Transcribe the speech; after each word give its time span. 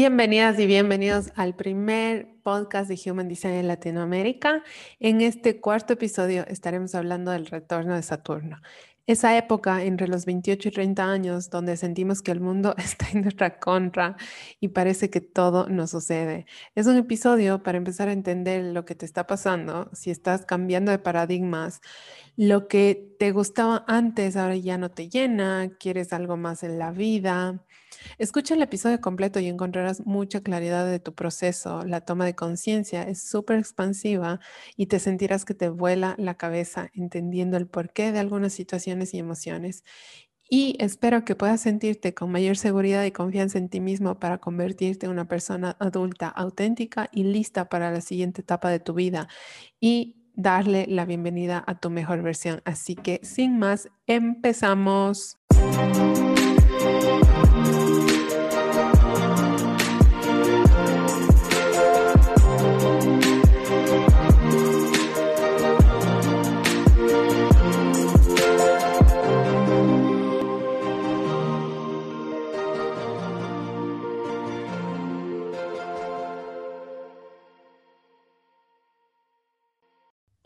Bienvenidas 0.00 0.56
y 0.60 0.66
bienvenidos 0.66 1.32
al 1.34 1.56
primer 1.56 2.28
podcast 2.44 2.88
de 2.88 3.10
Human 3.10 3.26
Design 3.26 3.54
en 3.54 3.66
Latinoamérica. 3.66 4.62
En 5.00 5.20
este 5.20 5.60
cuarto 5.60 5.94
episodio 5.94 6.46
estaremos 6.46 6.94
hablando 6.94 7.32
del 7.32 7.46
retorno 7.46 7.96
de 7.96 8.04
Saturno. 8.04 8.58
Esa 9.08 9.36
época 9.36 9.82
entre 9.82 10.06
los 10.06 10.24
28 10.24 10.68
y 10.68 10.70
30 10.70 11.04
años 11.04 11.50
donde 11.50 11.76
sentimos 11.76 12.22
que 12.22 12.30
el 12.30 12.38
mundo 12.38 12.76
está 12.78 13.08
en 13.12 13.22
nuestra 13.22 13.58
contra 13.58 14.16
y 14.60 14.68
parece 14.68 15.10
que 15.10 15.20
todo 15.20 15.68
nos 15.68 15.90
sucede. 15.90 16.46
Es 16.76 16.86
un 16.86 16.96
episodio 16.96 17.64
para 17.64 17.78
empezar 17.78 18.08
a 18.08 18.12
entender 18.12 18.66
lo 18.72 18.84
que 18.84 18.94
te 18.94 19.04
está 19.04 19.26
pasando, 19.26 19.90
si 19.94 20.12
estás 20.12 20.46
cambiando 20.46 20.92
de 20.92 21.00
paradigmas, 21.00 21.80
lo 22.36 22.68
que 22.68 23.16
te 23.18 23.32
gustaba 23.32 23.84
antes 23.88 24.36
ahora 24.36 24.54
ya 24.54 24.78
no 24.78 24.92
te 24.92 25.08
llena, 25.08 25.72
quieres 25.80 26.12
algo 26.12 26.36
más 26.36 26.62
en 26.62 26.78
la 26.78 26.92
vida 26.92 27.64
Escucha 28.16 28.54
el 28.54 28.62
episodio 28.62 29.00
completo 29.00 29.40
y 29.40 29.46
encontrarás 29.46 30.06
mucha 30.06 30.40
claridad 30.40 30.86
de 30.86 30.98
tu 30.98 31.14
proceso. 31.14 31.84
La 31.84 32.00
toma 32.00 32.24
de 32.24 32.34
conciencia 32.34 33.02
es 33.02 33.22
súper 33.22 33.58
expansiva 33.58 34.40
y 34.76 34.86
te 34.86 34.98
sentirás 34.98 35.44
que 35.44 35.54
te 35.54 35.68
vuela 35.68 36.14
la 36.18 36.34
cabeza 36.34 36.90
entendiendo 36.94 37.56
el 37.56 37.66
porqué 37.66 38.12
de 38.12 38.18
algunas 38.18 38.52
situaciones 38.52 39.14
y 39.14 39.18
emociones. 39.18 39.84
Y 40.50 40.76
espero 40.80 41.26
que 41.26 41.34
puedas 41.34 41.60
sentirte 41.60 42.14
con 42.14 42.32
mayor 42.32 42.56
seguridad 42.56 43.04
y 43.04 43.12
confianza 43.12 43.58
en 43.58 43.68
ti 43.68 43.80
mismo 43.80 44.18
para 44.18 44.38
convertirte 44.38 45.04
en 45.04 45.12
una 45.12 45.28
persona 45.28 45.76
adulta, 45.78 46.28
auténtica 46.28 47.10
y 47.12 47.24
lista 47.24 47.68
para 47.68 47.90
la 47.90 48.00
siguiente 48.00 48.40
etapa 48.40 48.70
de 48.70 48.80
tu 48.80 48.94
vida 48.94 49.28
y 49.78 50.16
darle 50.34 50.86
la 50.88 51.04
bienvenida 51.04 51.62
a 51.66 51.78
tu 51.78 51.90
mejor 51.90 52.22
versión. 52.22 52.62
Así 52.64 52.94
que 52.94 53.20
sin 53.24 53.58
más, 53.58 53.90
empezamos. 54.06 55.36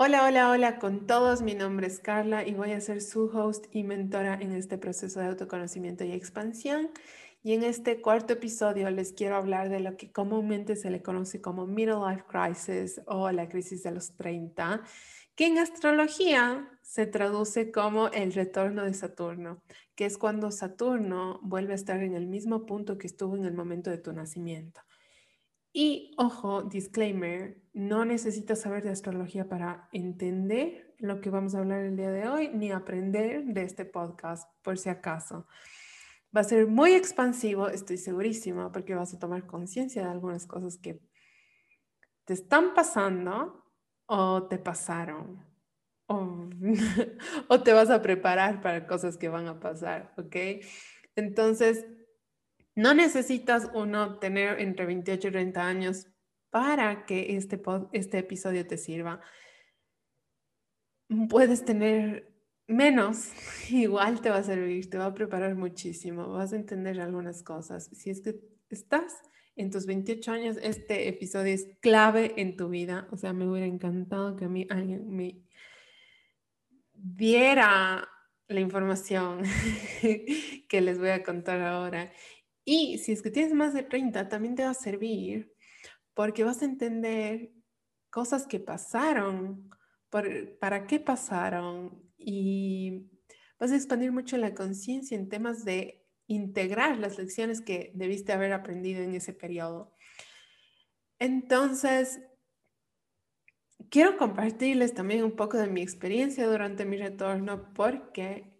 Hola, 0.05 0.25
hola, 0.27 0.51
hola 0.51 0.79
con 0.81 1.07
todos. 1.07 1.43
Mi 1.43 1.55
nombre 1.55 1.87
es 1.87 2.01
Carla 2.01 2.45
y 2.45 2.55
voy 2.55 2.73
a 2.73 2.81
ser 2.81 3.01
su 3.01 3.27
host 3.27 3.67
y 3.71 3.85
mentora 3.85 4.35
en 4.35 4.51
este 4.51 4.77
proceso 4.77 5.21
de 5.21 5.27
autoconocimiento 5.27 6.03
y 6.03 6.11
expansión. 6.11 6.91
Y 7.45 7.53
en 7.53 7.63
este 7.63 8.01
cuarto 8.01 8.33
episodio 8.33 8.91
les 8.91 9.13
quiero 9.13 9.37
hablar 9.37 9.69
de 9.69 9.79
lo 9.79 9.97
que 9.97 10.11
comúnmente 10.11 10.75
se 10.75 10.91
le 10.91 11.03
conoce 11.03 11.41
como 11.41 11.69
Middle 11.69 12.01
Life 12.05 12.25
Crisis 12.27 13.01
o 13.07 13.31
la 13.31 13.49
crisis 13.49 13.85
de 13.85 13.93
los 13.93 14.17
30, 14.17 14.83
que 15.37 15.47
en 15.47 15.59
astrología 15.59 16.69
se 16.83 17.07
traduce 17.07 17.71
como 17.71 18.09
el 18.09 18.33
retorno 18.33 18.83
de 18.83 18.95
Saturno, 18.95 19.63
que 19.95 20.07
es 20.07 20.19
cuando 20.19 20.51
Saturno 20.51 21.39
vuelve 21.45 21.75
a 21.75 21.77
estar 21.77 22.03
en 22.03 22.17
el 22.17 22.27
mismo 22.27 22.67
punto 22.67 22.99
que 22.99 23.07
estuvo 23.07 23.37
en 23.37 23.45
el 23.45 23.55
momento 23.55 23.89
de 23.89 23.99
tu 23.99 24.13
nacimiento. 24.13 24.81
Y 25.73 26.15
ojo, 26.19 26.63
disclaimer, 26.63 27.63
no 27.73 28.05
necesitas 28.05 28.61
saber 28.61 28.83
de 28.83 28.91
astrología 28.91 29.49
para 29.49 29.89
entender 29.93 30.95
lo 30.99 31.21
que 31.21 31.31
vamos 31.31 31.55
a 31.55 31.61
hablar 31.61 31.81
el 31.81 31.97
día 31.97 32.11
de 32.11 32.29
hoy, 32.29 32.51
ni 32.53 32.71
aprender 32.71 33.45
de 33.45 33.63
este 33.63 33.87
podcast, 33.87 34.49
por 34.63 34.77
si 34.77 34.91
acaso. 34.91 35.47
Va 36.37 36.43
a 36.43 36.45
ser 36.45 36.67
muy 36.67 36.93
expansivo, 36.93 37.69
estoy 37.69 37.97
segurísima, 37.97 38.71
porque 38.71 38.95
vas 38.95 39.15
a 39.15 39.19
tomar 39.19 39.47
conciencia 39.47 40.03
de 40.03 40.11
algunas 40.11 40.47
cosas 40.47 40.77
que 40.77 41.01
te 42.25 42.35
están 42.35 42.75
pasando 42.75 43.65
o 44.07 44.47
te 44.49 44.59
pasaron. 44.59 45.43
O, 46.07 46.51
o 47.49 47.63
te 47.63 47.73
vas 47.73 47.89
a 47.89 48.03
preparar 48.03 48.61
para 48.61 48.87
cosas 48.87 49.17
que 49.17 49.31
van 49.31 49.49
a 49.49 49.59
pasar, 49.59 50.13
¿ok? 50.19 50.37
Entonces, 51.17 51.87
no 52.75 52.95
necesitas 52.95 53.71
uno 53.75 54.19
tener 54.19 54.61
entre 54.61 54.87
28 54.87 55.29
y 55.29 55.31
30 55.31 55.67
años 55.67 56.07
para 56.51 57.07
que 57.07 57.37
este, 57.37 57.61
este 57.93 58.19
episodio 58.19 58.67
te 58.67 58.77
sirva. 58.77 59.21
Puedes 61.29 61.65
tener 61.65 62.33
menos, 62.67 63.33
igual 63.71 64.21
te 64.21 64.31
va 64.31 64.37
a 64.37 64.45
servir, 64.45 64.89
te 64.89 64.99
va 64.99 65.07
a 65.07 65.15
preparar 65.15 65.55
muchísimo, 65.55 66.29
vas 66.29 66.53
a 66.53 66.57
entender 66.57 67.01
algunas 67.01 67.43
cosas. 67.43 67.91
Si 67.93 68.11
es 68.11 68.21
que 68.21 68.41
estás 68.71 69.15
en 69.57 69.71
tus 69.71 69.87
28 69.87 70.33
años, 70.33 70.57
este 70.63 71.09
episodio 71.09 71.53
es 71.55 71.69
clave 71.81 72.35
en 72.37 72.57
tu 72.57 72.69
vida. 72.69 73.07
O 73.11 73.17
sea, 73.17 73.33
me 73.33 73.47
hubiera 73.47 73.67
encantado 73.67 74.37
que 74.37 74.47
a 74.47 74.49
mí 74.49 74.67
alguien 74.71 75.11
me 75.11 75.43
diera 76.95 78.09
la 78.49 78.61
información 78.61 79.43
que 80.69 80.81
les 80.81 80.99
voy 80.99 81.11
a 81.11 81.23
contar 81.23 81.61
ahora 81.61 82.13
y 82.65 82.99
si 82.99 83.13
es 83.13 83.23
que 83.23 83.31
tienes 83.31 83.55
más 83.55 83.75
de 83.75 83.83
30, 83.83 84.29
también 84.29 84.55
te 84.55 84.65
va 84.65 84.71
a 84.71 84.75
servir 84.75 85.53
porque 86.15 86.45
vas 86.45 86.63
a 86.63 86.67
entender 86.67 87.51
cosas 88.11 88.47
que 88.47 88.61
pasaron, 88.61 89.71
para 90.61 90.87
qué 90.87 91.01
pasaron 91.01 92.13
y 92.19 93.11
vas 93.59 93.73
a 93.73 93.77
expandir 93.77 94.13
mucho 94.13 94.37
la 94.37 94.55
conciencia 94.55 95.17
en 95.17 95.29
temas 95.29 95.65
de 95.65 96.07
integrar 96.27 96.99
las 96.99 97.19
lecciones 97.19 97.63
que 97.63 97.93
debiste 97.95 98.33
haber 98.33 98.53
aprendido 98.53 99.03
en 99.03 99.15
ese 99.15 99.33
periodo. 99.33 99.95
Entonces, 101.19 102.21
quiero 103.91 104.17
compartirles 104.17 104.95
también 104.95 105.25
un 105.25 105.37
poco 105.37 105.57
de 105.57 105.69
mi 105.69 105.83
experiencia 105.83 106.47
durante 106.47 106.85
mi 106.85 106.99
retorno 106.99 107.73
porque 107.73 108.53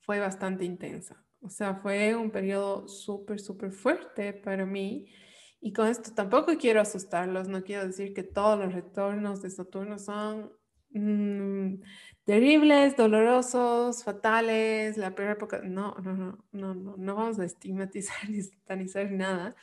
fue 0.00 0.18
bastante 0.18 0.64
intensa. 0.64 1.25
O 1.46 1.50
sea, 1.50 1.76
fue 1.76 2.16
un 2.16 2.32
periodo 2.32 2.88
súper, 2.88 3.38
súper 3.38 3.70
fuerte 3.70 4.32
para 4.32 4.66
mí. 4.66 5.06
Y 5.60 5.72
con 5.72 5.86
esto 5.86 6.12
tampoco 6.12 6.56
quiero 6.58 6.80
asustarlos, 6.80 7.48
no 7.48 7.62
quiero 7.62 7.86
decir 7.86 8.12
que 8.12 8.24
todos 8.24 8.58
los 8.58 8.74
retornos 8.74 9.42
de 9.42 9.50
Saturno 9.50 9.98
son 10.00 10.52
mm, 10.90 11.82
terribles, 12.24 12.96
dolorosos, 12.96 14.02
fatales, 14.02 14.96
la 14.96 15.14
peor 15.14 15.30
época. 15.30 15.60
No, 15.62 15.94
no, 16.02 16.14
no, 16.14 16.44
no, 16.50 16.74
no, 16.74 16.96
no 16.96 17.14
vamos 17.14 17.38
a 17.38 17.44
estigmatizar 17.44 18.16
ni 18.28 18.42
satanizar 18.42 19.10
nada. 19.12 19.54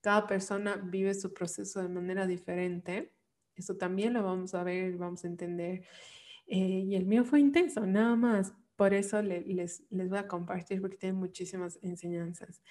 Cada 0.00 0.26
persona 0.26 0.76
vive 0.82 1.14
su 1.14 1.32
proceso 1.32 1.80
de 1.80 1.88
manera 1.88 2.26
diferente. 2.26 3.12
Eso 3.54 3.76
también 3.76 4.14
lo 4.14 4.24
vamos 4.24 4.54
a 4.54 4.64
ver, 4.64 4.96
vamos 4.96 5.24
a 5.24 5.28
entender. 5.28 5.84
Eh, 6.48 6.84
y 6.88 6.96
el 6.96 7.06
mío 7.06 7.24
fue 7.24 7.38
intenso, 7.38 7.86
nada 7.86 8.16
más. 8.16 8.52
Por 8.80 8.94
eso 8.94 9.20
les, 9.20 9.84
les 9.90 10.08
voy 10.08 10.18
a 10.18 10.26
compartir 10.26 10.80
porque 10.80 10.96
tienen 10.96 11.18
muchísimas 11.18 11.78
enseñanzas. 11.82 12.62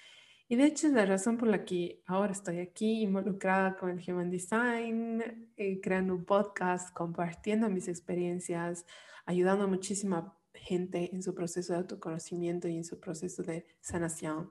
Y 0.48 0.56
de 0.56 0.64
hecho 0.64 0.88
es 0.88 0.92
la 0.92 1.06
razón 1.06 1.36
por 1.36 1.46
la 1.46 1.64
que 1.64 2.02
ahora 2.04 2.32
estoy 2.32 2.58
aquí 2.58 3.02
involucrada 3.02 3.76
con 3.76 3.90
el 3.90 4.02
Human 4.04 4.28
Design, 4.28 5.52
eh, 5.56 5.80
creando 5.80 6.16
un 6.16 6.24
podcast, 6.24 6.92
compartiendo 6.92 7.70
mis 7.70 7.86
experiencias, 7.86 8.86
ayudando 9.24 9.66
a 9.66 9.68
muchísima 9.68 10.36
gente 10.52 11.14
en 11.14 11.22
su 11.22 11.32
proceso 11.32 11.74
de 11.74 11.78
autoconocimiento 11.78 12.66
y 12.66 12.78
en 12.78 12.84
su 12.84 12.98
proceso 12.98 13.44
de 13.44 13.68
sanación. 13.80 14.50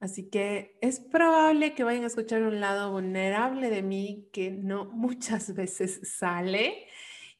Así 0.00 0.28
que 0.28 0.76
es 0.82 1.00
probable 1.00 1.74
que 1.74 1.82
vayan 1.82 2.04
a 2.04 2.08
escuchar 2.08 2.42
un 2.42 2.60
lado 2.60 2.92
vulnerable 2.92 3.70
de 3.70 3.82
mí 3.82 4.28
que 4.34 4.50
no 4.50 4.84
muchas 4.92 5.54
veces 5.54 5.98
sale 6.18 6.88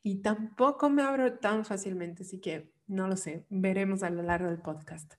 y 0.09 0.23
tampoco 0.23 0.89
me 0.89 1.03
abro 1.03 1.39
tan 1.39 1.67
fácilmente. 1.67 2.23
Así 2.23 2.41
que 2.41 2.73
no 2.87 3.07
lo 3.09 3.17
sé, 3.17 3.45
veremos 3.51 4.03
a 4.03 4.09
lo 4.09 4.23
largo 4.23 4.49
del 4.49 4.63
podcast. 4.63 5.13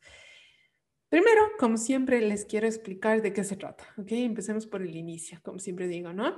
Primero, 1.10 1.42
como 1.60 1.78
siempre, 1.78 2.20
les 2.22 2.46
quiero 2.46 2.66
explicar 2.66 3.22
de 3.22 3.32
qué 3.32 3.44
se 3.44 3.56
trata. 3.56 3.84
¿ok? 3.98 4.12
Empecemos 4.14 4.66
por 4.66 4.82
el 4.82 4.96
inicio, 4.96 5.40
como 5.44 5.60
siempre 5.60 5.88
digo, 5.88 6.12
¿no? 6.12 6.38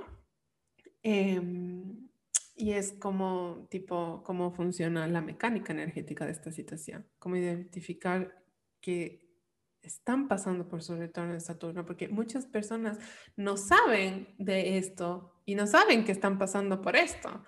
Em, 1.02 2.10
y 2.54 2.72
es 2.72 2.92
como, 2.92 3.66
tipo, 3.70 4.22
cómo 4.22 4.52
funciona 4.52 5.08
la 5.08 5.22
mecánica 5.22 5.72
energética 5.72 6.26
de 6.26 6.32
esta 6.32 6.52
situación, 6.52 7.08
cómo 7.18 7.36
identificar 7.36 8.44
que 8.82 9.30
están 9.80 10.28
pasando 10.28 10.68
por 10.68 10.82
su 10.82 10.94
retorno 10.94 11.32
de 11.32 11.40
Saturno, 11.40 11.86
porque 11.86 12.08
muchas 12.08 12.44
personas 12.44 12.98
no 13.34 13.56
saben 13.56 14.34
de 14.38 14.76
esto 14.76 15.40
y 15.46 15.54
no 15.54 15.66
saben 15.66 16.04
que 16.04 16.12
están 16.12 16.38
pasando 16.38 16.82
por 16.82 16.96
esto. 16.96 17.44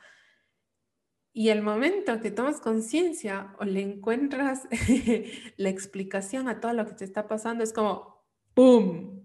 Y 1.37 1.49
el 1.49 1.63
momento 1.63 2.21
que 2.21 2.31
tomas 2.31 2.61
conciencia 2.61 3.57
o 3.59 3.65
le 3.65 3.81
encuentras 3.81 4.69
la 5.57 5.69
explicación 5.69 6.49
a 6.49 6.61
todo 6.61 6.73
lo 6.73 6.87
que 6.87 6.95
te 6.95 7.05
está 7.05 7.27
pasando, 7.27 7.65
es 7.65 7.73
como 7.73 8.25
¡pum! 8.55 9.21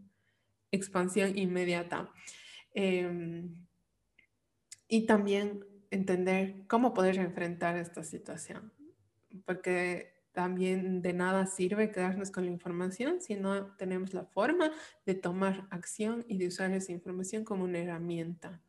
Expansión 0.71 1.37
inmediata. 1.37 2.11
Em, 2.73 3.55
y 4.87 5.05
también 5.05 5.63
entender 5.91 6.65
cómo 6.67 6.95
poder 6.95 7.17
enfrentar 7.17 7.77
esta 7.77 8.03
situación. 8.03 8.73
Porque 9.45 10.23
también 10.31 11.03
de 11.03 11.13
nada 11.13 11.45
sirve 11.45 11.91
quedarnos 11.91 12.31
con 12.31 12.45
la 12.45 12.51
información 12.51 13.21
si 13.21 13.35
no 13.35 13.75
tenemos 13.75 14.15
la 14.15 14.25
forma 14.25 14.71
de 15.05 15.13
tomar 15.13 15.67
acción 15.69 16.25
y 16.27 16.39
de 16.39 16.47
usar 16.47 16.71
esa 16.71 16.91
información 16.91 17.43
como 17.43 17.65
una 17.65 17.77
herramienta. 17.77 18.63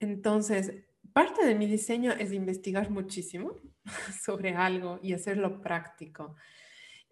Entonces, 0.00 0.87
parte 1.12 1.44
de 1.44 1.54
mi 1.54 1.66
diseño 1.66 2.12
es 2.12 2.32
investigar 2.32 2.90
muchísimo 2.90 3.56
sobre 4.22 4.54
algo 4.54 4.98
y 5.02 5.12
hacerlo 5.12 5.60
práctico. 5.60 6.36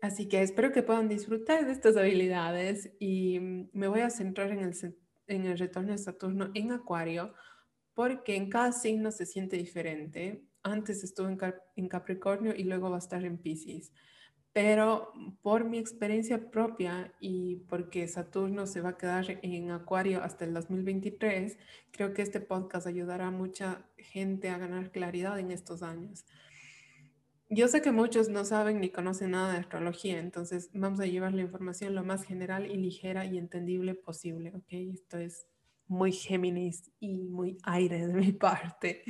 Así 0.01 0.29
que 0.29 0.43
espero 0.43 0.73
que 0.73 0.83
puedan 0.83 1.09
disfrutar 1.09 1.65
de 1.65 1.73
estas 1.73 1.97
habilidades 1.97 2.93
y 2.99 3.41
mm, 3.41 3.71
me 3.73 3.89
voy 3.89 4.01
a 4.01 4.11
centrar 4.11 4.51
en 4.51 4.61
el, 4.61 5.59
retorno 5.59 5.93
de 5.93 5.99
Saturno 5.99 6.51
en 6.55 6.73
Acuario 6.73 7.35
porque 7.95 8.37
en 8.37 8.51
cada 8.51 8.73
signo 8.73 9.11
se 9.11 9.25
siente 9.25 9.57
diferente. 9.57 10.45
Antes 10.63 11.03
estuve 11.03 11.33
en, 11.33 11.39
en 11.77 11.89
Capricornio 11.89 12.55
y 12.55 12.65
luego 12.65 12.91
va 12.91 12.97
a 12.97 13.01
estar 13.01 13.25
en 13.25 13.39
Pisces. 13.39 13.93
Pero 14.57 15.13
por 15.43 15.67
mi 15.67 15.77
experiencia 15.77 16.51
propia 16.51 17.13
y 17.21 17.57
porque 17.69 18.09
Saturno 18.09 18.67
se 18.67 18.81
va 18.81 18.89
a 18.89 18.97
quedar 18.97 19.39
en 19.43 19.71
Acuario 19.71 20.23
hasta 20.23 20.47
el 20.47 20.55
2023, 20.55 21.59
creo 21.91 22.15
que 22.15 22.23
este 22.23 22.41
podcast 22.41 22.87
ayudará 22.87 23.27
a 23.27 23.31
mucha 23.31 23.85
gente 23.99 24.49
a 24.49 24.57
ganar 24.57 24.93
claridad 24.93 25.39
en 25.39 25.51
estos 25.51 25.83
años. 25.83 26.25
Yo 27.51 27.69
sé 27.69 27.83
que 27.83 27.93
muchos 27.93 28.31
no 28.31 28.47
saben 28.47 28.81
ni 28.81 28.89
conocen 28.89 29.33
nada 29.33 29.53
de 29.53 29.59
astrología, 29.59 30.19
entonces 30.21 30.71
vamos 30.73 31.01
a 31.01 31.07
llevar 31.07 31.35
la 31.35 31.43
información 31.43 31.95
lo 31.95 32.03
más 32.03 32.25
general 32.25 32.65
y 32.65 32.79
ligera 32.79 33.27
y 33.27 33.37
entendible 33.37 33.95
posible, 33.95 34.55
¿ok? 34.55 34.73
Esto 34.73 35.19
es 35.19 35.47
muy 35.87 36.13
Géminis 36.13 36.91
y 36.99 37.19
muy 37.19 37.59
aire 37.65 38.07
de 38.07 38.15
mi 38.15 38.33
parte. 38.33 39.03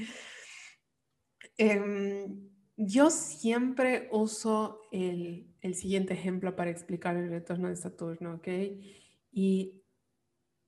Em, 1.57 2.56
yo 2.77 3.11
siempre 3.11 4.09
uso 4.13 4.83
el, 4.93 5.55
el, 5.61 5.75
siguiente 5.75 6.15
ejemplo 6.15 6.57
para 6.57 6.71
explicar 6.71 7.17
el 7.17 7.31
retorno 7.31 7.69
de 7.69 7.77
Saturno, 7.77 8.35
¿ok? 8.35 8.49
Y 9.33 9.83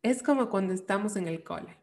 es 0.02 0.22
como 0.22 0.48
cuando 0.48 0.72
estamos 0.72 1.16
en 1.16 1.28
el 1.28 1.44
cole, 1.44 1.76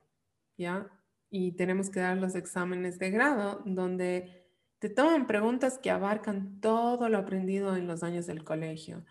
¿ya? 0.57 0.89
Y 1.29 1.53
tenemos 1.53 1.89
que 1.89 1.99
dar 1.99 2.17
los 2.17 2.35
exámenes 2.35 2.97
de 2.97 3.11
grado 3.11 3.61
donde 3.65 4.45
te 4.79 4.89
toman 4.89 5.27
preguntas 5.27 5.77
que 5.77 5.91
abarcan 5.91 6.59
todo 6.59 7.09
lo 7.09 7.17
aprendido 7.17 7.75
en 7.75 7.87
los 7.87 8.03
años 8.03 8.25
del 8.25 8.43
colegio. 8.43 9.05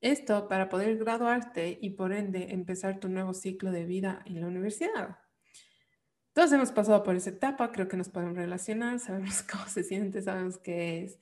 Esto 0.00 0.48
para 0.48 0.68
poder 0.68 0.98
graduarte 0.98 1.78
y 1.80 1.90
por 1.90 2.12
ende 2.12 2.52
empezar 2.52 3.00
tu 3.00 3.08
nuevo 3.08 3.34
ciclo 3.34 3.72
de 3.72 3.84
vida 3.84 4.22
en 4.26 4.40
la 4.40 4.46
universidad. 4.48 5.18
Todos 6.34 6.52
hemos 6.52 6.72
pasado 6.72 7.04
por 7.04 7.14
esa 7.14 7.30
etapa, 7.30 7.70
creo 7.70 7.86
que 7.86 7.96
nos 7.96 8.08
podemos 8.08 8.36
relacionar, 8.36 8.98
sabemos 8.98 9.42
cómo 9.50 9.66
se 9.68 9.84
siente, 9.84 10.20
sabemos 10.20 10.58
qué 10.58 11.04
es. 11.04 11.18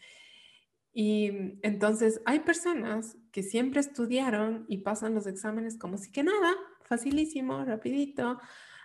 Y 0.95 1.59
entonces 1.63 2.23
hay 2.25 2.41
personas 2.41 3.17
que 3.31 3.43
siempre 3.43 3.81
estudiaron 3.81 4.65
y 4.69 4.79
pasan 4.79 5.15
los 5.15 5.27
exámenes 5.27 5.79
como 5.79 5.99
si 5.99 6.11
que 6.11 6.23
nada, 6.23 6.55
facilísimo, 6.85 7.63
rapidito. 7.65 8.41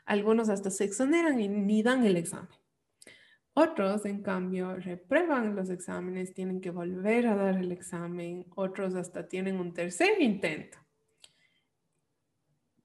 Algunos 0.06 0.50
hasta 0.50 0.70
se 0.70 0.84
exoneran 0.84 1.40
y 1.40 1.48
ni 1.48 1.82
dan 1.82 2.06
el 2.06 2.18
examen. 2.18 2.50
Otros, 3.54 4.06
en 4.06 4.22
cambio, 4.22 4.76
reprueban 4.76 5.56
los 5.56 5.70
exámenes, 5.70 6.34
tienen 6.34 6.60
que 6.60 6.72
volver 6.72 7.28
a 7.28 7.36
dar 7.36 7.58
el 7.58 7.72
examen, 7.72 8.46
otros 8.56 8.96
hasta 8.96 9.28
tienen 9.28 9.60
un 9.60 9.74
tercer 9.74 10.22
intento. 10.22 10.78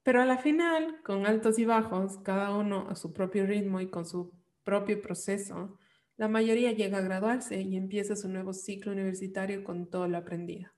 Pero 0.02 0.20
a 0.20 0.26
la 0.26 0.38
final, 0.38 1.00
con 1.04 1.26
altos 1.26 1.58
y 1.58 1.64
bajos, 1.64 2.18
cada 2.18 2.56
uno 2.56 2.88
a 2.88 2.96
su 2.96 3.12
propio 3.12 3.46
ritmo 3.46 3.80
y 3.80 3.88
con 3.88 4.04
su 4.04 4.32
propio 4.64 5.00
proceso, 5.00 5.78
la 6.16 6.28
mayoría 6.28 6.72
llega 6.72 6.98
a 6.98 7.02
graduarse 7.02 7.60
y 7.60 7.76
empieza 7.76 8.16
su 8.16 8.28
nuevo 8.28 8.52
ciclo 8.52 8.92
universitario 8.92 9.64
con 9.64 9.88
todo 9.88 10.08
lo 10.08 10.18
aprendido. 10.18 10.70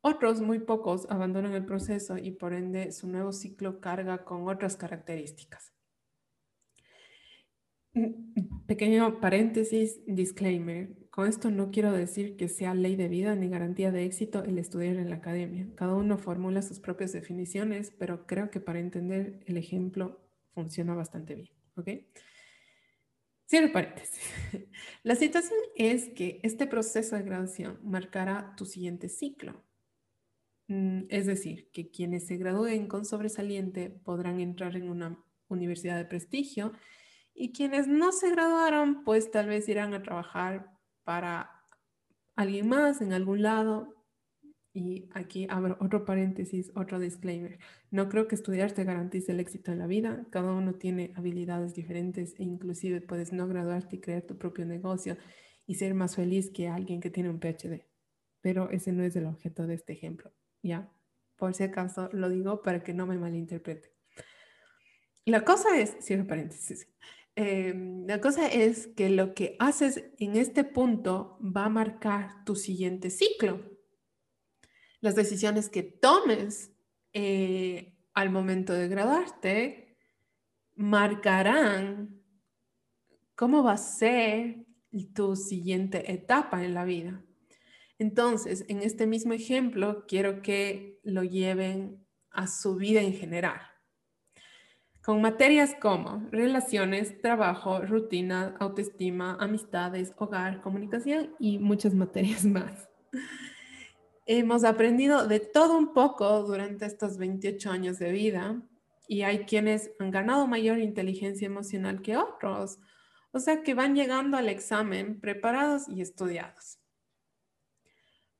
Otros, 0.00 0.40
muy 0.40 0.60
pocos, 0.60 1.06
abandonan 1.10 1.54
el 1.54 1.66
proceso 1.66 2.16
y 2.16 2.30
por 2.30 2.54
ende 2.54 2.92
su 2.92 3.08
nuevo 3.08 3.32
ciclo 3.32 3.80
carga 3.80 4.24
con 4.24 4.48
otras 4.48 4.76
características. 4.76 5.72
Pequeño 8.66 9.20
paréntesis, 9.20 10.00
disclaimer. 10.06 10.90
Con 11.18 11.26
esto 11.26 11.50
no 11.50 11.72
quiero 11.72 11.90
decir 11.90 12.36
que 12.36 12.46
sea 12.46 12.74
ley 12.74 12.94
de 12.94 13.08
vida 13.08 13.34
ni 13.34 13.48
garantía 13.48 13.90
de 13.90 14.04
éxito 14.04 14.44
el 14.44 14.56
estudiar 14.56 14.94
en 14.98 15.10
la 15.10 15.16
academia. 15.16 15.66
Cada 15.74 15.96
uno 15.96 16.16
formula 16.16 16.62
sus 16.62 16.78
propias 16.78 17.10
definiciones, 17.10 17.90
pero 17.98 18.24
creo 18.24 18.52
que 18.52 18.60
para 18.60 18.78
entender 18.78 19.40
el 19.46 19.56
ejemplo 19.56 20.20
funciona 20.54 20.94
bastante 20.94 21.34
bien. 21.34 21.50
¿Ok? 21.74 21.88
Cierro 23.48 23.72
paréntesis. 23.72 24.22
La 25.02 25.16
situación 25.16 25.58
es 25.74 26.08
que 26.10 26.38
este 26.44 26.68
proceso 26.68 27.16
de 27.16 27.24
graduación 27.24 27.80
marcará 27.82 28.54
tu 28.56 28.64
siguiente 28.64 29.08
ciclo. 29.08 29.64
Mm, 30.68 31.06
es 31.08 31.26
decir, 31.26 31.68
que 31.72 31.90
quienes 31.90 32.28
se 32.28 32.36
gradúen 32.36 32.86
con 32.86 33.04
sobresaliente 33.04 33.90
podrán 33.90 34.38
entrar 34.38 34.76
en 34.76 34.88
una 34.88 35.18
universidad 35.48 35.96
de 35.96 36.04
prestigio 36.04 36.74
y 37.34 37.50
quienes 37.52 37.88
no 37.88 38.12
se 38.12 38.30
graduaron, 38.30 39.02
pues 39.02 39.32
tal 39.32 39.48
vez 39.48 39.68
irán 39.68 39.94
a 39.94 40.02
trabajar 40.04 40.77
para 41.08 41.64
alguien 42.36 42.68
más 42.68 43.00
en 43.00 43.14
algún 43.14 43.40
lado. 43.40 43.94
Y 44.74 45.08
aquí 45.14 45.46
abro 45.48 45.78
otro 45.80 46.04
paréntesis, 46.04 46.70
otro 46.74 46.98
disclaimer. 46.98 47.58
No 47.90 48.10
creo 48.10 48.28
que 48.28 48.34
estudiar 48.34 48.72
te 48.72 48.84
garantice 48.84 49.32
el 49.32 49.40
éxito 49.40 49.72
en 49.72 49.78
la 49.78 49.86
vida. 49.86 50.26
Cada 50.30 50.52
uno 50.52 50.74
tiene 50.74 51.14
habilidades 51.16 51.74
diferentes 51.74 52.34
e 52.38 52.42
inclusive 52.42 53.00
puedes 53.00 53.32
no 53.32 53.48
graduarte 53.48 53.96
y 53.96 54.00
crear 54.00 54.20
tu 54.20 54.36
propio 54.36 54.66
negocio 54.66 55.16
y 55.64 55.76
ser 55.76 55.94
más 55.94 56.14
feliz 56.14 56.50
que 56.50 56.68
alguien 56.68 57.00
que 57.00 57.08
tiene 57.08 57.30
un 57.30 57.40
PhD. 57.40 57.86
Pero 58.42 58.68
ese 58.68 58.92
no 58.92 59.02
es 59.02 59.16
el 59.16 59.24
objeto 59.24 59.66
de 59.66 59.76
este 59.76 59.94
ejemplo, 59.94 60.30
¿ya? 60.62 60.92
Por 61.36 61.54
si 61.54 61.62
acaso 61.62 62.10
lo 62.12 62.28
digo 62.28 62.60
para 62.60 62.84
que 62.84 62.92
no 62.92 63.06
me 63.06 63.16
malinterprete. 63.16 63.94
La 65.24 65.42
cosa 65.42 65.78
es, 65.78 65.96
cierro 66.02 66.26
paréntesis, 66.26 66.86
Em, 67.40 68.04
la 68.08 68.20
cosa 68.20 68.48
es 68.48 68.88
que 68.88 69.10
lo 69.10 69.32
que 69.32 69.54
haces 69.60 70.10
en 70.18 70.34
este 70.34 70.64
punto 70.64 71.38
va 71.40 71.66
a 71.66 71.68
marcar 71.68 72.44
tu 72.44 72.56
siguiente 72.56 73.10
ciclo. 73.10 73.78
Las 75.00 75.14
decisiones 75.14 75.68
que 75.68 75.84
tomes 75.84 76.72
eh, 77.12 77.96
al 78.12 78.30
momento 78.30 78.72
de 78.72 78.88
graduarte 78.88 79.96
marcarán 80.74 82.24
cómo 83.36 83.62
va 83.62 83.74
a 83.74 83.76
ser 83.76 84.66
tu 85.14 85.36
siguiente 85.36 86.10
etapa 86.10 86.64
en 86.64 86.74
la 86.74 86.84
vida. 86.84 87.24
Entonces, 88.00 88.64
en 88.66 88.82
este 88.82 89.06
mismo 89.06 89.32
ejemplo, 89.32 90.06
quiero 90.08 90.42
que 90.42 90.98
lo 91.04 91.22
lleven 91.22 92.04
a 92.30 92.48
su 92.48 92.74
vida 92.74 93.00
en 93.00 93.12
general 93.12 93.60
con 95.08 95.22
materias 95.22 95.74
como 95.80 96.28
relaciones, 96.30 97.18
trabajo, 97.22 97.80
rutina, 97.80 98.54
autoestima, 98.60 99.38
amistades, 99.40 100.12
hogar, 100.18 100.60
comunicación 100.60 101.34
y 101.38 101.58
muchas 101.58 101.94
materias 101.94 102.44
más. 102.44 102.90
Hemos 104.26 104.64
aprendido 104.64 105.26
de 105.26 105.40
todo 105.40 105.78
un 105.78 105.94
poco 105.94 106.42
durante 106.42 106.84
estos 106.84 107.16
28 107.16 107.70
años 107.70 107.98
de 107.98 108.12
vida 108.12 108.60
y 109.06 109.22
hay 109.22 109.46
quienes 109.46 109.90
han 109.98 110.10
ganado 110.10 110.46
mayor 110.46 110.78
inteligencia 110.78 111.46
emocional 111.46 112.02
que 112.02 112.18
otros, 112.18 112.78
o 113.32 113.40
sea 113.40 113.62
que 113.62 113.72
van 113.72 113.94
llegando 113.94 114.36
al 114.36 114.50
examen 114.50 115.18
preparados 115.20 115.88
y 115.88 116.02
estudiados. 116.02 116.80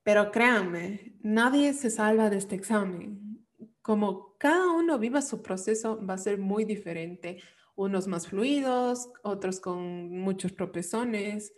Pero 0.02 0.30
créanme, 0.30 1.16
nadie 1.22 1.72
se 1.72 1.88
salva 1.88 2.28
de 2.28 2.36
este 2.36 2.56
examen 2.56 3.46
como 3.80 4.27
cada 4.38 4.70
uno 4.70 4.98
viva 4.98 5.20
su 5.20 5.42
proceso, 5.42 6.04
va 6.04 6.14
a 6.14 6.18
ser 6.18 6.38
muy 6.38 6.64
diferente. 6.64 7.42
Unos 7.74 8.06
más 8.06 8.28
fluidos, 8.28 9.10
otros 9.22 9.60
con 9.60 10.10
muchos 10.10 10.54
tropezones, 10.54 11.52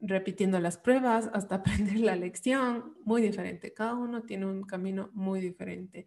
repitiendo 0.00 0.60
las 0.60 0.78
pruebas 0.78 1.28
hasta 1.32 1.56
aprender 1.56 1.98
la 2.00 2.16
lección, 2.16 2.96
muy 3.04 3.22
diferente. 3.22 3.72
Cada 3.74 3.94
uno 3.94 4.22
tiene 4.22 4.46
un 4.46 4.62
camino 4.62 5.10
muy 5.14 5.40
diferente. 5.40 6.06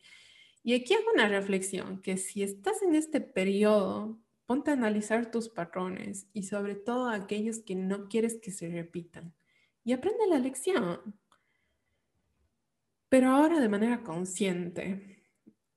Y 0.64 0.74
aquí 0.74 0.94
hago 0.94 1.12
una 1.14 1.28
reflexión, 1.28 2.02
que 2.02 2.18
si 2.18 2.44
estás 2.44 2.82
en 2.82 2.96
este 2.96 3.22
periodo, 3.22 4.20
ponte 4.46 4.72
a 4.72 4.74
analizar 4.74 5.32
tus 5.32 5.50
patrones 5.50 6.28
y 6.34 6.44
sobre 6.44 6.76
todo 6.76 7.10
aquellos 7.10 7.60
que 7.60 7.76
no 7.76 8.08
quieres 8.08 8.40
que 8.42 8.52
se 8.52 8.70
repitan. 8.70 9.34
Y 9.84 9.94
aprende 9.94 10.28
la 10.28 10.40
lección. 10.40 11.16
Pero 13.10 13.30
ahora 13.30 13.60
de 13.60 13.70
manera 13.70 14.04
consciente. 14.04 15.19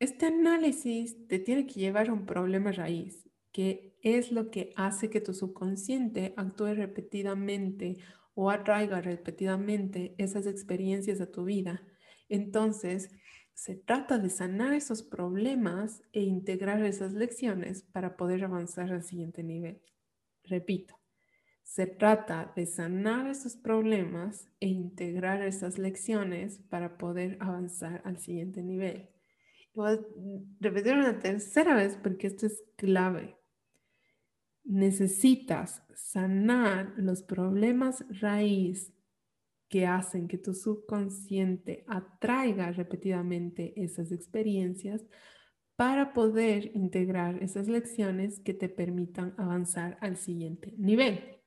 Este 0.02 0.26
análisis 0.26 1.28
te 1.28 1.38
tiene 1.38 1.64
que 1.64 1.78
llevar 1.78 2.08
a 2.08 2.12
un 2.12 2.26
problema 2.26 2.72
raíz, 2.72 3.30
que 3.52 3.96
es 4.02 4.32
lo 4.32 4.50
que 4.50 4.72
hace 4.74 5.10
que 5.10 5.20
tu 5.20 5.32
subconsciente 5.32 6.34
actúe 6.36 6.74
repetidamente 6.74 7.98
o 8.34 8.50
atraiga 8.50 9.00
repetidamente 9.00 10.16
esas 10.18 10.46
experiencias 10.48 11.20
a 11.20 11.30
tu 11.30 11.44
vida. 11.44 11.84
Entonces, 12.28 13.10
se 13.54 13.76
trata 13.76 14.18
de 14.18 14.28
sanar 14.28 14.74
esos 14.74 15.04
problemas 15.04 16.02
e 16.10 16.22
integrar 16.22 16.82
esas 16.84 17.12
lecciones 17.12 17.84
para 17.84 18.16
poder 18.16 18.42
avanzar 18.42 18.92
al 18.92 19.04
siguiente 19.04 19.44
nivel. 19.44 19.82
Repito, 20.42 20.98
Se 21.62 21.86
trata 21.86 22.52
de 22.56 22.66
sanar 22.66 23.28
esos 23.28 23.54
problemas 23.54 24.48
e 24.58 24.66
integrar 24.66 25.42
esas 25.42 25.78
lecciones 25.78 26.58
para 26.68 26.98
poder 26.98 27.36
avanzar 27.38 28.02
al 28.04 28.18
siguiente 28.18 28.64
nivel. 28.64 29.08
Voy 29.74 29.92
a 29.92 30.00
repetir 30.60 30.94
una 30.94 31.18
tercera 31.18 31.74
vez 31.74 31.96
porque 32.02 32.26
esto 32.26 32.46
es 32.46 32.62
clave. 32.76 33.36
Necesitas 34.64 35.82
sanar 35.94 36.92
los 36.96 37.22
problemas 37.22 38.04
raíz 38.20 38.92
que 39.68 39.86
hacen 39.86 40.28
que 40.28 40.36
tu 40.36 40.52
subconsciente 40.52 41.84
atraiga 41.88 42.70
repetidamente 42.72 43.72
esas 43.82 44.12
experiencias 44.12 45.02
para 45.76 46.12
poder 46.12 46.70
integrar 46.76 47.42
esas 47.42 47.68
lecciones 47.68 48.38
que 48.40 48.52
te 48.52 48.68
permitan 48.68 49.34
avanzar 49.38 49.96
al 50.02 50.18
siguiente 50.18 50.74
nivel. 50.76 51.40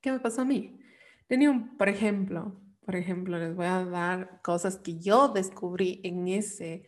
¿Qué 0.00 0.12
me 0.12 0.20
pasó 0.20 0.42
a 0.42 0.44
mí? 0.44 0.78
Tenía 1.26 1.50
un, 1.50 1.76
por 1.76 1.88
ejemplo, 1.88 2.62
por 2.84 2.96
ejemplo, 2.96 3.38
les 3.38 3.54
voy 3.54 3.66
a 3.66 3.84
dar 3.84 4.40
cosas 4.42 4.76
que 4.78 4.98
yo 4.98 5.28
descubrí 5.28 6.00
en 6.04 6.28
ese 6.28 6.84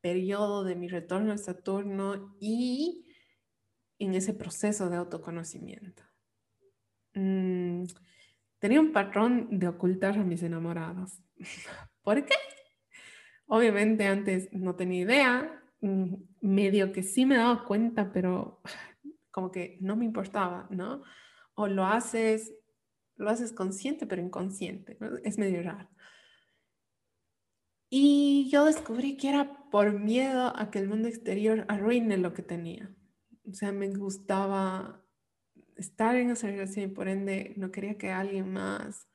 periodo 0.00 0.64
de 0.64 0.76
mi 0.76 0.88
retorno 0.88 1.32
a 1.32 1.38
Saturno 1.38 2.36
y 2.40 3.06
en 3.98 4.14
ese 4.14 4.34
proceso 4.34 4.88
de 4.88 4.96
autoconocimiento. 4.96 6.02
Mm, 7.14 7.84
tenía 8.58 8.80
un 8.80 8.92
patrón 8.92 9.58
de 9.58 9.68
ocultar 9.68 10.18
a 10.18 10.24
mis 10.24 10.42
enamorados. 10.42 11.22
¿Por 12.02 12.24
qué? 12.24 12.34
Obviamente 13.46 14.06
antes 14.06 14.48
no 14.52 14.76
tenía 14.76 15.02
idea, 15.02 15.62
mm, 15.80 16.14
medio 16.40 16.92
que 16.92 17.02
sí 17.02 17.26
me 17.26 17.36
daba 17.36 17.64
cuenta, 17.64 18.12
pero 18.12 18.62
como 19.30 19.50
que 19.50 19.76
no 19.80 19.96
me 19.96 20.04
importaba, 20.04 20.66
¿no? 20.70 21.02
O 21.54 21.66
lo 21.66 21.84
haces, 21.84 22.54
lo 23.16 23.28
haces 23.28 23.52
consciente, 23.52 24.06
pero 24.06 24.22
inconsciente. 24.22 24.96
Es 25.24 25.36
medio 25.36 25.62
raro. 25.62 25.88
Y 27.90 28.48
yo 28.50 28.64
descubrí 28.64 29.16
que 29.16 29.28
era 29.28 29.68
por 29.70 29.98
miedo 29.98 30.52
a 30.56 30.70
que 30.70 30.78
el 30.78 30.88
mundo 30.88 31.08
exterior 31.08 31.64
arruine 31.68 32.16
lo 32.18 32.32
que 32.32 32.42
tenía. 32.42 32.94
O 33.48 33.52
sea, 33.52 33.72
me 33.72 33.88
gustaba 33.88 35.04
estar 35.76 36.14
en 36.14 36.30
esa 36.30 36.46
relación 36.46 36.84
y 36.84 36.94
por 36.94 37.08
ende 37.08 37.52
no 37.56 37.72
quería 37.72 37.98
que 37.98 38.12
alguien 38.12 38.52
más 38.52 39.08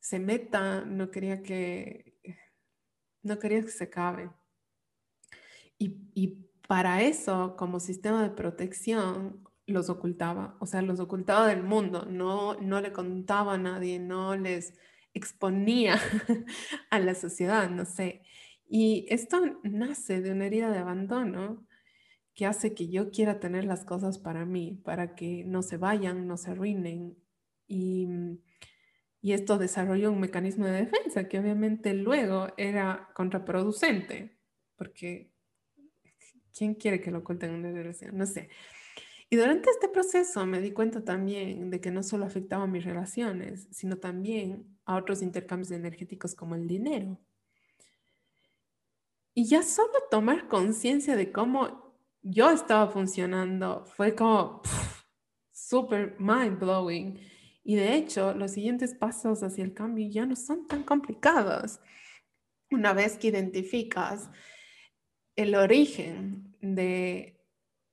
se 0.00 0.18
meta, 0.18 0.84
no 0.86 1.10
quería 1.10 1.42
que, 1.42 2.18
no 3.22 3.38
quería 3.38 3.60
que 3.60 3.68
se 3.68 3.84
acabe. 3.84 4.30
Y, 5.78 6.10
y 6.14 6.48
para 6.66 7.02
eso, 7.02 7.54
como 7.56 7.80
sistema 7.80 8.22
de 8.22 8.30
protección, 8.30 9.44
los 9.66 9.90
ocultaba, 9.90 10.56
o 10.60 10.66
sea, 10.66 10.80
los 10.80 11.00
ocultaba 11.00 11.48
del 11.48 11.62
mundo, 11.62 12.06
no, 12.08 12.54
no 12.54 12.80
le 12.80 12.92
contaba 12.92 13.54
a 13.54 13.58
nadie, 13.58 13.98
no 13.98 14.36
les 14.36 14.74
exponía 15.16 15.98
a 16.90 16.98
la 16.98 17.14
sociedad, 17.14 17.70
no 17.70 17.84
sé. 17.86 18.22
Y 18.68 19.06
esto 19.08 19.40
nace 19.62 20.20
de 20.20 20.32
una 20.32 20.46
herida 20.46 20.70
de 20.70 20.78
abandono 20.78 21.66
que 22.34 22.44
hace 22.44 22.74
que 22.74 22.88
yo 22.88 23.10
quiera 23.10 23.40
tener 23.40 23.64
las 23.64 23.84
cosas 23.84 24.18
para 24.18 24.44
mí, 24.44 24.78
para 24.84 25.14
que 25.14 25.44
no 25.44 25.62
se 25.62 25.78
vayan, 25.78 26.26
no 26.26 26.36
se 26.36 26.50
arruinen. 26.50 27.16
Y, 27.66 28.08
y 29.22 29.32
esto 29.32 29.56
desarrolló 29.56 30.12
un 30.12 30.20
mecanismo 30.20 30.66
de 30.66 30.84
defensa 30.84 31.28
que 31.28 31.38
obviamente 31.38 31.94
luego 31.94 32.48
era 32.58 33.08
contraproducente, 33.14 34.36
porque 34.76 35.32
¿quién 36.52 36.74
quiere 36.74 37.00
que 37.00 37.10
lo 37.10 37.20
oculten 37.20 37.50
en 37.50 37.56
una 37.56 37.72
relación? 37.72 38.18
No 38.18 38.26
sé. 38.26 38.50
Y 39.30 39.36
durante 39.36 39.70
este 39.70 39.88
proceso 39.88 40.44
me 40.44 40.60
di 40.60 40.72
cuenta 40.72 41.02
también 41.04 41.70
de 41.70 41.80
que 41.80 41.90
no 41.90 42.02
solo 42.02 42.26
afectaba 42.26 42.66
mis 42.66 42.84
relaciones, 42.84 43.66
sino 43.70 43.96
también 43.96 44.75
a 44.86 44.96
otros 44.96 45.20
intercambios 45.20 45.70
energéticos 45.70 46.34
como 46.34 46.54
el 46.54 46.66
dinero. 46.66 47.18
Y 49.34 49.44
ya 49.44 49.62
solo 49.62 49.92
tomar 50.10 50.48
conciencia 50.48 51.14
de 51.14 51.30
cómo 51.30 51.94
yo 52.22 52.50
estaba 52.50 52.88
funcionando 52.88 53.84
fue 53.84 54.14
como 54.14 54.62
súper 55.52 56.16
mind 56.18 56.58
blowing. 56.58 57.20
Y 57.62 57.76
de 57.76 57.96
hecho, 57.96 58.32
los 58.32 58.52
siguientes 58.52 58.94
pasos 58.94 59.42
hacia 59.42 59.64
el 59.64 59.74
cambio 59.74 60.08
ya 60.08 60.24
no 60.24 60.36
son 60.36 60.66
tan 60.66 60.84
complicados. 60.84 61.80
Una 62.70 62.94
vez 62.94 63.18
que 63.18 63.28
identificas 63.28 64.30
el 65.34 65.54
origen 65.54 66.56
de 66.60 67.36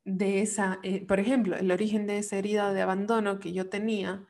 de 0.06 0.42
esa, 0.42 0.80
eh, 0.84 1.06
por 1.06 1.20
ejemplo, 1.20 1.56
el 1.56 1.72
origen 1.72 2.08
de 2.08 2.18
esa 2.18 2.38
herida 2.38 2.74
de 2.74 2.82
abandono 2.82 3.40
que 3.40 3.54
yo 3.54 3.70
tenía 3.70 4.26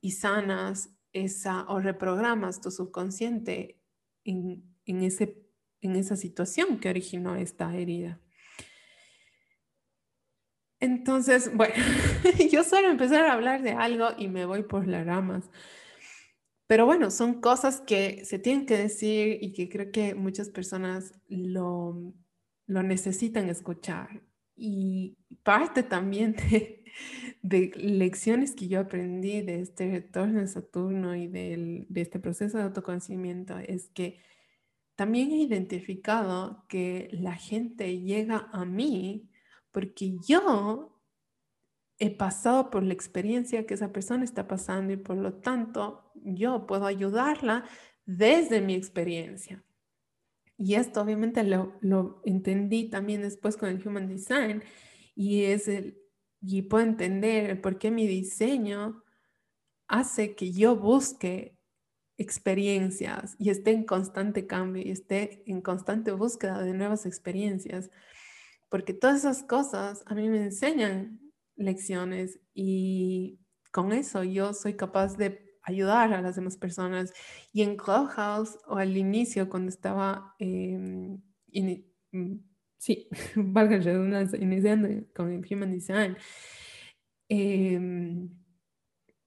y 0.00 0.12
sanas 0.12 0.90
esa 1.24 1.64
o 1.68 1.80
reprogramas 1.80 2.60
tu 2.60 2.70
subconsciente 2.70 3.80
en, 4.24 4.62
ese, 4.86 5.42
en 5.80 5.96
esa 5.96 6.16
situación 6.16 6.78
que 6.78 6.88
originó 6.88 7.36
esta 7.36 7.74
herida. 7.74 8.20
Entonces, 10.78 11.50
bueno, 11.56 11.74
yo 12.50 12.62
suelo 12.64 12.88
empezar 12.88 13.24
a 13.24 13.32
hablar 13.32 13.62
de 13.62 13.72
algo 13.72 14.08
y 14.16 14.28
me 14.28 14.44
voy 14.44 14.62
por 14.62 14.86
las 14.86 15.06
ramas. 15.06 15.50
Pero 16.66 16.84
bueno, 16.84 17.10
son 17.10 17.40
cosas 17.40 17.80
que 17.80 18.24
se 18.24 18.38
tienen 18.38 18.66
que 18.66 18.76
decir 18.76 19.38
y 19.40 19.52
que 19.52 19.68
creo 19.68 19.92
que 19.92 20.14
muchas 20.14 20.50
personas 20.50 21.14
lo, 21.28 22.12
lo 22.66 22.82
necesitan 22.82 23.48
escuchar 23.48 24.22
y 24.56 25.16
parte 25.44 25.82
también 25.82 26.34
de, 26.34 26.75
lecciones 27.42 28.54
que 28.54 28.68
yo 28.68 28.80
aprendí 28.80 29.42
de 29.42 29.60
este 29.60 29.90
retorno 29.90 30.40
de 30.40 30.46
Saturno 30.48 31.16
y 31.16 31.28
de 31.28 31.86
este 31.94 32.18
proceso 32.18 32.58
de 32.58 32.64
autoconocimiento 32.64 33.58
es 33.58 33.88
que 33.88 34.20
también 34.96 35.30
he 35.30 35.42
identificado 35.42 36.64
que 36.68 37.08
la 37.12 37.34
gente 37.34 38.00
llega 38.00 38.48
a 38.52 38.64
mí 38.64 39.30
porque 39.70 40.16
yo 40.26 40.96
he 41.98 42.10
pasado 42.10 42.70
por 42.70 42.82
la 42.82 42.94
experiencia 42.94 43.66
que 43.66 43.74
esa 43.74 43.92
persona 43.92 44.24
está 44.24 44.48
pasando 44.48 44.92
y 44.92 44.96
por 44.96 45.16
lo 45.16 45.34
tanto 45.34 46.10
yo 46.14 46.66
puedo 46.66 46.86
ayudarla 46.86 47.64
desde 48.04 48.60
mi 48.60 48.74
experiencia. 48.74 49.62
Y 50.58 50.74
esto 50.74 51.02
obviamente 51.02 51.42
lo, 51.44 51.74
lo, 51.80 52.22
entendí 52.24 52.88
también 52.88 53.20
después 53.20 53.56
con 53.56 53.68
el 53.68 53.86
Human 53.86 54.08
Design 54.08 54.62
y, 55.14 55.44
es 55.44 55.68
el, 55.68 55.98
y 56.46 56.62
puedo 56.62 56.84
entender 56.84 57.60
por 57.60 57.78
qué 57.78 57.90
mi 57.90 58.06
diseño 58.06 59.02
hace 59.88 60.34
que 60.34 60.52
yo 60.52 60.76
busque 60.76 61.56
experiencias 62.18 63.36
y 63.38 63.50
esté 63.50 63.72
en 63.72 63.84
constante 63.84 64.46
cambio 64.46 64.82
y 64.82 64.90
esté 64.90 65.42
en 65.46 65.60
constante 65.60 66.12
búsqueda 66.12 66.62
de 66.62 66.72
nuevas 66.72 67.04
experiencias, 67.06 67.90
porque 68.68 68.94
todas 68.94 69.18
esas 69.18 69.42
cosas 69.42 70.02
a 70.06 70.14
mí 70.14 70.28
me 70.28 70.42
enseñan 70.42 71.20
lecciones 71.56 72.40
y 72.54 73.38
con 73.72 73.92
eso 73.92 74.24
yo 74.24 74.54
soy 74.54 74.74
capaz 74.74 75.16
de 75.16 75.46
ayudar 75.66 76.12
a 76.14 76.22
las 76.22 76.36
demás 76.36 76.56
personas. 76.56 77.12
Y 77.52 77.62
en 77.62 77.76
Clubhouse 77.76 78.58
o 78.66 78.76
al 78.76 78.96
inicio, 78.96 79.50
cuando 79.50 79.68
estaba, 79.68 80.34
eh, 80.38 81.18
sí, 82.78 83.08
valga 83.36 83.78
redundancia, 83.78 84.38
iniciando 84.40 84.88
con 85.14 85.32
el 85.32 85.46
Human 85.50 85.72
Design, 85.72 86.16
em, 87.28 88.28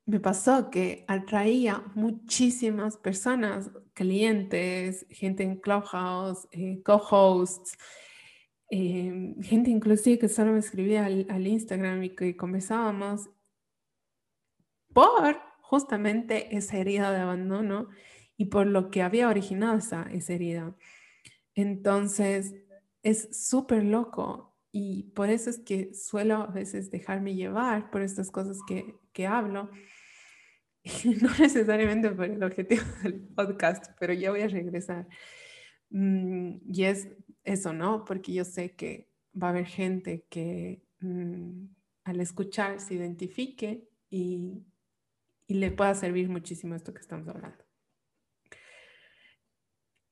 me 0.06 0.20
pasó 0.20 0.72
que 0.72 1.06
atraía 1.08 1.84
muchísimas 1.94 2.98
personas, 2.98 3.70
clientes, 3.94 5.06
gente 5.10 5.44
en 5.44 5.58
Clubhouse, 5.58 6.48
eh, 6.52 6.82
co-hosts, 6.84 7.78
em, 8.70 9.42
gente 9.42 9.70
inclusive 9.70 10.20
que 10.20 10.30
solo 10.30 10.54
me 10.54 10.60
escribía 10.60 11.06
al, 11.06 11.28
al 11.30 11.46
Instagram 11.48 12.04
y 12.04 12.16
que 12.16 12.36
conversábamos 12.36 13.30
por 14.94 15.40
justamente 15.62 16.56
esa 16.58 16.78
herida 16.78 17.12
de 17.12 17.20
abandono 17.20 17.90
y 18.38 18.46
por 18.46 18.66
lo 18.66 18.90
que 18.90 19.04
había 19.04 19.30
originado 19.30 19.78
esa, 19.78 20.04
esa 20.12 20.34
herida. 20.34 20.76
Entonces, 21.54 22.56
es 23.04 23.48
súper 23.48 23.84
loco 23.84 24.58
y 24.72 25.04
por 25.16 25.30
eso 25.30 25.50
es 25.50 25.60
que 25.60 25.94
suelo 25.94 26.36
a 26.36 26.48
veces 26.48 26.92
dejarme 26.92 27.36
llevar 27.36 27.90
por 27.92 28.02
estas 28.02 28.32
cosas 28.32 28.58
que, 28.68 28.96
que 29.14 29.28
hablo. 29.28 29.70
no 31.22 31.30
necesariamente 31.40 32.10
por 32.12 32.26
el 32.26 32.44
objetivo 32.44 32.84
del 33.04 33.20
podcast, 33.20 33.86
pero 34.00 34.14
ya 34.14 34.32
voy 34.32 34.42
a 34.42 34.48
regresar. 34.48 35.08
Mm, 35.90 36.58
y 36.72 36.84
es 36.84 37.10
eso, 37.44 37.74
¿no? 37.74 38.06
Porque 38.06 38.34
yo 38.34 38.46
sé 38.46 38.76
que 38.76 39.10
va 39.42 39.48
a 39.48 39.50
haber 39.52 39.66
gente 39.66 40.26
que 40.30 40.84
mm, 41.00 41.66
al 42.04 42.20
escuchar 42.22 42.80
se 42.80 42.96
identifique 42.96 43.88
y 44.10 44.66
y 45.50 45.56
le 45.56 45.72
pueda 45.72 45.96
servir 45.96 46.30
muchísimo 46.30 46.76
esto 46.76 46.94
que 46.94 47.02
estamos 47.02 47.28
hablando. 47.28 47.66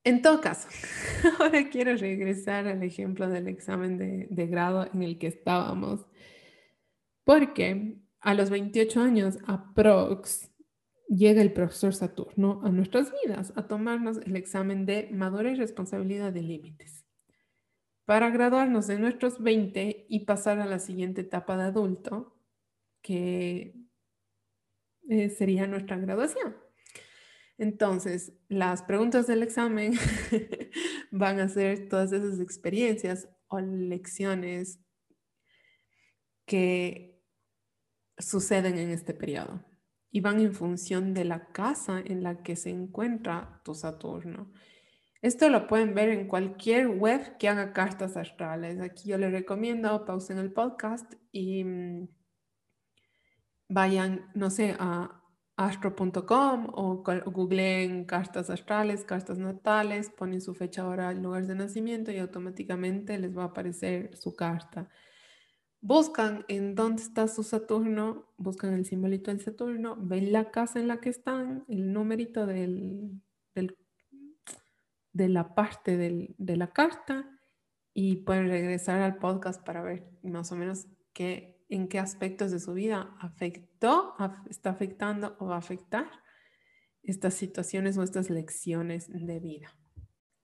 En 0.08 0.22
todo 0.22 0.40
caso, 0.40 0.68
ahora 1.38 1.68
quiero 1.68 1.94
regresar 1.94 2.66
al 2.66 2.82
ejemplo 2.82 3.28
del 3.28 3.46
examen 3.46 3.98
de, 3.98 4.46
grado 4.46 4.88
en 4.94 5.02
el 5.02 5.18
que 5.18 5.26
estábamos, 5.26 6.06
porque 7.24 7.98
a 8.20 8.32
los 8.32 8.48
28 8.48 9.02
años, 9.02 9.38
aprox, 9.46 10.50
llega 11.08 11.42
el 11.42 11.52
profesor 11.52 11.94
Saturno 11.94 12.62
a 12.64 12.70
nuestras 12.70 13.12
vidas 13.22 13.52
a 13.54 13.68
tomarnos 13.68 14.16
el 14.24 14.34
examen 14.36 14.86
de 14.86 15.10
madurez, 15.12 15.58
responsabilidad 15.58 16.32
de 16.32 16.40
límites 16.40 17.04
para 18.06 18.30
graduarnos 18.30 18.86
de 18.86 18.98
nuestros 18.98 19.42
20 19.42 20.06
y 20.08 20.24
pasar 20.24 20.58
a 20.58 20.64
la 20.64 20.78
siguiente 20.78 21.20
etapa 21.20 21.58
de 21.58 21.64
adulto, 21.64 22.34
que 23.02 23.74
eh, 25.10 25.28
sería 25.28 25.66
nuestra 25.66 25.98
graduación. 25.98 26.67
Entonces, 27.58 28.32
las 28.48 28.82
preguntas 28.82 29.26
del 29.26 29.42
examen 29.42 29.94
van 31.10 31.40
a 31.40 31.48
ser 31.48 31.88
todas 31.88 32.12
esas 32.12 32.40
experiencias 32.40 33.28
o 33.48 33.60
lecciones 33.60 34.80
que 36.46 37.20
suceden 38.16 38.78
en 38.78 38.90
este 38.90 39.12
periodo 39.12 39.64
y 40.10 40.20
van 40.20 40.40
en 40.40 40.54
función 40.54 41.14
de 41.14 41.24
la 41.24 41.52
casa 41.52 42.00
en 42.04 42.22
la 42.22 42.42
que 42.42 42.56
se 42.56 42.70
encuentra 42.70 43.60
tu 43.64 43.74
Saturno. 43.74 44.52
Esto 45.20 45.48
lo 45.48 45.66
pueden 45.66 45.94
ver 45.94 46.10
en 46.10 46.28
cualquier 46.28 46.86
web 46.88 47.38
que 47.38 47.48
haga 47.48 47.72
cartas 47.72 48.16
astrales. 48.16 48.80
Aquí 48.80 49.10
yo 49.10 49.18
les 49.18 49.32
recomiendo, 49.32 50.04
pausen 50.04 50.38
el 50.38 50.52
podcast 50.52 51.12
y 51.32 51.64
mm, 51.64 52.08
vayan, 53.68 54.30
no 54.34 54.48
sé, 54.50 54.76
a 54.78 55.17
astro.com 55.58 56.68
o 56.72 57.02
googleen 57.26 58.04
cartas 58.04 58.48
astrales, 58.48 59.04
cartas 59.04 59.38
natales, 59.38 60.08
ponen 60.08 60.40
su 60.40 60.54
fecha, 60.54 60.86
hora, 60.86 61.12
lugar 61.12 61.48
de 61.48 61.56
nacimiento 61.56 62.12
y 62.12 62.18
automáticamente 62.18 63.18
les 63.18 63.36
va 63.36 63.42
a 63.42 63.46
aparecer 63.46 64.16
su 64.16 64.36
carta. 64.36 64.88
Buscan 65.80 66.44
en 66.46 66.76
dónde 66.76 67.02
está 67.02 67.26
su 67.26 67.42
Saturno, 67.42 68.32
buscan 68.36 68.72
el 68.72 68.86
simbolito 68.86 69.32
del 69.32 69.40
Saturno, 69.40 69.96
ven 69.98 70.30
la 70.30 70.52
casa 70.52 70.78
en 70.78 70.86
la 70.86 71.00
que 71.00 71.08
están, 71.08 71.64
el 71.68 71.92
numerito 71.92 72.46
del, 72.46 73.20
de 75.12 75.28
la 75.28 75.56
parte 75.56 75.96
de 75.96 76.56
la 76.56 76.68
carta 76.68 77.28
y 77.92 78.16
pueden 78.18 78.46
regresar 78.46 79.02
al 79.02 79.18
podcast 79.18 79.60
para 79.64 79.82
ver 79.82 80.08
más 80.22 80.52
o 80.52 80.56
menos 80.56 80.86
qué, 81.12 81.57
en 81.68 81.88
qué 81.88 81.98
aspectos 81.98 82.50
de 82.50 82.60
su 82.60 82.72
vida 82.72 83.14
afectó, 83.20 84.14
está 84.48 84.70
afectando 84.70 85.36
o 85.38 85.46
va 85.46 85.56
a 85.56 85.58
afectar 85.58 86.08
estas 87.02 87.34
situaciones 87.34 87.96
o 87.98 88.02
estas 88.02 88.30
lecciones 88.30 89.08
de 89.10 89.40
vida. 89.40 89.76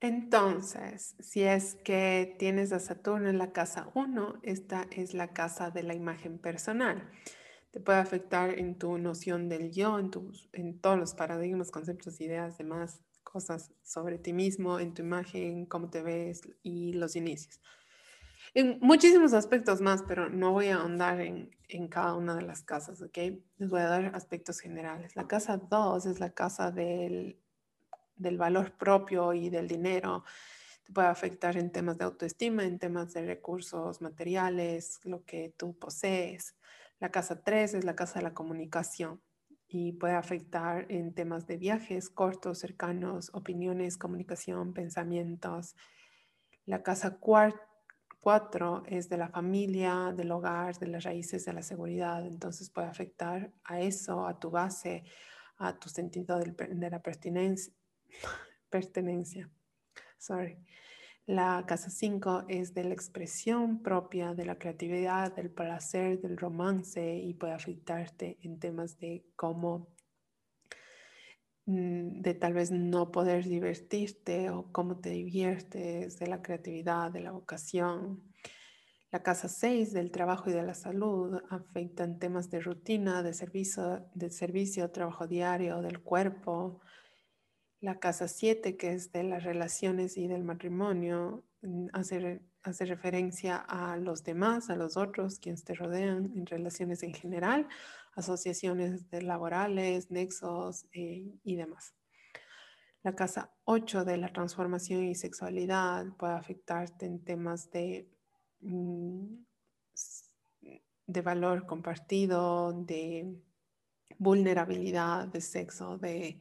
Entonces, 0.01 1.17
si 1.19 1.43
es 1.43 1.77
que 1.77 2.37
tienes 2.39 2.73
a 2.73 2.79
Saturno 2.79 3.29
en 3.31 3.39
la 3.39 3.53
casa 3.53 3.91
1, 3.95 4.41
esta 4.43 4.87
es 4.91 5.15
la 5.15 5.33
casa 5.33 5.71
de 5.71 5.83
la 5.83 5.95
imagen 5.95 6.39
personal. 6.39 7.11
Te 7.71 7.81
puede 7.81 7.99
afectar 7.99 8.59
en 8.59 8.79
tu 8.79 8.99
noción 8.99 9.49
del 9.49 9.73
yo, 9.73 9.99
en, 9.99 10.11
en 10.53 10.79
todos 10.81 10.99
los 10.99 11.15
paradigmas, 11.15 11.71
conceptos, 11.71 12.21
ideas, 12.21 12.59
demás 12.59 13.01
cosas 13.23 13.73
sobre 13.83 14.19
ti 14.19 14.33
mismo, 14.33 14.79
en 14.79 14.95
tu 14.95 15.03
imagen, 15.03 15.67
cómo 15.67 15.91
te 15.91 16.03
ves 16.03 16.43
y 16.63 16.93
los 16.93 17.17
inicios. 17.17 17.61
En 18.55 18.79
muchísimos 18.81 19.35
aspectos 19.35 19.81
más, 19.81 20.03
pero 20.07 20.29
no 20.29 20.53
voy 20.53 20.69
a 20.69 20.77
ahondar 20.77 21.21
en, 21.21 21.51
en 21.69 21.89
cada 21.89 22.15
una 22.15 22.37
de 22.37 22.43
las 22.43 22.63
casas, 22.63 23.03
¿ok? 23.03 23.19
Les 23.59 23.69
voy 23.69 23.81
a 23.81 23.89
dar 23.89 24.15
aspectos 24.15 24.61
generales. 24.61 25.17
La 25.17 25.27
casa 25.27 25.57
2 25.57 26.07
es 26.07 26.21
la 26.21 26.31
casa 26.31 26.71
del 26.71 27.39
del 28.17 28.39
valor 28.39 28.73
propio 28.73 29.33
y 29.33 29.51
del 29.51 29.69
dinero. 29.69 30.25
Te 30.85 30.93
puede 30.93 31.09
afectar 31.09 31.57
en 31.57 31.71
temas 31.73 31.99
de 31.99 32.05
autoestima, 32.05 32.65
en 32.65 32.79
temas 32.79 33.13
de 33.15 33.25
recursos 33.25 34.03
materiales, 34.03 35.01
lo 35.05 35.25
que 35.25 35.55
tú 35.57 35.79
posees. 35.79 36.57
La 37.01 37.11
casa 37.11 37.43
3 37.43 37.75
es 37.75 37.85
la 37.85 37.97
casa 37.97 38.19
de 38.19 38.25
la 38.25 38.35
comunicación 38.35 39.21
y 39.67 39.93
puede 39.93 40.15
afectar 40.15 40.87
en 40.91 41.15
temas 41.15 41.47
de 41.47 41.57
viajes 41.57 42.11
cortos, 42.11 42.59
cercanos, 42.59 43.31
opiniones, 43.33 43.97
comunicación, 43.97 44.75
pensamientos. 44.75 45.75
La 46.67 46.83
casa 46.83 47.19
4 48.25 48.85
es 48.87 49.11
de 49.11 49.19
la 49.19 49.29
familia, 49.29 50.15
del 50.17 50.31
hogar, 50.31 50.79
de 50.79 50.87
las 50.87 51.05
raíces, 51.05 51.45
de 51.45 51.53
la 51.53 51.61
seguridad. 51.61 52.25
Entonces 52.27 52.71
puede 52.71 52.87
afectar 52.87 53.53
a 53.65 53.83
eso, 53.83 54.27
a 54.27 54.41
tu 54.41 54.51
base, 54.51 55.05
a 55.59 55.79
tu 55.79 55.91
sentido 55.91 56.39
de 56.39 56.91
la 56.91 57.03
pertinencia, 57.03 57.75
pertenencia. 58.71 59.51
Sorry. 60.17 60.57
La 61.27 61.65
casa 61.67 61.91
5 61.91 62.47
es 62.49 62.73
de 62.73 62.85
la 62.85 62.95
expresión 62.95 63.83
propia, 63.83 64.33
de 64.33 64.47
la 64.47 64.59
creatividad, 64.59 65.35
del 65.35 65.51
placer, 65.51 66.19
del 66.23 66.39
romance 66.39 67.19
y 67.19 67.35
puede 67.35 67.53
afectarte 67.53 68.39
en 68.41 68.59
temas 68.59 68.99
de 68.99 69.27
cómo, 69.37 69.94
de 71.67 72.35
tal 72.35 72.53
vez 72.53 72.71
no 72.71 73.11
poder 73.11 73.45
divertirte 73.45 74.51
o 74.51 74.71
cómo 74.71 74.99
te 74.99 75.11
diviertes, 75.11 76.19
de 76.19 76.27
la 76.27 76.43
creatividad, 76.43 77.11
de 77.11 77.21
la 77.21 77.33
vocación. 77.33 78.23
La 79.11 79.23
casa 79.23 79.49
6 79.49 79.93
del 79.93 80.11
trabajo 80.11 80.51
y 80.51 80.53
de 80.53 80.63
la 80.63 80.75
salud 80.75 81.41
afecta 81.49 82.05
en 82.05 82.19
temas 82.19 82.51
de 82.51 82.61
rutina, 82.61 83.23
de 83.23 83.33
servicio, 83.33 84.07
de 84.15 84.31
servicio, 84.31 84.91
trabajo 84.91 85.27
diario, 85.27 85.81
del 85.81 86.01
cuerpo, 86.01 86.81
la 87.81 87.99
casa 87.99 88.29
7, 88.29 88.77
que 88.77 88.95
es 88.95 89.13
de 89.13 89.23
las 89.25 89.45
relaciones 89.45 90.17
y 90.17 90.27
del 90.27 90.43
matrimonio, 90.43 91.45
mm, 91.63 91.89
hace, 91.93 92.41
hace 92.63 92.87
referencia 92.87 93.57
a 93.57 93.97
los 93.99 94.25
demás, 94.25 94.71
a 94.71 94.77
los 94.77 94.97
otros, 94.97 95.39
quienes 95.39 95.65
te 95.65 95.75
rodean 95.75 96.33
en 96.35 96.47
relaciones 96.47 97.03
en 97.03 97.13
general, 97.13 97.69
asociaciones 98.17 99.07
laborales, 99.11 100.11
nexos 100.11 100.87
eh, 100.93 101.39
y 101.43 101.57
demás. 101.57 101.95
La 103.03 103.15
casa 103.15 103.53
8 103.65 104.05
de 104.05 104.17
la 104.17 104.33
transformación 104.33 105.05
y 105.05 105.15
sexualidad 105.15 106.07
puede 106.17 106.35
afectarte 106.35 107.07
en 107.07 107.23
temas 107.23 107.71
de, 107.71 108.09
mm, 108.61 109.27
de 111.07 111.21
valor 111.21 111.67
compartido, 111.67 112.73
de 112.73 113.37
vulnerabilidad, 114.19 115.29
de 115.29 115.41
sexo, 115.41 115.99
de 115.99 116.41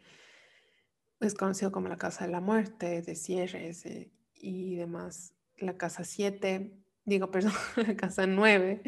es 1.20 1.36
conocido 1.36 1.72
como 1.72 1.88
la 1.88 1.98
casa 1.98 2.26
de 2.26 2.32
la 2.32 2.42
muerte, 2.42 3.02
de 3.02 3.16
cierres 3.16 3.86
eh, 3.86 4.12
y 4.36 4.76
demás. 4.76 5.34
La 5.58 5.78
casa 5.78 6.04
7, 6.04 6.72
digo, 7.06 7.32
perdón, 7.32 7.54
la 7.76 7.96
casa 7.96 8.28
9 8.28 8.84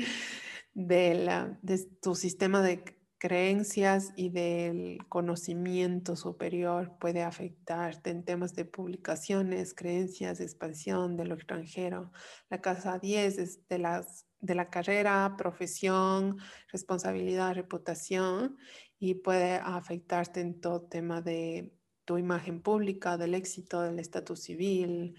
de, 0.75 1.15
la, 1.15 1.57
de 1.63 1.79
tu 2.01 2.13
sistema 2.13 2.61
de 2.61 2.83
creencias 3.17 4.11
y 4.15 4.29
del 4.29 4.99
conocimiento 5.09 6.15
superior 6.15 6.95
puede 6.99 7.23
afectarte 7.23 8.11
en 8.11 8.23
temas 8.23 8.53
de 8.53 8.65
publicaciones, 8.65 9.73
creencias, 9.73 10.39
expansión 10.39 11.17
de 11.17 11.25
lo 11.25 11.33
extranjero. 11.33 12.11
La 12.49 12.61
casa 12.61 12.99
10 12.99 13.38
es 13.39 13.67
de, 13.67 13.79
las, 13.79 14.27
de 14.41 14.53
la 14.53 14.69
carrera, 14.69 15.33
profesión, 15.38 16.38
responsabilidad, 16.71 17.55
reputación 17.55 18.57
y 18.99 19.15
puede 19.15 19.55
afectarte 19.55 20.41
en 20.41 20.59
todo 20.59 20.83
tema 20.83 21.21
de 21.21 21.73
tu 22.03 22.17
imagen 22.17 22.61
pública, 22.61 23.17
del 23.17 23.33
éxito, 23.33 23.81
del 23.81 23.97
estatus 23.97 24.43
civil. 24.43 25.15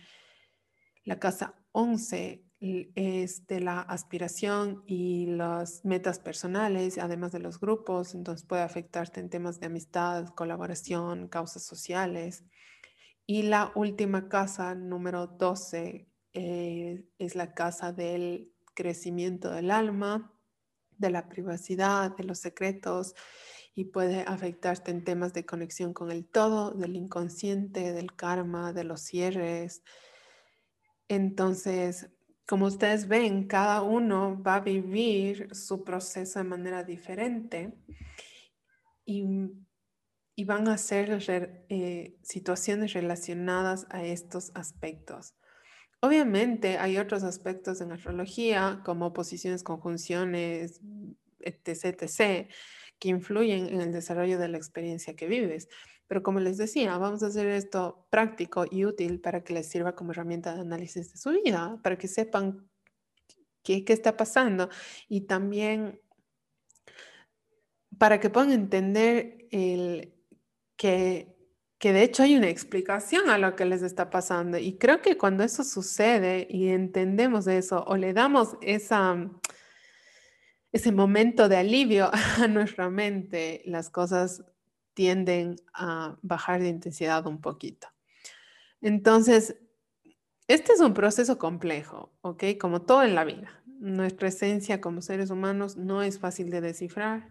La 1.02 1.18
casa 1.18 1.56
11 1.72 2.45
es 2.60 3.46
de 3.46 3.60
la 3.60 3.80
aspiración 3.80 4.82
y 4.86 5.26
las 5.26 5.84
metas 5.84 6.18
personales, 6.18 6.98
además 6.98 7.32
de 7.32 7.40
los 7.40 7.60
grupos, 7.60 8.14
entonces 8.14 8.46
puede 8.46 8.62
afectarte 8.62 9.20
en 9.20 9.28
temas 9.28 9.60
de 9.60 9.66
amistad, 9.66 10.28
colaboración, 10.28 11.28
causas 11.28 11.64
sociales. 11.64 12.44
Y 13.26 13.42
la 13.42 13.72
última 13.74 14.28
casa, 14.28 14.74
número 14.74 15.26
12, 15.26 16.08
eh, 16.32 17.04
es 17.18 17.34
la 17.34 17.54
casa 17.54 17.92
del 17.92 18.52
crecimiento 18.74 19.50
del 19.50 19.70
alma, 19.70 20.32
de 20.98 21.10
la 21.10 21.28
privacidad, 21.28 22.16
de 22.16 22.24
los 22.24 22.38
secretos 22.38 23.14
y 23.74 23.86
puede 23.86 24.22
afectarte 24.22 24.90
en 24.90 25.04
temas 25.04 25.34
de 25.34 25.44
conexión 25.44 25.92
con 25.92 26.10
el 26.10 26.26
todo, 26.26 26.70
del 26.70 26.96
inconsciente, 26.96 27.92
del 27.92 28.14
karma, 28.14 28.72
de 28.72 28.84
los 28.84 29.02
cierres. 29.02 29.82
Entonces, 31.08 32.08
como 32.46 32.66
ustedes 32.66 33.08
ven, 33.08 33.48
cada 33.48 33.82
uno 33.82 34.40
va 34.40 34.56
a 34.56 34.60
vivir 34.60 35.54
su 35.54 35.82
proceso 35.82 36.38
de 36.38 36.44
manera 36.44 36.84
diferente 36.84 37.74
y, 39.04 39.24
van 40.44 40.68
a 40.68 40.78
ser 40.78 41.64
eh, 41.68 42.16
situaciones 42.22 42.92
relacionadas 42.92 43.86
a 43.90 44.04
estos 44.04 44.52
aspectos. 44.54 45.34
Obviamente 46.00 46.78
hay 46.78 46.98
otros 46.98 47.24
aspectos 47.24 47.80
en 47.80 47.90
astrología 47.90 48.82
como 48.84 49.12
posiciones, 49.12 49.64
conjunciones, 49.64 50.80
etc., 51.40 52.02
etc., 52.02 52.50
que 52.98 53.08
influyen 53.08 53.66
en 53.68 53.80
el 53.80 53.92
desarrollo 53.92 54.38
de 54.38 54.48
la 54.48 54.56
experiencia 54.56 55.16
que 55.16 55.26
vives. 55.26 55.68
Pero 56.06 56.22
como 56.22 56.40
les 56.40 56.56
decía, 56.56 56.96
vamos 56.98 57.22
a 57.22 57.26
hacer 57.26 57.46
esto 57.48 58.06
práctico 58.10 58.64
y 58.70 58.84
útil 58.84 59.20
para 59.20 59.42
que 59.42 59.54
les 59.54 59.68
sirva 59.68 59.94
como 59.94 60.12
herramienta 60.12 60.54
de 60.54 60.60
análisis 60.60 61.12
de 61.12 61.18
su 61.18 61.30
vida, 61.30 61.80
para 61.82 61.98
que 61.98 62.08
sepan 62.08 62.68
qué, 63.62 63.84
qué 63.84 63.92
está 63.92 64.16
pasando 64.16 64.68
y 65.08 65.22
también 65.22 66.00
para 67.98 68.20
que 68.20 68.30
puedan 68.30 68.52
entender 68.52 69.46
el, 69.50 70.12
que, 70.76 71.34
que 71.78 71.92
de 71.92 72.02
hecho 72.02 72.22
hay 72.22 72.36
una 72.36 72.48
explicación 72.48 73.30
a 73.30 73.38
lo 73.38 73.56
que 73.56 73.64
les 73.64 73.82
está 73.82 74.10
pasando. 74.10 74.58
Y 74.58 74.78
creo 74.78 75.02
que 75.02 75.16
cuando 75.16 75.44
eso 75.44 75.64
sucede 75.64 76.46
y 76.50 76.68
entendemos 76.68 77.46
eso 77.46 77.84
o 77.86 77.96
le 77.96 78.12
damos 78.12 78.56
esa, 78.60 79.30
ese 80.72 80.92
momento 80.92 81.48
de 81.48 81.56
alivio 81.56 82.10
a 82.38 82.46
nuestra 82.48 82.90
mente, 82.90 83.62
las 83.64 83.90
cosas 83.90 84.44
tienden 84.96 85.56
a 85.74 86.16
bajar 86.22 86.60
de 86.60 86.70
intensidad 86.70 87.26
un 87.26 87.42
poquito. 87.42 87.86
Entonces, 88.80 89.56
este 90.48 90.72
es 90.72 90.80
un 90.80 90.94
proceso 90.94 91.38
complejo, 91.38 92.16
¿ok? 92.22 92.44
Como 92.58 92.80
todo 92.80 93.02
en 93.02 93.14
la 93.14 93.24
vida. 93.24 93.62
Nuestra 93.66 94.28
esencia 94.28 94.80
como 94.80 95.02
seres 95.02 95.30
humanos 95.30 95.76
no 95.76 96.02
es 96.02 96.18
fácil 96.18 96.48
de 96.48 96.62
descifrar. 96.62 97.30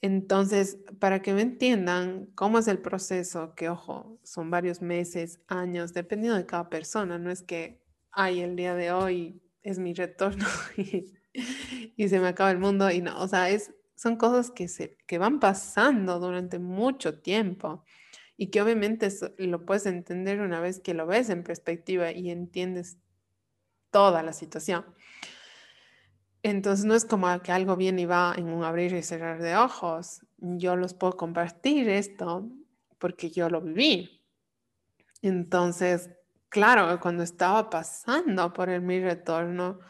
Entonces, 0.00 0.78
para 0.98 1.22
que 1.22 1.34
me 1.34 1.42
entiendan 1.42 2.26
cómo 2.34 2.58
es 2.58 2.66
el 2.66 2.78
proceso, 2.78 3.54
que 3.54 3.68
ojo, 3.68 4.18
son 4.24 4.50
varios 4.50 4.82
meses, 4.82 5.40
años, 5.46 5.94
dependiendo 5.94 6.36
de 6.36 6.46
cada 6.46 6.68
persona, 6.68 7.16
no 7.16 7.30
es 7.30 7.42
que, 7.42 7.80
ay, 8.10 8.40
el 8.40 8.56
día 8.56 8.74
de 8.74 8.90
hoy 8.90 9.40
es 9.62 9.78
mi 9.78 9.94
retorno 9.94 10.46
y, 10.76 12.08
se 12.08 12.18
me 12.18 12.26
acaba 12.26 12.50
el 12.50 12.58
mundo 12.58 12.90
y 12.90 13.00
no, 13.02 13.20
o 13.20 13.28
sea, 13.28 13.50
es, 13.50 13.72
son 13.96 14.16
cosas 14.16 14.50
que, 14.50 14.68
se, 14.68 14.96
que 15.06 15.18
van 15.18 15.40
pasando 15.40 16.20
durante 16.20 16.58
mucho 16.58 17.20
tiempo 17.20 17.84
y 18.36 18.48
que 18.48 18.60
obviamente 18.62 19.08
lo 19.38 19.64
puedes 19.64 19.86
entender 19.86 20.40
una 20.40 20.60
vez 20.60 20.80
que 20.80 20.94
lo 20.94 21.06
ves 21.06 21.30
en 21.30 21.42
perspectiva 21.42 22.12
y 22.12 22.30
entiendes 22.30 22.98
toda 23.90 24.22
la 24.22 24.32
situación. 24.32 24.84
Entonces 26.42 26.84
no 26.84 26.94
es 26.94 27.04
como 27.04 27.40
que 27.40 27.50
algo 27.50 27.76
viene 27.76 28.02
y 28.02 28.06
va 28.06 28.34
en 28.36 28.50
un 28.50 28.62
abrir 28.62 28.92
y 28.92 29.02
cerrar 29.02 29.42
de 29.42 29.56
ojos. 29.56 30.20
Yo 30.36 30.76
los 30.76 30.94
puedo 30.94 31.16
compartir 31.16 31.88
esto 31.88 32.48
porque 32.98 33.30
yo 33.30 33.48
lo 33.48 33.62
viví. 33.62 34.22
Entonces, 35.22 36.10
claro, 36.48 37.00
cuando 37.00 37.22
estaba 37.22 37.68
pasando 37.70 38.52
por 38.52 38.68
el 38.68 38.82
mi 38.82 39.00
retorno, 39.00 39.80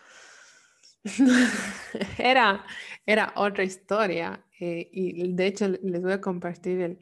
era, 2.18 2.64
era 3.04 3.32
otra 3.36 3.64
historia. 3.64 4.44
Eh, 4.58 4.88
y 4.92 5.32
de 5.32 5.46
hecho 5.46 5.68
les 5.68 6.02
voy 6.02 6.12
a 6.12 6.20
compartir 6.20 6.80
el, 6.80 6.98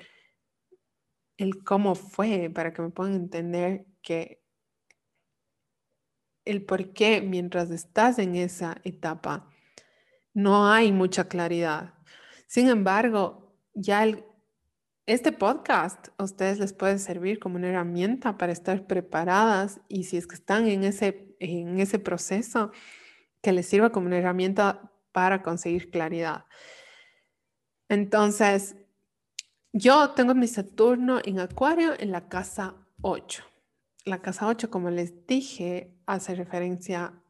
el 1.36 1.64
cómo 1.64 1.94
fue 1.94 2.50
para 2.52 2.72
que 2.72 2.82
me 2.82 2.90
puedan 2.90 3.14
entender 3.14 3.86
que 4.02 4.42
el 6.44 6.64
por 6.64 6.92
qué 6.92 7.20
mientras 7.22 7.70
estás 7.70 8.18
en 8.18 8.36
esa 8.36 8.76
etapa 8.84 9.48
no 10.34 10.70
hay 10.70 10.92
mucha 10.92 11.28
claridad. 11.28 11.94
Sin 12.46 12.68
embargo, 12.68 13.56
ya 13.74 14.06
este 15.06 15.32
podcast 15.32 16.08
a 16.18 16.24
ustedes 16.24 16.58
les 16.58 16.72
puede 16.72 16.98
servir 16.98 17.38
como 17.38 17.56
una 17.56 17.68
herramienta 17.68 18.36
para 18.36 18.52
estar 18.52 18.86
preparadas 18.86 19.80
y 19.88 20.04
si 20.04 20.16
es 20.16 20.26
que 20.26 20.34
están 20.34 20.66
en 20.66 20.84
ese, 20.84 21.36
en 21.40 21.78
ese 21.78 21.98
proceso, 21.98 22.72
que 23.44 23.52
les 23.52 23.66
sirva 23.66 23.90
como 23.90 24.06
una 24.06 24.18
herramienta 24.18 24.90
para 25.12 25.42
conseguir 25.42 25.90
claridad. 25.90 26.46
Entonces, 27.88 28.74
yo 29.72 30.10
tengo 30.12 30.34
mi 30.34 30.48
Saturno 30.48 31.20
en 31.22 31.38
Acuario 31.38 31.92
en 31.98 32.10
la 32.10 32.28
casa 32.28 32.74
8. 33.02 33.44
La 34.06 34.22
casa 34.22 34.48
8, 34.48 34.70
como 34.70 34.90
les 34.90 35.26
dije, 35.26 35.94
hace 36.06 36.34
referencia 36.34 37.22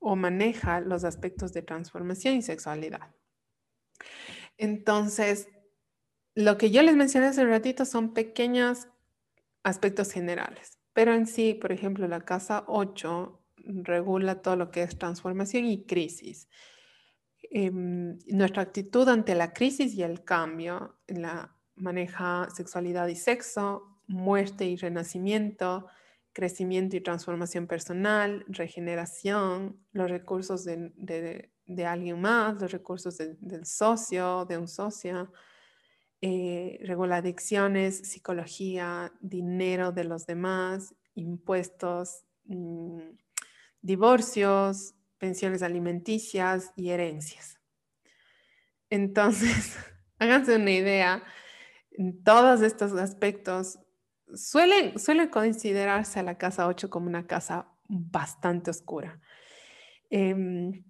o 0.00 0.16
maneja 0.16 0.80
los 0.80 1.04
aspectos 1.04 1.52
de 1.52 1.62
transformación 1.62 2.34
y 2.34 2.42
sexualidad. 2.42 3.14
Entonces, 4.58 5.48
lo 6.34 6.58
que 6.58 6.70
yo 6.70 6.82
les 6.82 6.96
mencioné 6.96 7.26
hace 7.26 7.42
un 7.42 7.50
ratito 7.50 7.84
son 7.84 8.12
pequeños 8.12 8.88
aspectos 9.62 10.10
generales, 10.10 10.78
pero 10.92 11.14
en 11.14 11.26
sí, 11.26 11.54
por 11.54 11.70
ejemplo, 11.70 12.08
la 12.08 12.20
casa 12.22 12.64
8 12.66 13.43
regula 13.66 14.42
todo 14.42 14.56
lo 14.56 14.70
que 14.70 14.82
es 14.82 14.98
transformación 14.98 15.66
y 15.66 15.84
crisis. 15.84 16.48
Em, 17.50 18.18
nuestra 18.28 18.62
actitud 18.62 19.08
ante 19.08 19.34
la 19.34 19.52
crisis 19.52 19.94
y 19.94 20.02
el 20.02 20.24
cambio, 20.24 20.96
la 21.06 21.54
maneja 21.76 22.48
sexualidad 22.54 23.06
y 23.08 23.16
sexo, 23.16 24.00
muerte 24.06 24.64
y 24.66 24.76
renacimiento, 24.76 25.86
crecimiento 26.32 26.96
y 26.96 27.00
transformación 27.00 27.66
personal, 27.66 28.44
regeneración, 28.48 29.78
los 29.92 30.10
recursos 30.10 30.64
de, 30.64 31.50
alguien 31.86 32.20
más, 32.20 32.60
los 32.60 32.72
recursos 32.72 33.18
del 33.18 33.66
socio, 33.66 34.44
de 34.46 34.58
un 34.58 34.68
socio, 34.68 35.32
eh, 36.20 36.78
regula 36.82 37.16
adicciones, 37.16 37.98
psicología, 37.98 39.12
dinero 39.20 39.92
de 39.92 40.04
los 40.04 40.26
demás, 40.26 40.94
impuestos, 41.14 42.24
mm, 42.46 43.10
divorcios, 43.84 44.94
pensiones 45.18 45.62
alimenticias 45.62 46.72
y 46.74 46.90
herencias. 46.90 47.60
Entonces, 48.90 49.76
háganse 50.18 50.56
una 50.56 50.70
idea 50.70 51.22
todos 52.24 52.62
estos 52.62 52.92
aspectos 52.94 53.78
suelen, 54.34 54.98
suelen 54.98 55.28
considerarse 55.28 56.20
a 56.20 56.22
la 56.22 56.38
casa 56.38 56.66
8 56.66 56.90
como 56.90 57.06
una 57.06 57.26
casa 57.26 57.68
bastante 57.88 58.70
oscura 58.70 59.20
em, 60.10 60.84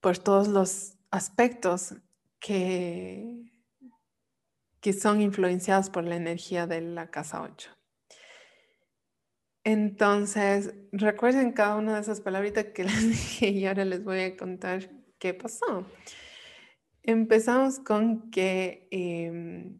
por 0.00 0.18
todos 0.18 0.48
los 0.48 0.96
aspectos 1.10 1.94
que, 2.38 3.52
que 4.80 4.92
son 4.92 5.20
influenciados 5.20 5.90
por 5.90 6.04
la 6.04 6.16
energía 6.16 6.66
de 6.66 6.80
la 6.80 7.10
casa 7.10 7.42
8. 7.42 7.77
Entonces, 9.70 10.72
recuerden 10.92 11.52
cada 11.52 11.76
una 11.76 11.96
de 11.96 12.00
esas 12.00 12.22
palabritas 12.22 12.64
que 12.74 12.84
les 12.84 13.06
dije 13.06 13.48
y 13.50 13.66
ahora 13.66 13.84
les 13.84 14.02
voy 14.02 14.20
a 14.20 14.34
contar 14.34 14.88
qué 15.18 15.34
pasó. 15.34 15.86
Empezamos 17.02 17.78
con 17.78 18.30
que 18.30 18.88
em, 18.90 19.78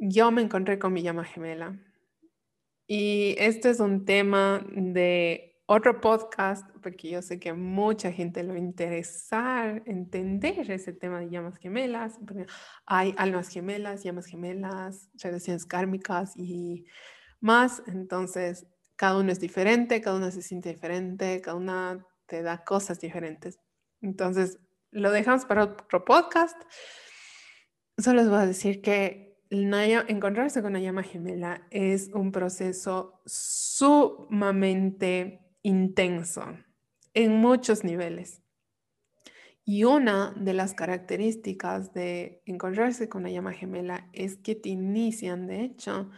yo 0.00 0.32
me 0.32 0.42
encontré 0.42 0.80
con 0.80 0.92
mi 0.92 1.02
llama 1.02 1.22
gemela. 1.22 1.78
Y 2.88 3.36
este 3.38 3.70
es 3.70 3.78
un 3.78 4.04
tema 4.04 4.66
de 4.72 5.62
otro 5.66 6.00
podcast, 6.00 6.68
porque 6.82 7.08
yo 7.08 7.22
sé 7.22 7.38
que 7.38 7.50
a 7.50 7.54
mucha 7.54 8.10
gente 8.10 8.42
le 8.42 8.48
va 8.48 8.56
a 8.56 8.58
interesar 8.58 9.84
entender 9.86 10.68
ese 10.68 10.92
tema 10.92 11.20
de 11.20 11.30
llamas 11.30 11.58
gemelas. 11.58 12.18
Hay 12.86 13.14
almas 13.16 13.50
gemelas, 13.50 14.02
llamas 14.02 14.26
gemelas, 14.26 15.08
relaciones 15.22 15.64
kármicas 15.64 16.36
y 16.36 16.86
más. 17.40 17.84
Entonces, 17.86 18.66
cada 18.98 19.16
uno 19.16 19.30
es 19.30 19.38
diferente, 19.38 20.00
cada 20.00 20.16
uno 20.16 20.30
se 20.32 20.42
siente 20.42 20.70
diferente, 20.70 21.40
cada 21.40 21.56
una 21.56 22.04
te 22.26 22.42
da 22.42 22.64
cosas 22.64 22.98
diferentes. 23.00 23.60
Entonces, 24.02 24.58
lo 24.90 25.12
dejamos 25.12 25.44
para 25.44 25.62
otro 25.62 26.04
podcast. 26.04 26.60
Solo 27.96 28.22
les 28.22 28.28
voy 28.28 28.40
a 28.40 28.46
decir 28.46 28.82
que 28.82 29.38
encontrarse 29.50 30.62
con 30.62 30.72
la 30.72 30.80
llama 30.80 31.04
gemela 31.04 31.68
es 31.70 32.10
un 32.12 32.32
proceso 32.32 33.22
sumamente 33.24 34.58
intenso 35.62 36.44
en 37.14 37.36
muchos 37.36 37.84
niveles. 37.84 38.42
Y 39.64 39.84
una 39.84 40.34
de 40.36 40.54
las 40.54 40.74
características 40.74 41.92
de 41.92 42.42
encontrarse 42.46 43.08
con 43.08 43.22
la 43.22 43.30
llama 43.30 43.52
gemela 43.52 44.10
es 44.12 44.36
que 44.38 44.56
te 44.56 44.70
inician, 44.70 45.46
de 45.46 45.62
hecho, 45.62 46.10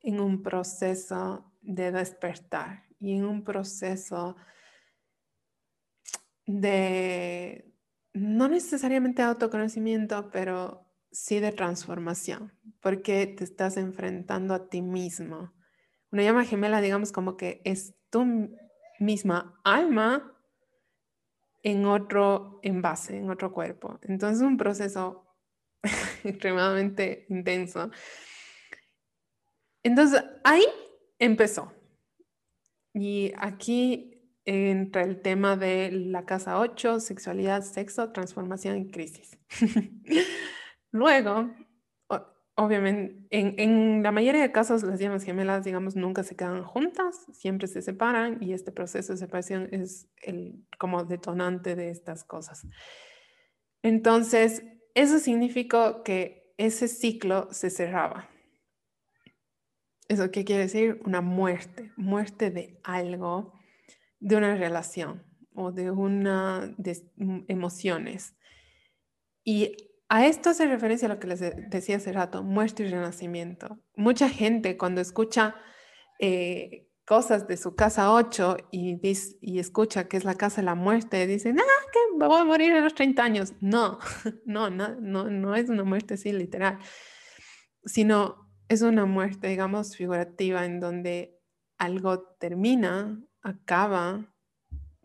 en 0.00 0.18
un 0.20 0.42
proceso 0.42 1.52
de 1.66 1.92
despertar 1.92 2.84
y 2.98 3.16
en 3.16 3.24
un 3.24 3.44
proceso 3.44 4.36
de, 6.46 7.72
no 8.14 8.48
necesariamente 8.48 9.22
autoconocimiento, 9.22 10.30
pero 10.30 10.86
sí 11.10 11.40
de 11.40 11.52
transformación, 11.52 12.52
porque 12.80 13.26
te 13.26 13.44
estás 13.44 13.76
enfrentando 13.76 14.54
a 14.54 14.68
ti 14.68 14.80
mismo. 14.80 15.52
Una 16.12 16.22
llama 16.22 16.44
gemela, 16.44 16.80
digamos, 16.80 17.10
como 17.12 17.36
que 17.36 17.60
es 17.64 17.94
tu 18.10 18.50
misma 19.00 19.60
alma 19.64 20.32
en 21.62 21.84
otro 21.84 22.60
envase, 22.62 23.16
en 23.16 23.28
otro 23.28 23.52
cuerpo. 23.52 23.98
Entonces, 24.02 24.38
es 24.38 24.46
un 24.46 24.56
proceso 24.56 25.26
extremadamente 26.24 27.26
intenso. 27.28 27.90
Entonces, 29.82 30.22
ahí 30.44 30.64
empezó. 31.18 31.72
Y 32.94 33.32
aquí 33.36 34.16
entra 34.44 35.02
el 35.02 35.20
tema 35.20 35.56
de 35.56 35.90
la 35.90 36.24
casa 36.24 36.58
8, 36.60 37.00
sexualidad, 37.00 37.62
sexo, 37.62 38.12
transformación 38.12 38.78
y 38.78 38.90
crisis. 38.90 39.38
Luego, 40.92 41.50
obviamente, 42.54 43.26
en, 43.30 44.02
la 44.02 44.12
mayoría 44.12 44.42
de 44.42 44.52
casos 44.52 44.82
las 44.82 44.98
llamas 44.98 45.24
gemelas, 45.24 45.64
digamos, 45.64 45.94
nunca 45.94 46.22
se 46.22 46.36
quedan 46.36 46.62
juntas, 46.62 47.26
siempre 47.32 47.66
se 47.68 47.82
separan 47.82 48.42
y 48.42 48.54
este 48.54 48.72
proceso 48.72 49.12
de 49.12 49.18
separación 49.18 49.68
es 49.72 50.08
el 50.22 50.64
como 50.78 51.04
detonante 51.04 51.74
de 51.74 51.90
estas 51.90 52.24
cosas. 52.24 52.66
Entonces, 53.82 54.62
eso 54.94 55.18
significó 55.18 56.02
que 56.02 56.54
ese 56.56 56.88
ciclo 56.88 57.48
se 57.50 57.68
cerraba. 57.68 58.30
¿Eso 60.08 60.30
qué 60.30 60.44
quiere 60.44 60.62
decir? 60.62 61.00
Una 61.04 61.20
muerte, 61.20 61.92
muerte 61.96 62.50
de 62.50 62.80
algo, 62.84 63.52
de 64.20 64.36
una 64.36 64.54
relación 64.54 65.24
o 65.54 65.72
de 65.72 65.90
una 65.90 66.74
de 66.78 67.10
mm, 67.16 67.40
emociones. 67.48 68.36
Y 69.44 69.76
a 70.08 70.26
esto 70.26 70.50
hace 70.50 70.66
referencia 70.66 71.06
a 71.06 71.12
lo 71.12 71.18
que 71.18 71.26
les 71.26 71.40
decía 71.70 71.96
hace 71.96 72.12
rato, 72.12 72.42
muerte 72.42 72.84
y 72.84 72.88
renacimiento. 72.88 73.78
Mucha 73.96 74.28
gente 74.28 74.76
cuando 74.76 75.00
escucha 75.00 75.56
eh, 76.20 76.88
cosas 77.04 77.48
de 77.48 77.56
su 77.56 77.74
casa 77.74 78.12
8 78.12 78.56
y, 78.70 79.00
y 79.40 79.58
escucha 79.58 80.08
que 80.08 80.16
es 80.16 80.24
la 80.24 80.34
casa 80.34 80.60
de 80.60 80.66
la 80.66 80.74
muerte, 80.74 81.26
dicen, 81.26 81.58
ah, 81.58 81.90
que 81.92 81.98
voy 82.24 82.40
a 82.40 82.44
morir 82.44 82.72
a 82.72 82.80
los 82.80 82.94
30 82.94 83.22
años. 83.22 83.54
No, 83.60 83.98
no, 84.44 84.70
no, 84.70 84.94
no, 85.00 85.30
no 85.30 85.54
es 85.54 85.68
una 85.68 85.84
muerte 85.84 86.14
así 86.14 86.32
literal, 86.32 86.78
sino 87.84 88.45
es 88.68 88.82
una 88.82 89.06
muerte, 89.06 89.48
digamos, 89.48 89.96
figurativa 89.96 90.64
en 90.64 90.80
donde 90.80 91.38
algo 91.78 92.20
termina, 92.38 93.22
acaba, 93.42 94.32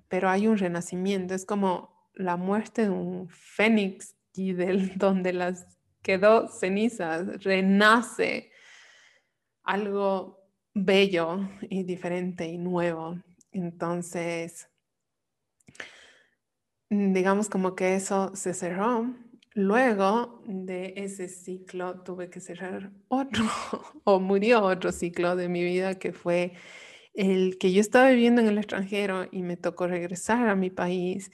pero 0.08 0.30
hay 0.30 0.48
un 0.48 0.58
renacimiento. 0.58 1.34
Es 1.34 1.46
como 1.46 2.10
la 2.14 2.38
muerte 2.38 2.84
de 2.84 2.90
un 2.90 3.30
fénix 3.30 4.16
y 4.34 4.54
del 4.54 4.92
donde 4.98 5.34
las 5.34 5.66
quedó 6.02 6.48
cenizas, 6.48 7.44
renace 7.44 8.52
algo 9.64 10.40
bello 10.74 11.48
y 11.62 11.84
diferente 11.84 12.48
y 12.48 12.58
nuevo. 12.58 13.20
Entonces, 13.52 14.70
digamos 16.90 17.50
como 17.50 17.76
que 17.76 17.96
eso 17.96 18.36
se 18.36 18.54
cerró 18.54 19.14
Luego 19.54 20.42
de 20.46 20.94
ese 20.96 21.28
ciclo 21.28 22.02
tuve 22.04 22.30
que 22.30 22.40
cerrar 22.40 22.92
otro 23.10 23.44
o 24.06 24.20
murió 24.20 24.64
otro 24.64 24.92
ciclo 24.92 25.36
de 25.36 25.50
mi 25.50 25.62
vida 25.64 26.00
que 26.00 26.14
fue 26.14 26.54
el 27.14 27.58
que 27.58 27.74
yo 27.74 27.82
estaba 27.82 28.10
viviendo 28.10 28.42
en 28.42 28.48
el 28.48 28.58
extranjero 28.58 29.28
y 29.30 29.42
me 29.44 29.58
tocó 29.58 29.88
regresar 29.88 30.48
a 30.48 30.56
mi 30.56 30.70
país. 30.70 31.32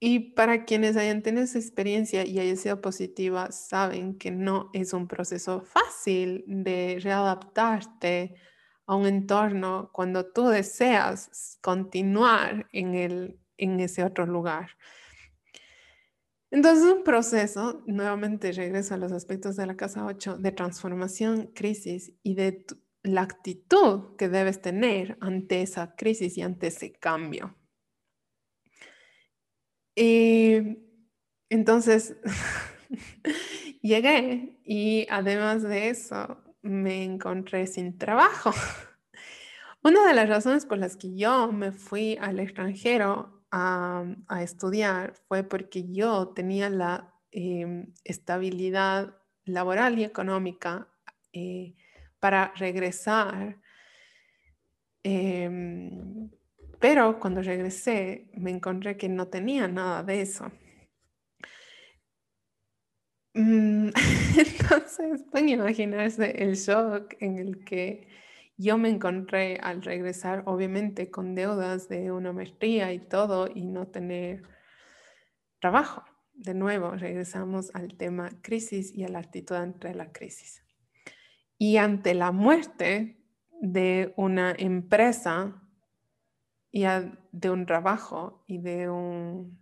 Y 0.00 0.34
para 0.34 0.64
quienes 0.64 0.96
hayan 0.96 1.22
tenido 1.22 1.42
esa 1.42 1.58
experiencia 1.58 2.24
y 2.24 2.38
haya 2.38 2.54
sido 2.54 2.80
positiva, 2.80 3.50
saben 3.50 4.16
que 4.16 4.30
no 4.30 4.70
es 4.72 4.92
un 4.92 5.08
proceso 5.08 5.62
fácil 5.62 6.44
de 6.46 7.00
readaptarte 7.02 8.36
a 8.86 8.94
un 8.94 9.06
entorno 9.06 9.90
cuando 9.92 10.24
tú 10.26 10.46
deseas 10.46 11.58
continuar 11.60 12.68
en, 12.72 12.94
el, 12.94 13.40
en 13.56 13.80
ese 13.80 14.04
otro 14.04 14.24
lugar. 14.24 14.70
Entonces, 16.50 16.84
un 16.84 17.04
proceso, 17.04 17.82
nuevamente 17.86 18.52
regreso 18.52 18.94
a 18.94 18.98
los 18.98 19.12
aspectos 19.12 19.56
de 19.56 19.66
la 19.66 19.76
casa 19.76 20.06
8, 20.06 20.38
de 20.38 20.52
transformación, 20.52 21.48
crisis 21.54 22.12
y 22.22 22.34
de 22.34 22.64
la 23.02 23.22
actitud 23.22 24.16
que 24.16 24.28
debes 24.28 24.62
tener 24.62 25.18
ante 25.20 25.62
esa 25.62 25.94
crisis 25.94 26.38
y 26.38 26.42
ante 26.42 26.68
ese 26.68 26.92
cambio. 26.92 27.54
Y 29.94 30.78
entonces, 31.50 32.16
llegué 33.82 34.58
y 34.64 35.06
además 35.10 35.62
de 35.62 35.90
eso, 35.90 36.42
me 36.62 37.04
encontré 37.04 37.66
sin 37.66 37.98
trabajo. 37.98 38.52
Una 39.82 40.06
de 40.06 40.14
las 40.14 40.28
razones 40.28 40.66
por 40.66 40.78
las 40.78 40.96
que 40.96 41.16
yo 41.16 41.52
me 41.52 41.72
fui 41.72 42.16
al 42.20 42.40
extranjero 42.40 43.37
a, 43.50 44.04
estudiar 44.42 45.14
fue 45.28 45.42
porque 45.42 45.90
yo 45.90 46.28
tenía 46.28 46.70
la 46.70 47.14
em, 47.30 47.92
estabilidad 48.04 49.16
laboral 49.44 49.98
y 49.98 50.04
económica 50.04 50.88
eh, 51.32 51.74
para 52.20 52.52
regresar. 52.56 53.60
Em, 55.02 56.30
pero 56.80 57.18
cuando 57.18 57.42
regresé 57.42 58.30
me 58.34 58.50
encontré 58.50 58.96
que 58.96 59.08
no 59.08 59.28
tenía 59.28 59.68
nada 59.68 60.02
de 60.02 60.20
eso. 60.22 60.50
Mm, 63.34 63.90
entonces 64.36 65.22
pueden 65.30 65.48
imaginarse 65.50 66.42
el 66.42 66.54
shock 66.56 67.14
en 67.20 67.38
el 67.38 67.64
que 67.64 68.08
yo 68.58 68.76
me 68.76 68.88
encontré 68.88 69.58
al 69.62 69.82
regresar, 69.82 70.42
obviamente, 70.46 71.12
con 71.12 71.36
deudas 71.36 71.88
de 71.88 72.10
una 72.10 72.32
maestría 72.32 72.92
y 72.92 72.98
todo 72.98 73.48
y 73.52 73.64
no 73.64 73.86
tener 73.86 74.42
trabajo. 75.60 76.02
De 76.34 76.54
nuevo, 76.54 76.90
regresamos 76.90 77.70
al 77.72 77.96
tema 77.96 78.30
crisis 78.42 78.92
y 78.92 79.04
a 79.04 79.08
la 79.08 79.20
actitud 79.20 79.54
ante 79.54 79.94
la 79.94 80.10
crisis. 80.10 80.64
Y 81.56 81.76
ante 81.76 82.14
la 82.14 82.32
muerte 82.32 83.24
de 83.60 84.12
una 84.16 84.52
empresa 84.58 85.62
y 86.72 86.82
de 86.82 87.50
un 87.50 87.64
trabajo 87.64 88.44
y 88.48 88.58
de, 88.58 88.90
un, 88.90 89.60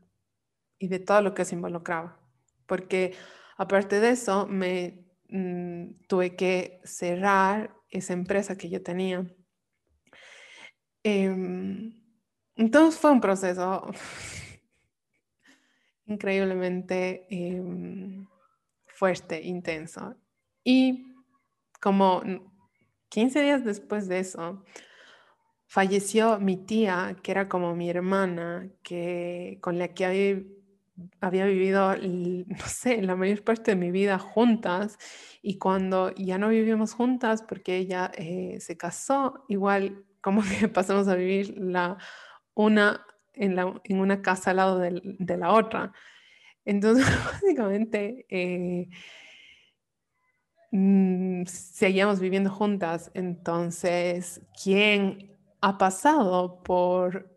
y 0.79 0.89
de 0.89 1.01
todo 1.01 1.21
lo 1.21 1.35
que 1.35 1.45
se 1.45 1.55
involucraba. 1.55 2.19
Porque 2.65 3.15
aparte 3.59 4.01
de 4.01 4.11
eso, 4.11 4.47
me 4.47 5.07
mm, 5.29 6.07
tuve 6.09 6.35
que 6.35 6.81
cerrar 6.85 7.76
esa 7.91 8.13
empresa 8.13 8.57
que 8.57 8.69
yo 8.69 8.83
tenía. 8.83 9.27
Em, 11.03 12.03
entonces 12.57 13.01
fue 13.01 13.13
un 13.13 13.21
proceso 13.21 13.91
increíblemente 16.07 17.27
em, 17.31 18.27
fuerte, 18.87 19.43
intenso. 19.43 20.17
Y 20.65 21.15
como 21.81 22.23
15 23.09 23.43
días 23.43 23.65
después 23.65 24.09
de 24.09 24.21
eso, 24.21 24.65
falleció 25.67 26.41
mi 26.41 26.57
tía, 26.57 27.17
que 27.23 27.31
era 27.31 27.49
como 27.49 27.77
mi 27.77 27.91
hermana, 27.91 28.71
que, 28.83 29.59
con 29.61 29.79
la 29.79 29.95
que 29.95 30.07
había 31.21 31.47
vivido, 31.47 31.95
no 32.03 32.67
sé, 32.67 33.03
la 33.03 33.17
mayor 33.17 33.43
parte 33.45 33.73
de 33.73 33.77
mi 33.77 33.91
vida 33.91 34.19
juntas 34.19 34.99
y 35.43 35.59
cuando 35.59 36.15
ya 36.15 36.39
no 36.39 36.49
vivimos 36.49 36.95
juntas 36.95 37.43
porque 37.43 37.77
ella 37.77 38.11
eh, 38.17 38.59
se 38.61 38.77
casó, 38.77 39.45
igual 39.49 40.05
como 40.21 40.43
que 40.61 40.69
pasamos 40.69 41.09
a 41.09 41.15
vivir 41.15 41.55
la, 41.59 41.99
una 42.55 43.07
en, 43.35 43.57
la, 43.57 43.81
en 43.85 44.01
una 44.01 44.23
casa 44.23 44.51
al 44.51 44.57
lado 44.57 44.79
de, 44.79 45.01
de 45.19 45.37
la 45.37 45.53
otra. 45.53 45.93
Entonces, 46.65 47.07
básicamente, 47.25 48.27
eh, 48.29 48.89
mm, 50.73 51.45
seguíamos 51.47 52.21
viviendo 52.21 52.51
juntas. 52.51 53.11
Entonces, 53.15 54.43
¿quién 54.63 55.37
ha 55.61 55.79
pasado 55.79 56.63
por... 56.63 57.31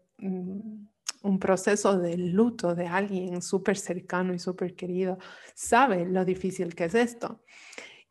Un 1.21 1.39
proceso 1.39 1.97
de 1.97 2.17
luto 2.17 2.75
de 2.75 2.87
alguien 2.87 3.41
súper 3.41 3.77
cercano 3.77 4.33
y 4.33 4.39
súper 4.39 4.75
querido, 4.75 5.17
sabe 5.53 6.05
lo 6.05 6.23
difícil 6.25 6.75
que 6.75 6.85
es 6.85 6.95
esto. 6.95 7.41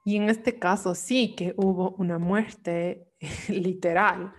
Y 0.05 0.17
en 0.17 0.29
este 0.29 0.59
caso 0.59 0.95
sí 0.95 1.35
que 1.35 1.55
hubo 1.57 1.91
una 1.99 2.19
muerte 2.19 3.09
literal. 3.49 4.33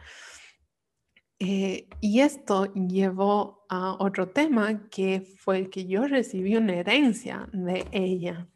Eh, 1.40 1.88
y 2.02 2.20
esto 2.20 2.74
llevó 2.74 3.66
a 3.70 3.96
otro 4.00 4.30
tema 4.30 4.90
que 4.90 5.22
fue 5.22 5.70
que 5.70 5.86
yo 5.86 6.08
recibí 6.08 6.56
una 6.56 6.76
herencia 6.76 7.48
de 7.54 7.88
ella. 7.92 8.50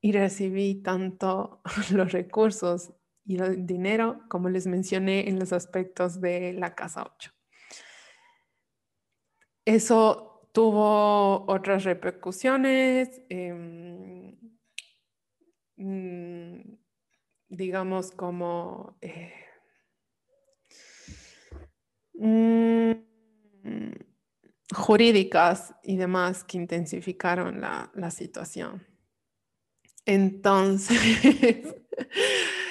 Y 0.00 0.12
recibí 0.12 0.82
tanto 0.82 1.60
los 1.92 2.12
recursos 2.12 2.92
y 3.24 3.40
el 3.40 3.66
dinero 3.66 4.22
como 4.28 4.48
les 4.48 4.66
mencioné 4.66 5.28
en 5.28 5.38
los 5.38 5.52
aspectos 5.52 6.20
de 6.20 6.52
la 6.52 6.74
casa 6.74 7.04
8. 7.16 7.31
Eso 9.64 10.48
tuvo 10.52 11.44
otras 11.50 11.84
repercusiones, 11.84 13.22
em, 13.28 14.36
mm, 15.76 16.60
digamos 17.48 18.10
como 18.10 18.96
eh, 19.00 19.32
mm, 22.14 22.92
jurídicas 24.74 25.74
y 25.82 25.96
demás 25.96 26.44
que 26.44 26.58
intensificaron 26.58 27.60
la, 27.60 27.90
la 27.94 28.10
situación. 28.10 28.86
Entonces, 30.04 30.98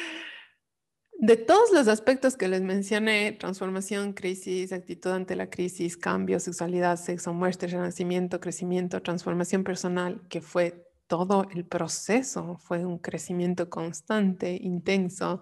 De 1.23 1.37
todos 1.37 1.71
los 1.71 1.87
aspectos 1.87 2.35
que 2.35 2.47
les 2.47 2.63
mencioné, 2.63 3.33
transformación, 3.33 4.13
crisis, 4.13 4.73
actitud 4.73 5.11
ante 5.11 5.35
la 5.35 5.51
crisis, 5.51 5.95
cambio, 5.95 6.39
sexualidad, 6.39 6.97
sexo, 6.97 7.31
muerte, 7.31 7.67
renacimiento, 7.67 8.39
crecimiento, 8.39 9.03
transformación 9.03 9.63
personal, 9.63 10.19
que 10.29 10.41
fue 10.41 10.83
todo 11.05 11.45
el 11.51 11.63
proceso, 11.63 12.57
fue 12.57 12.83
un 12.87 12.97
crecimiento 12.97 13.69
constante, 13.69 14.57
intenso. 14.59 15.41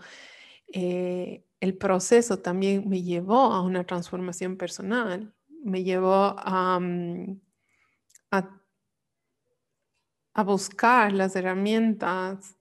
Eh, 0.74 1.46
el 1.62 1.78
proceso 1.78 2.40
también 2.40 2.90
me 2.90 3.02
llevó 3.02 3.54
a 3.54 3.62
una 3.62 3.86
transformación 3.86 4.58
personal, 4.58 5.34
me 5.64 5.86
llevó 5.86 6.36
a, 6.38 6.78
mm, 6.78 7.40
a 10.34 10.44
buscar 10.44 11.14
las 11.14 11.38
herramientas 11.38 12.58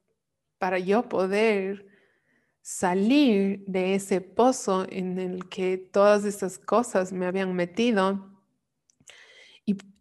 para 0.58 0.78
yo 0.78 1.08
poder 1.08 1.87
salir 2.62 3.64
de 3.66 3.94
ese 3.94 4.20
pozo 4.20 4.86
en 4.90 5.18
el 5.18 5.48
que 5.48 5.78
todas 5.78 6.24
esas 6.24 6.58
cosas 6.58 7.12
me 7.12 7.26
habían 7.26 7.54
metido. 7.54 8.30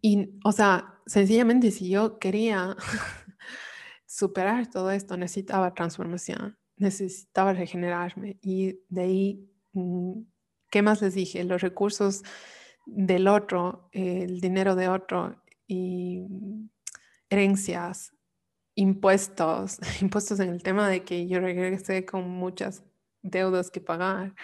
Y, 0.00 0.38
o 0.44 0.52
sea, 0.52 1.00
sencillamente 1.06 1.70
si 1.70 1.90
yo 1.90 2.18
quería 2.18 2.76
superar 4.06 4.70
todo 4.70 4.90
esto, 4.90 5.16
necesitaba 5.16 5.74
transformación, 5.74 6.58
necesitaba 6.76 7.52
regenerarme. 7.52 8.38
Y 8.42 8.80
de 8.88 9.02
ahí, 9.02 9.50
mm, 9.72 10.20
¿qué 10.70 10.82
más 10.82 11.02
les 11.02 11.14
dije? 11.14 11.44
Los 11.44 11.62
recursos 11.62 12.22
del 12.86 13.28
otro, 13.28 13.88
el 13.92 14.40
dinero 14.40 14.74
de 14.74 14.88
otro 14.88 15.42
y 15.66 16.26
herencias, 17.28 18.12
impuestos, 18.78 19.78
impuestos 20.00 20.38
en 20.38 20.50
el 20.50 20.62
tema 20.62 20.88
de 20.88 21.02
que 21.02 21.26
yo 21.26 21.40
regresé 21.40 22.04
con 22.04 22.28
muchas 22.28 22.84
deudas 23.22 23.70
que 23.70 23.80
pagar. 23.80 24.34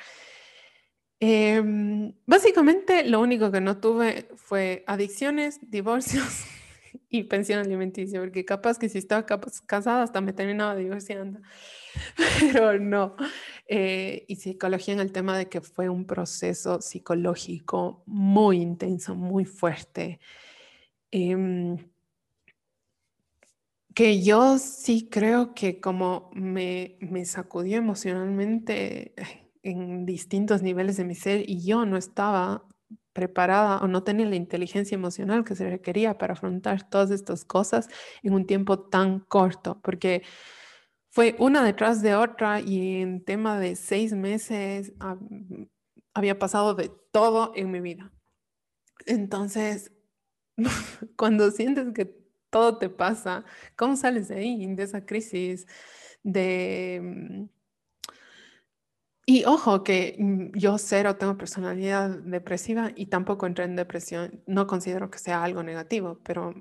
Em, 1.20 2.12
básicamente 2.26 3.04
lo 3.04 3.20
único 3.20 3.52
que 3.52 3.60
no 3.60 3.78
tuve 3.78 4.28
fue 4.34 4.82
adicciones, 4.88 5.60
divorcios 5.70 6.44
y 7.08 7.22
pensión 7.24 7.60
alimenticia, 7.60 8.18
porque 8.20 8.44
capaz 8.44 8.76
que 8.76 8.88
si 8.88 8.98
estaba 8.98 9.24
casada 9.66 10.02
hasta 10.02 10.20
me 10.20 10.32
terminaba 10.32 10.74
divorciando, 10.74 11.40
pero 12.40 12.78
no. 12.80 13.14
Eh, 13.68 14.24
y 14.26 14.34
psicología 14.36 14.94
en 14.94 15.00
el 15.00 15.12
tema 15.12 15.38
de 15.38 15.48
que 15.48 15.60
fue 15.60 15.88
un 15.88 16.06
proceso 16.06 16.80
psicológico 16.80 18.02
muy 18.06 18.60
intenso, 18.60 19.14
muy 19.14 19.44
fuerte. 19.44 20.18
Em, 21.12 21.78
que 23.94 24.22
yo 24.22 24.58
sí 24.58 25.08
creo 25.10 25.54
que 25.54 25.80
como 25.80 26.30
me, 26.34 26.96
me 27.00 27.24
sacudió 27.24 27.78
emocionalmente 27.78 29.14
eh, 29.16 29.50
en 29.62 30.04
distintos 30.04 30.62
niveles 30.62 30.96
de 30.96 31.04
mi 31.04 31.14
ser 31.14 31.48
y 31.48 31.64
yo 31.64 31.86
no 31.86 31.96
estaba 31.96 32.66
preparada 33.12 33.78
o 33.78 33.86
no 33.88 34.02
tenía 34.02 34.26
la 34.26 34.36
inteligencia 34.36 34.96
emocional 34.96 35.44
que 35.44 35.54
se 35.54 35.70
requería 35.70 36.18
para 36.18 36.34
afrontar 36.34 36.88
todas 36.88 37.10
estas 37.12 37.44
cosas 37.44 37.88
en 38.22 38.34
un 38.34 38.46
tiempo 38.46 38.80
tan 38.80 39.20
corto, 39.20 39.80
porque 39.82 40.22
fue 41.10 41.36
una 41.38 41.64
detrás 41.64 42.02
de 42.02 42.16
otra 42.16 42.60
y 42.60 43.00
en 43.00 43.24
tema 43.24 43.58
de 43.58 43.76
seis 43.76 44.12
meses 44.12 44.92
había 46.12 46.38
pasado 46.40 46.74
de 46.74 46.90
todo 47.12 47.52
en 47.54 47.70
mi 47.70 47.80
vida. 47.80 48.12
Entonces, 49.06 49.92
cuando 51.16 51.52
sientes 51.52 51.92
que 51.94 52.23
todo 52.54 52.78
te 52.78 52.88
pasa, 52.88 53.44
¿cómo 53.74 53.96
sales 53.96 54.28
de 54.28 54.36
ahí, 54.36 54.64
de 54.76 54.84
esa 54.84 55.04
crisis? 55.04 55.66
De... 56.22 57.00
Mm, 57.02 57.48
y 59.26 59.44
ojo 59.44 59.82
que 59.82 60.16
mm, 60.18 60.56
yo 60.56 60.78
cero 60.78 61.16
tengo 61.16 61.36
personalidad 61.36 62.10
depresiva 62.10 62.92
y 62.94 63.06
tampoco 63.06 63.46
entré 63.46 63.64
en 63.64 63.74
depresión. 63.74 64.40
No 64.46 64.68
considero 64.68 65.10
que 65.10 65.18
sea 65.18 65.42
algo 65.42 65.64
negativo, 65.64 66.20
pero 66.22 66.54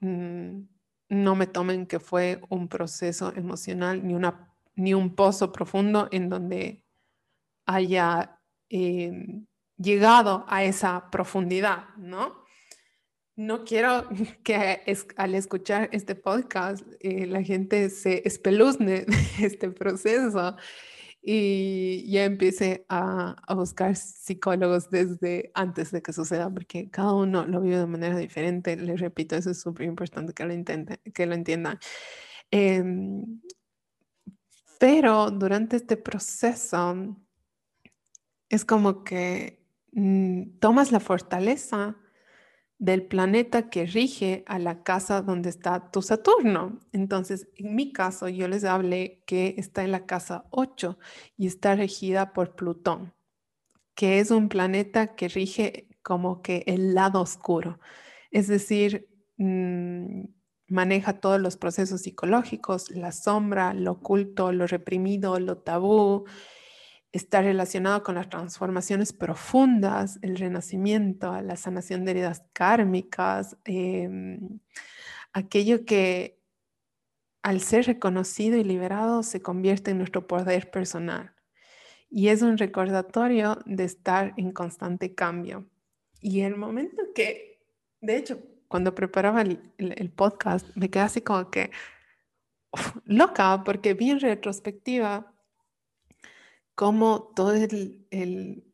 mm, 0.00 0.60
no 1.08 1.34
me 1.34 1.46
tomen 1.48 1.86
que 1.86 1.98
fue 1.98 2.40
un 2.48 2.68
proceso 2.68 3.32
emocional 3.34 4.06
ni, 4.06 4.14
una, 4.14 4.54
ni 4.76 4.94
un 4.94 5.16
pozo 5.16 5.50
profundo 5.50 6.08
en 6.12 6.28
donde 6.28 6.84
haya 7.66 8.38
em, 8.68 9.46
llegado 9.78 10.44
a 10.48 10.62
esa 10.62 11.10
profundidad, 11.10 11.88
¿no? 11.96 12.39
No 13.40 13.64
quiero 13.64 14.06
que 14.44 14.84
al 15.16 15.34
escuchar 15.34 15.88
este 15.92 16.14
podcast 16.14 16.84
eh, 17.00 17.24
la 17.24 17.42
gente 17.42 17.88
se 17.88 18.20
espeluzne 18.28 19.06
de 19.38 19.46
este 19.46 19.70
proceso 19.70 20.56
y 21.22 22.04
ya 22.10 22.24
empiece 22.24 22.84
a, 22.90 23.36
buscar 23.54 23.96
psicólogos 23.96 24.90
desde 24.90 25.52
antes 25.54 25.90
de 25.90 26.02
que 26.02 26.12
suceda, 26.12 26.50
porque 26.50 26.90
cada 26.90 27.14
uno 27.14 27.46
lo 27.46 27.62
vive 27.62 27.78
de 27.78 27.86
manera 27.86 28.18
diferente. 28.18 28.76
Les 28.76 29.00
repito, 29.00 29.36
eso 29.36 29.50
es 29.50 29.60
súper 29.60 29.86
importante 29.86 30.34
que 30.34 30.44
lo, 30.44 31.26
lo 31.26 31.34
entiendan. 31.34 31.78
Em, 32.50 33.40
pero 34.78 35.30
durante 35.30 35.76
este 35.76 35.96
proceso 35.96 37.16
es 38.50 38.66
como 38.66 39.02
que 39.02 39.64
mm, 39.92 40.58
tomas 40.58 40.92
la 40.92 41.00
fortaleza 41.00 41.96
del 42.80 43.02
planeta 43.02 43.68
que 43.68 43.84
rige 43.84 44.42
a 44.46 44.58
la 44.58 44.82
casa 44.82 45.20
donde 45.20 45.50
está 45.50 45.90
tu 45.90 46.00
Saturno. 46.00 46.80
Entonces, 46.92 47.46
en 47.56 47.76
mi 47.76 47.92
caso, 47.92 48.26
yo 48.28 48.48
les 48.48 48.64
hablé 48.64 49.22
que 49.26 49.54
está 49.58 49.84
en 49.84 49.92
la 49.92 50.06
casa 50.06 50.46
8 50.50 50.98
y 51.36 51.46
está 51.46 51.76
regida 51.76 52.32
por 52.32 52.56
Plutón, 52.56 53.12
que 53.94 54.18
es 54.18 54.30
un 54.30 54.48
planeta 54.48 55.14
que 55.14 55.28
rige 55.28 55.88
como 56.02 56.40
que 56.40 56.64
el 56.66 56.94
lado 56.94 57.20
oscuro. 57.20 57.78
Es 58.30 58.48
decir, 58.48 59.10
mm, 59.36 60.22
maneja 60.68 61.20
todos 61.20 61.38
los 61.38 61.58
procesos 61.58 62.00
psicológicos, 62.00 62.90
la 62.90 63.12
sombra, 63.12 63.74
lo 63.74 63.92
oculto, 63.92 64.52
lo 64.52 64.66
reprimido, 64.66 65.38
lo 65.38 65.58
tabú, 65.58 66.24
está 67.12 67.42
relacionado 67.42 68.02
con 68.02 68.14
las 68.14 68.28
transformaciones 68.28 69.12
profundas, 69.12 70.18
el 70.22 70.36
renacimiento, 70.36 71.40
la 71.42 71.56
sanación 71.56 72.04
de 72.04 72.12
heridas 72.12 72.44
kármicas, 72.52 73.56
em, 73.64 74.60
aquello 75.32 75.84
que 75.84 76.40
al 77.42 77.60
ser 77.60 77.86
reconocido 77.86 78.56
y 78.58 78.64
liberado 78.64 79.22
se 79.22 79.42
convierte 79.42 79.90
en 79.90 79.98
nuestro 79.98 80.26
poder 80.26 80.70
personal. 80.70 81.34
Y 82.10 82.28
es 82.28 82.42
un 82.42 82.58
recordatorio 82.58 83.58
de 83.66 83.84
estar 83.84 84.34
en 84.36 84.52
constante 84.52 85.14
cambio. 85.14 85.66
Y 86.20 86.40
el 86.40 86.56
momento 86.56 87.02
que, 87.14 87.62
de 88.00 88.16
hecho, 88.16 88.42
cuando 88.68 88.94
preparaba 88.94 89.42
el, 89.42 90.10
podcast, 90.10 90.68
me 90.76 90.90
quedé 90.90 91.02
así 91.04 91.20
como 91.22 91.50
que 91.50 91.70
loca, 93.04 93.64
porque 93.64 93.94
vi 93.94 94.10
en 94.10 94.20
retrospectiva 94.20 95.32
cómo 96.80 97.34
todo 97.36 97.52
el, 97.52 98.64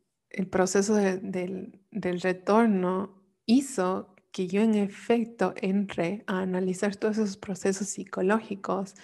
proceso 0.49 0.95
del, 0.95 1.73
retorno 1.91 3.21
hizo 3.45 4.15
que 4.31 4.47
yo 4.47 4.61
en 4.61 4.75
efecto 4.75 5.53
entré 5.57 6.23
a 6.25 6.39
analizar 6.39 6.95
todos 6.95 7.17
esos 7.17 7.35
procesos 7.35 7.89
psicológicos. 7.89 8.95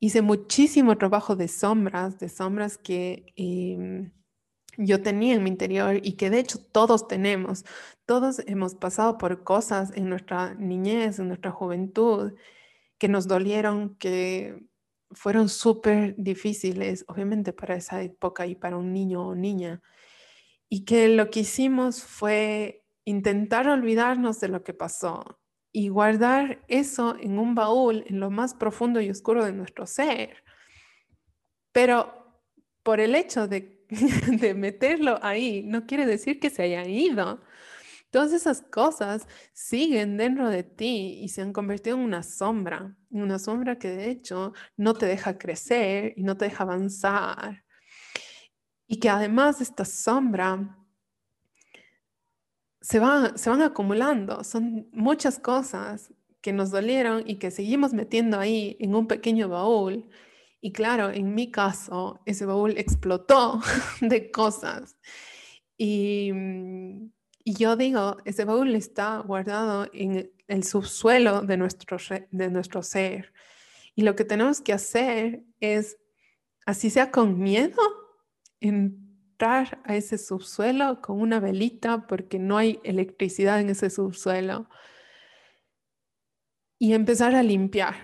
Hice 0.00 0.22
muchísimo 0.22 0.96
trabajo 0.96 1.36
de 1.36 1.46
sombras, 1.46 2.18
de 2.20 2.30
sombras 2.30 2.78
que 2.78 3.34
em, 3.36 4.12
yo 4.78 5.02
tenía 5.02 5.34
en 5.34 5.42
mi 5.42 5.50
interior 5.50 6.00
y 6.02 6.14
que 6.14 6.30
de 6.30 6.38
hecho 6.38 6.58
todos 6.58 7.08
tenemos. 7.08 7.66
Todos 8.06 8.40
hemos 8.46 8.74
pasado 8.74 9.18
por 9.18 9.44
cosas 9.44 9.92
en 9.94 10.08
nuestra 10.08 10.54
niñez, 10.54 11.18
en 11.18 11.28
nuestra 11.28 11.50
juventud, 11.50 12.32
que 12.96 13.08
nos 13.08 13.28
dolieron, 13.28 13.94
que 13.96 14.71
fueron 15.14 15.48
súper 15.48 16.14
difíciles, 16.16 17.04
obviamente 17.08 17.52
para 17.52 17.76
esa 17.76 18.02
época 18.02 18.46
y 18.46 18.54
para 18.54 18.76
un 18.76 18.92
niño 18.92 19.26
o 19.26 19.34
niña, 19.34 19.82
y 20.68 20.84
que 20.84 21.08
lo 21.08 21.30
que 21.30 21.40
hicimos 21.40 22.02
fue 22.02 22.84
intentar 23.04 23.68
olvidarnos 23.68 24.40
de 24.40 24.48
lo 24.48 24.62
que 24.62 24.74
pasó 24.74 25.40
y 25.72 25.88
guardar 25.88 26.64
eso 26.68 27.16
en 27.18 27.38
un 27.38 27.54
baúl 27.54 28.04
en 28.06 28.20
lo 28.20 28.30
más 28.30 28.54
profundo 28.54 29.00
y 29.00 29.10
oscuro 29.10 29.44
de 29.44 29.52
nuestro 29.52 29.86
ser. 29.86 30.44
Pero 31.72 32.22
por 32.82 33.00
el 33.00 33.14
hecho 33.14 33.48
de, 33.48 33.84
de 34.28 34.54
meterlo 34.54 35.18
ahí, 35.22 35.62
no 35.62 35.86
quiere 35.86 36.06
decir 36.06 36.40
que 36.40 36.50
se 36.50 36.62
haya 36.62 36.84
ido. 36.86 37.40
Todas 38.12 38.34
esas 38.34 38.60
cosas 38.60 39.26
siguen 39.54 40.18
dentro 40.18 40.50
de 40.50 40.64
ti 40.64 41.18
y 41.22 41.30
se 41.30 41.40
han 41.40 41.54
convertido 41.54 41.96
en 41.96 42.02
una 42.02 42.22
sombra, 42.22 42.94
una 43.08 43.38
sombra 43.38 43.78
que 43.78 43.88
de 43.88 44.10
hecho 44.10 44.52
no 44.76 44.92
te 44.92 45.06
deja 45.06 45.38
crecer 45.38 46.12
y 46.14 46.22
no 46.22 46.36
te 46.36 46.44
deja 46.44 46.64
avanzar. 46.64 47.64
Y 48.86 49.00
que 49.00 49.08
además 49.08 49.62
esta 49.62 49.86
sombra 49.86 50.76
se, 52.82 52.98
va, 52.98 53.32
se 53.38 53.48
van 53.48 53.62
acumulando, 53.62 54.44
son 54.44 54.90
muchas 54.92 55.38
cosas 55.38 56.12
que 56.42 56.52
nos 56.52 56.70
dolieron 56.70 57.22
y 57.26 57.36
que 57.36 57.50
seguimos 57.50 57.94
metiendo 57.94 58.38
ahí 58.38 58.76
en 58.78 58.94
un 58.94 59.06
pequeño 59.06 59.48
baúl. 59.48 60.10
Y 60.60 60.72
claro, 60.72 61.08
en 61.10 61.34
mi 61.34 61.50
caso, 61.50 62.20
ese 62.26 62.44
baúl 62.44 62.76
explotó 62.76 63.62
de 64.02 64.30
cosas. 64.30 64.98
Y 65.78 66.30
mm, 66.34 67.10
y 67.44 67.54
yo 67.54 67.76
digo, 67.76 68.18
ese 68.24 68.44
baúl 68.44 68.74
está 68.74 69.18
guardado 69.18 69.88
en 69.92 70.32
el 70.46 70.64
subsuelo 70.64 71.42
de 71.42 71.56
nuestro, 71.56 71.98
de 72.30 72.50
nuestro 72.50 72.82
ser. 72.82 73.32
Y 73.94 74.02
lo 74.02 74.14
que 74.16 74.24
tenemos 74.24 74.60
que 74.60 74.72
hacer 74.72 75.42
es, 75.60 75.98
así 76.66 76.90
sea 76.90 77.10
con 77.10 77.38
miedo, 77.40 77.80
entrar 78.60 79.82
a 79.84 79.96
ese 79.96 80.18
subsuelo 80.18 81.00
con 81.02 81.20
una 81.20 81.40
velita 81.40 82.06
porque 82.06 82.38
no 82.38 82.58
hay 82.58 82.80
electricidad 82.84 83.60
en 83.60 83.70
ese 83.70 83.90
subsuelo. 83.90 84.68
y 86.78 86.94
empezar 86.94 87.36
a 87.36 87.44
limpiar 87.44 87.94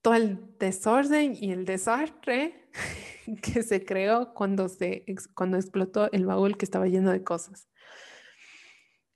todo 0.00 0.14
el 0.14 0.56
desorden 0.58 1.36
y 1.38 1.52
el 1.52 1.66
desastre 1.66 2.70
que 3.42 3.62
se 3.62 3.84
creó 3.84 4.32
cuando, 4.32 4.68
se, 4.68 5.04
cuando 5.34 5.58
explotó 5.58 6.10
el 6.12 6.24
baúl 6.24 6.56
que 6.56 6.64
estaba 6.64 6.86
lleno 6.86 7.10
de 7.10 7.22
cosas. 7.22 7.68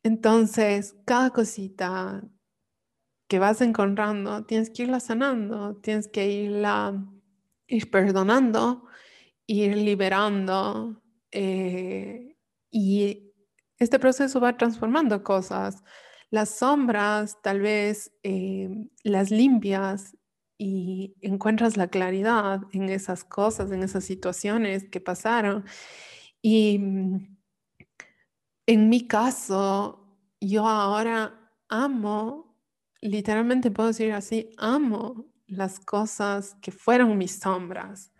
Entonces, 0.04 0.96
cada 1.06 1.30
cosita 1.30 2.22
que 3.28 3.38
vas 3.38 3.60
encontrando, 3.60 4.44
tienes 4.44 4.70
que 4.70 4.84
irla 4.84 5.00
sanando, 5.00 5.76
tienes 5.76 6.08
que 6.08 6.30
irla 6.30 7.04
ir 7.68 7.90
perdonando, 7.90 8.84
ir 9.46 9.76
liberando. 9.76 11.02
Eh, 11.32 12.36
y 12.70 13.32
este 13.78 13.98
proceso 13.98 14.40
va 14.40 14.56
transformando 14.56 15.22
cosas. 15.22 15.84
Las 16.30 16.58
sombras 16.58 17.40
tal 17.42 17.60
vez 17.60 18.12
eh, 18.22 18.68
las 19.04 19.30
limpias 19.30 20.16
y 20.58 21.14
encuentras 21.22 21.76
la 21.76 21.88
claridad 21.88 22.62
en 22.72 22.88
esas 22.90 23.24
cosas, 23.24 23.70
en 23.72 23.82
esas 23.82 24.04
situaciones 24.04 24.88
que 24.90 25.00
pasaron. 25.00 25.64
Y 26.42 26.78
mm, 26.80 27.37
en 28.68 28.90
mi 28.90 29.06
caso, 29.06 30.06
yo 30.42 30.68
ahora 30.68 31.54
amo, 31.70 32.54
literalmente 33.00 33.70
puedo 33.70 33.88
decir 33.88 34.12
así, 34.12 34.50
amo 34.58 35.32
las 35.46 35.80
cosas 35.80 36.54
que 36.60 36.70
fueron 36.70 37.16
mis 37.16 37.40
sombras, 37.40 38.12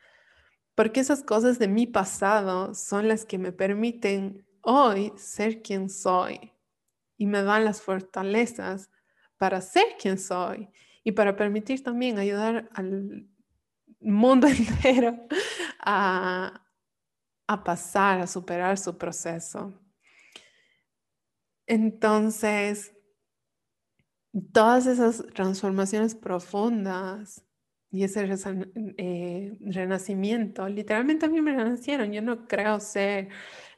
porque 0.75 1.01
esas 1.01 1.23
cosas 1.23 1.59
de 1.59 1.69
mi 1.69 1.87
pasado 1.87 2.75
son 2.75 3.09
las 3.09 3.27
que 3.27 3.37
me 3.37 3.53
permiten 3.53 4.47
hoy 4.63 5.13
ser 5.19 5.61
quien 5.61 5.91
soy 5.91 6.55
y 7.19 7.27
me 7.27 7.43
dan 7.43 7.67
las 7.67 7.83
fortalezas 7.83 8.89
para 9.37 9.61
ser 9.61 9.85
quien 10.01 10.19
soy 10.19 10.71
y 11.05 11.13
para 11.13 11.37
permitir 11.37 11.83
también 11.83 12.19
ayudar 12.19 12.71
al 12.73 13.29
mundo 14.01 14.47
entero 14.83 15.27
a, 15.81 16.67
a 17.47 17.65
pasar, 17.65 18.21
a 18.21 18.27
superar 18.27 18.79
su 18.79 18.97
proceso. 18.97 19.79
Entonces, 21.69 22.95
todas 24.53 24.87
esas 24.87 25.25
transformaciones 25.35 26.15
profundas 26.15 27.45
y 27.91 28.05
ese 28.05 28.27
eh, 28.97 29.57
renacimiento, 29.61 30.69
literalmente 30.69 31.27
a 31.27 31.29
mí 31.29 31.41
me 31.43 31.55
renacieron. 31.55 32.13
Yo 32.13 32.23
no 32.23 32.47
creo 32.49 32.81
ser 32.81 33.29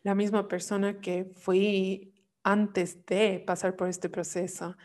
la 0.02 0.14
misma 0.14 0.46
persona 0.48 1.00
que 1.00 1.24
fui 1.24 2.14
antes 2.44 3.04
de 3.06 3.42
pasar 3.44 3.76
por 3.76 3.88
este 3.88 4.08
proceso. 4.08 4.76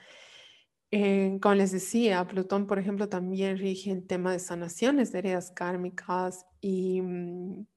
Eh, 0.91 1.38
como 1.41 1.56
les 1.56 1.72
decía, 1.72 2.26
Plutón, 2.26 2.66
por 2.68 2.80
ejemplo, 2.80 3.08
también 3.08 3.58
rige 3.58 3.91
el 3.91 4.08
tema 4.08 4.32
de 4.32 4.39
sanaciones 4.39 5.12
de 5.12 5.20
heridas 5.20 5.51
kármicas 5.51 6.45
y 6.60 7.01
mm, 7.01 7.68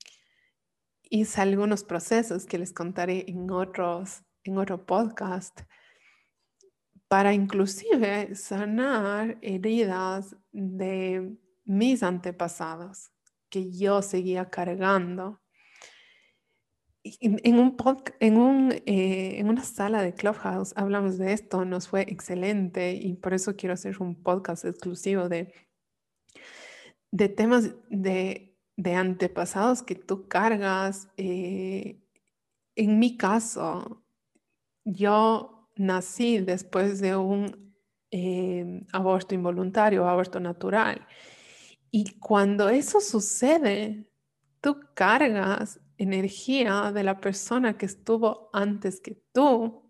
hice 1.10 1.40
algunos 1.42 1.84
procesos 1.84 2.46
que 2.46 2.58
les 2.58 2.72
contaré 2.72 3.24
en 3.28 3.50
otros, 3.50 4.22
en 4.48 4.58
otro 4.58 4.84
podcast 4.84 5.60
para 7.08 7.32
inclusive 7.32 8.34
sanar 8.34 9.38
heridas 9.40 10.36
de 10.52 11.36
mis 11.64 12.02
antepasados 12.02 13.10
que 13.48 13.70
yo 13.70 14.02
seguía 14.02 14.50
cargando. 14.50 15.40
En, 17.02 17.58
un 17.58 17.76
en, 18.20 18.36
un, 18.36 18.72
eh, 18.84 19.38
en 19.38 19.48
una 19.48 19.62
sala 19.62 20.02
de 20.02 20.14
Clubhouse 20.14 20.74
hablamos 20.76 21.16
de 21.16 21.32
esto, 21.32 21.64
nos 21.64 21.88
fue 21.88 22.02
excelente 22.02 22.92
y 22.92 23.14
por 23.14 23.32
eso 23.32 23.56
quiero 23.56 23.72
hacer 23.72 23.96
un 24.02 24.22
podcast 24.22 24.66
exclusivo 24.66 25.30
de, 25.30 25.54
de 27.10 27.28
temas 27.30 27.74
de, 27.88 28.58
de 28.76 28.94
antepasados 28.94 29.82
que 29.82 29.94
tú 29.94 30.28
cargas. 30.28 31.08
Eh, 31.16 32.02
en 32.76 32.98
mi 32.98 33.16
caso, 33.16 34.04
yo 34.88 35.68
nací 35.76 36.38
después 36.38 37.00
de 37.00 37.16
un 37.16 37.74
em, 38.10 38.86
aborto 38.92 39.34
involuntario, 39.34 40.08
aborto 40.08 40.40
natural. 40.40 41.06
Y 41.90 42.18
cuando 42.18 42.68
eso 42.68 43.00
sucede, 43.00 44.06
tú 44.60 44.80
cargas 44.94 45.80
energía 45.98 46.92
de 46.92 47.02
la 47.02 47.20
persona 47.20 47.76
que 47.76 47.86
estuvo 47.86 48.50
antes 48.52 49.00
que 49.00 49.20
tú 49.32 49.88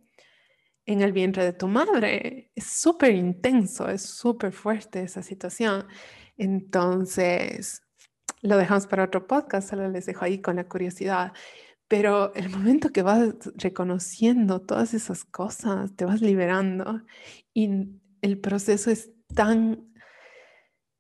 en 0.87 1.03
el 1.03 1.13
vientre 1.13 1.45
de 1.45 1.53
tu 1.53 1.69
madre. 1.69 2.51
Es 2.55 2.67
súper 2.67 3.15
intenso, 3.15 3.89
es 3.89 4.03
súper 4.03 4.53
fuerte 4.53 5.03
esa 5.03 5.23
situación. 5.23 5.87
Entonces, 6.37 7.83
lo 8.41 8.57
dejamos 8.57 8.87
para 8.87 9.05
otro 9.05 9.27
podcast, 9.27 9.71
solo 9.71 9.89
les 9.89 10.07
dejo 10.07 10.25
ahí 10.25 10.41
con 10.41 10.57
la 10.57 10.69
curiosidad. 10.69 11.33
Pero 11.89 12.35
el 12.35 12.51
momento 12.51 12.91
que 12.91 13.03
vas 13.03 13.35
reconociendo 13.57 14.61
todas 14.61 14.93
esas 14.95 15.25
cosas, 15.25 15.97
te 15.97 16.05
vas 16.05 16.21
liberando 16.21 17.03
y 17.55 17.71
el 18.21 18.39
proceso 18.39 18.91
es 18.91 19.11
tan 19.35 19.89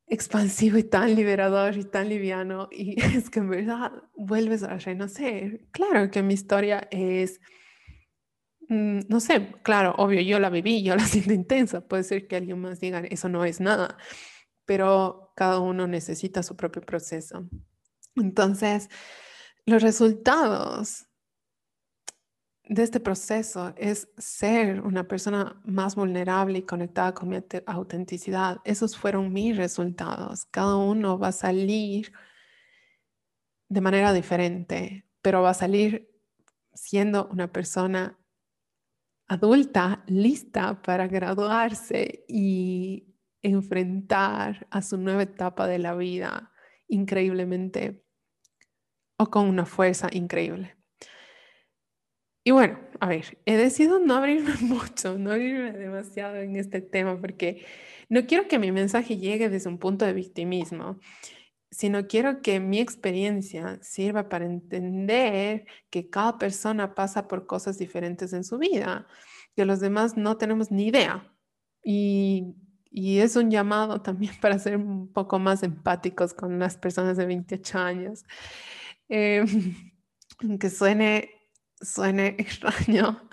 expansivo 0.06 0.78
y 0.78 0.84
tan 0.84 1.14
liberador 1.14 1.76
y 1.76 1.84
tan 1.84 2.08
liviano 2.08 2.68
y 2.72 3.00
es 3.02 3.30
que 3.30 3.40
en 3.40 3.50
verdad 3.50 3.92
vuelves 4.16 4.62
a 4.62 4.78
renacer. 4.78 5.66
Claro 5.72 6.10
que 6.10 6.22
mi 6.22 6.34
historia 6.34 6.88
es, 6.90 7.40
mm, 8.68 9.00
no 9.08 9.20
sé, 9.20 9.52
claro, 9.62 9.94
obvio, 9.98 10.20
yo 10.22 10.38
la 10.38 10.50
viví, 10.50 10.82
yo 10.82 10.96
la 10.96 11.04
siento 11.06 11.32
intensa, 11.32 11.86
puede 11.86 12.04
ser 12.04 12.26
que 12.26 12.36
alguien 12.36 12.60
más 12.60 12.80
diga, 12.80 13.00
eso 13.10 13.28
no 13.28 13.44
es 13.44 13.60
nada, 13.60 13.96
pero 14.64 15.32
cada 15.36 15.60
uno 15.60 15.86
necesita 15.86 16.42
su 16.42 16.56
propio 16.56 16.82
proceso. 16.82 17.48
Entonces, 18.16 18.88
los 19.68 19.82
resultados 19.82 21.06
de 22.64 22.82
este 22.82 23.00
proceso 23.00 23.74
es 23.76 24.08
ser 24.16 24.80
una 24.80 25.06
persona 25.06 25.60
más 25.62 25.94
vulnerable 25.94 26.60
y 26.60 26.62
conectada 26.62 27.12
con 27.12 27.28
mi 27.28 27.38
autenticidad. 27.66 28.60
Esos 28.64 28.96
fueron 28.96 29.30
mis 29.30 29.58
resultados. 29.58 30.46
Cada 30.46 30.76
uno 30.76 31.18
va 31.18 31.28
a 31.28 31.32
salir 31.32 32.12
de 33.68 33.80
manera 33.82 34.14
diferente, 34.14 35.04
pero 35.20 35.42
va 35.42 35.50
a 35.50 35.54
salir 35.54 36.10
siendo 36.72 37.28
una 37.28 37.52
persona 37.52 38.18
adulta, 39.26 40.02
lista 40.06 40.80
para 40.80 41.08
graduarse 41.08 42.24
y 42.26 43.14
enfrentar 43.42 44.66
a 44.70 44.80
su 44.80 44.96
nueva 44.96 45.24
etapa 45.24 45.66
de 45.66 45.78
la 45.78 45.94
vida 45.94 46.52
increíblemente 46.86 48.07
o 49.18 49.30
con 49.30 49.46
una 49.46 49.66
fuerza 49.66 50.08
increíble. 50.12 50.76
Y 52.44 52.50
bueno, 52.50 52.78
a 53.00 53.08
ver, 53.08 53.38
he 53.44 53.56
decidido 53.58 53.98
no 53.98 54.14
abrirme 54.14 54.54
mucho, 54.62 55.18
no 55.18 55.32
abrirme 55.32 55.72
demasiado 55.72 56.36
en 56.36 56.56
este 56.56 56.80
tema 56.80 57.20
porque 57.20 57.66
no 58.08 58.26
quiero 58.26 58.48
que 58.48 58.58
mi 58.58 58.72
mensaje 58.72 59.18
llegue 59.18 59.50
desde 59.50 59.68
un 59.68 59.78
punto 59.78 60.06
de 60.06 60.14
victimismo, 60.14 60.98
sino 61.70 62.06
quiero 62.06 62.40
que 62.40 62.60
mi 62.60 62.80
experiencia 62.80 63.78
sirva 63.82 64.28
para 64.30 64.46
entender 64.46 65.66
que 65.90 66.08
cada 66.08 66.38
persona 66.38 66.94
pasa 66.94 67.28
por 67.28 67.46
cosas 67.46 67.78
diferentes 67.78 68.32
en 68.32 68.44
su 68.44 68.58
vida, 68.58 69.06
que 69.54 69.66
los 69.66 69.80
demás 69.80 70.16
no 70.16 70.38
tenemos 70.38 70.70
ni 70.70 70.86
idea. 70.86 71.30
Y, 71.84 72.54
y 72.90 73.18
es 73.18 73.36
un 73.36 73.50
llamado 73.50 74.00
también 74.00 74.32
para 74.40 74.58
ser 74.58 74.76
un 74.76 75.12
poco 75.12 75.38
más 75.38 75.62
empáticos 75.62 76.32
con 76.32 76.58
las 76.58 76.78
personas 76.78 77.16
de 77.16 77.26
28 77.26 77.78
años. 77.78 78.24
Eh, 79.08 79.44
aunque 80.40 80.70
suene, 80.70 81.30
suene 81.80 82.28
extraño, 82.38 83.28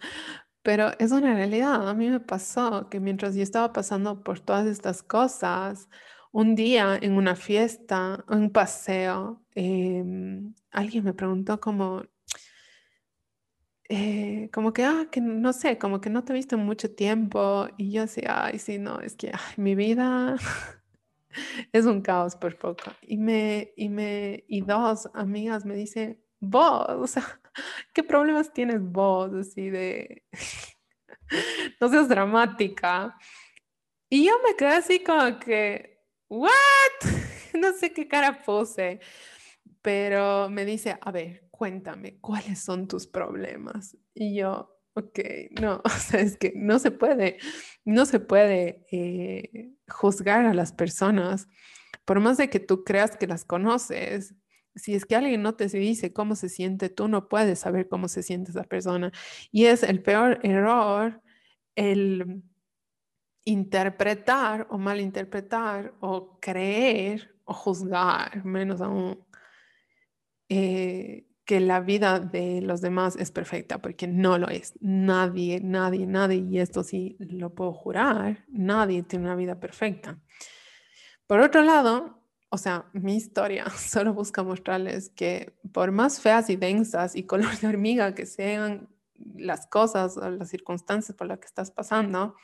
pero 0.64 0.92
es 1.00 1.12
una 1.12 1.34
realidad. 1.36 1.88
A 1.90 1.94
mí 1.94 2.10
me 2.10 2.20
pasó 2.20 2.90
que 2.90 3.00
mientras 3.00 3.36
yo 3.36 3.44
estaba 3.44 3.74
pasando 3.74 4.24
por 4.24 4.40
todas 4.40 4.68
estas 4.68 5.04
cosas, 5.04 5.90
un 6.32 6.56
día 6.56 6.98
en 7.02 7.14
una 7.14 7.36
fiesta, 7.36 8.26
un 8.30 8.52
paseo, 8.52 9.44
em, 9.56 10.54
alguien 10.72 11.04
me 11.06 11.14
preguntó 11.14 11.60
como, 11.62 12.04
eh, 13.90 14.50
como 14.54 14.74
que, 14.74 14.84
ah, 14.84 15.08
que 15.12 15.22
no 15.22 15.54
sé, 15.54 15.78
como 15.78 16.02
que 16.02 16.10
no 16.10 16.24
te 16.24 16.34
he 16.34 16.36
visto 16.36 16.56
en 16.56 16.66
mucho 16.66 16.94
tiempo. 16.96 17.68
Y 17.78 17.92
yo 17.92 18.02
decía, 18.04 18.46
ay, 18.46 18.60
sí, 18.60 18.80
no, 18.80 19.00
es 19.02 19.16
que 19.16 19.32
mi 19.58 19.76
vida 19.76 20.38
es 21.72 21.86
un 21.86 22.02
caos 22.02 22.36
por 22.36 22.58
poco. 22.58 22.92
Y, 23.02 23.18
me, 23.18 23.74
y, 23.76 23.90
me, 23.90 24.44
y 24.48 24.62
dos 24.62 25.10
amigas 25.14 25.66
me 25.66 25.76
dicen, 25.76 26.22
vos, 26.40 27.16
¿qué 27.94 28.04
problemas 28.04 28.54
tienes 28.54 28.82
vos? 28.82 29.34
Así 29.34 29.70
de, 29.70 30.24
no 31.82 31.90
seas 31.90 32.10
dramática. 32.10 33.18
Y 34.10 34.26
yo 34.26 34.34
me 34.46 34.56
quedé 34.56 34.70
así 34.70 35.04
como 35.04 35.40
que, 35.40 36.04
¿what? 36.30 36.46
No 37.54 37.72
sé 37.72 37.94
qué 37.94 38.06
cara 38.06 38.44
puse, 38.44 39.00
pero 39.82 40.50
me 40.50 40.66
dice, 40.66 40.98
a 41.00 41.12
ver, 41.12 41.48
cuéntame, 41.52 42.20
¿cuáles 42.20 42.60
son 42.60 42.86
tus 42.86 43.08
problemas? 43.08 43.98
Y 44.14 44.36
yo, 44.36 44.75
ok, 44.96 45.20
no, 45.62 45.82
o 45.86 45.90
sea, 45.90 46.22
es 46.22 46.38
que 46.38 46.54
no 46.56 46.80
se 46.80 46.92
puede, 46.92 47.38
no 47.86 48.06
se 48.06 48.20
puede 48.20 48.86
eh, 48.92 49.72
juzgar 49.88 50.46
a 50.46 50.54
las 50.54 50.74
personas, 50.74 51.48
por 52.06 52.20
más 52.20 52.38
de 52.38 52.50
que 52.50 52.60
tú 52.60 52.84
creas 52.84 53.18
que 53.18 53.28
las 53.28 53.46
conoces, 53.46 54.36
si 54.76 54.94
es 54.94 55.06
que 55.06 55.16
alguien 55.16 55.42
no 55.42 55.56
te 55.56 55.68
dice 55.68 56.14
cómo 56.14 56.36
se 56.36 56.50
siente, 56.50 56.90
tú 56.90 57.08
no 57.08 57.30
puedes 57.30 57.60
saber 57.60 57.88
cómo 57.88 58.08
se 58.10 58.24
siente 58.24 58.52
esa 58.52 58.64
persona. 58.64 59.12
Y 59.52 59.66
es 59.66 59.84
el 59.84 60.02
peor 60.04 60.40
error 60.44 61.22
el 61.76 62.44
interpretar 63.46 64.68
o 64.70 64.78
malinterpretar 64.78 65.94
o 66.02 66.40
creer 66.42 67.36
o 67.46 67.54
juzgar, 67.54 68.44
menos 68.44 68.82
aún, 68.82 69.24
eh, 70.50 71.25
que 71.46 71.60
la 71.60 71.80
vida 71.80 72.20
de 72.20 72.62
los 72.62 72.82
demás 72.82 73.16
es 73.16 73.32
perfecta, 73.32 73.80
porque 73.80 74.08
no 74.08 74.38
lo 74.38 74.50
es. 74.50 74.74
Nadie, 74.82 75.62
nadie, 75.62 76.08
nadie, 76.08 76.38
y 76.38 76.60
esto 76.60 76.84
sí 76.84 77.16
lo 77.20 77.54
puedo 77.54 77.72
jurar, 77.72 78.44
nadie 78.50 79.04
tiene 79.04 79.26
una 79.26 79.36
vida 79.36 79.60
perfecta. 79.60 80.20
Por 81.28 81.40
otro 81.40 81.62
lado, 81.62 82.20
o 82.50 82.58
sea, 82.58 82.86
mi 82.94 83.16
historia 83.16 83.70
solo 83.78 84.14
busca 84.14 84.44
mostrarles 84.44 85.10
que 85.10 85.54
por 85.72 85.92
más 85.92 86.20
feas 86.20 86.50
y 86.50 86.56
densas 86.56 87.16
y 87.16 87.24
color 87.24 87.58
de 87.60 87.68
hormiga 87.68 88.16
que 88.16 88.26
sean 88.26 88.90
las 89.36 89.68
cosas 89.68 90.18
o 90.18 90.30
las 90.30 90.50
circunstancias 90.50 91.16
por 91.16 91.28
las 91.28 91.40
que 91.40 91.48
estás 91.48 91.72
pasando, 91.72 92.36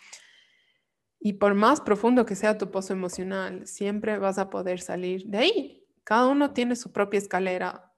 y 1.24 1.34
por 1.34 1.54
más 1.54 1.82
profundo 1.82 2.26
que 2.26 2.36
sea 2.36 2.58
tu 2.58 2.72
pozo 2.72 2.94
emocional, 2.94 3.68
siempre 3.68 4.18
vas 4.18 4.40
a 4.40 4.50
poder 4.50 4.82
salir 4.82 5.26
de 5.28 5.38
ahí. 5.38 5.88
Cada 6.04 6.28
uno 6.28 6.52
tiene 6.52 6.76
su 6.76 6.92
propia 6.92 7.20
escalera 7.20 7.91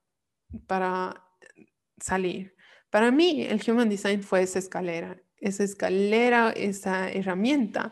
para 0.67 1.23
salir. 1.99 2.55
Para 2.89 3.11
mí, 3.11 3.43
el 3.43 3.61
Human 3.67 3.89
Design 3.89 4.21
fue 4.21 4.43
esa 4.43 4.59
escalera, 4.59 5.21
esa 5.37 5.63
escalera, 5.63 6.51
esa 6.51 7.11
herramienta 7.11 7.91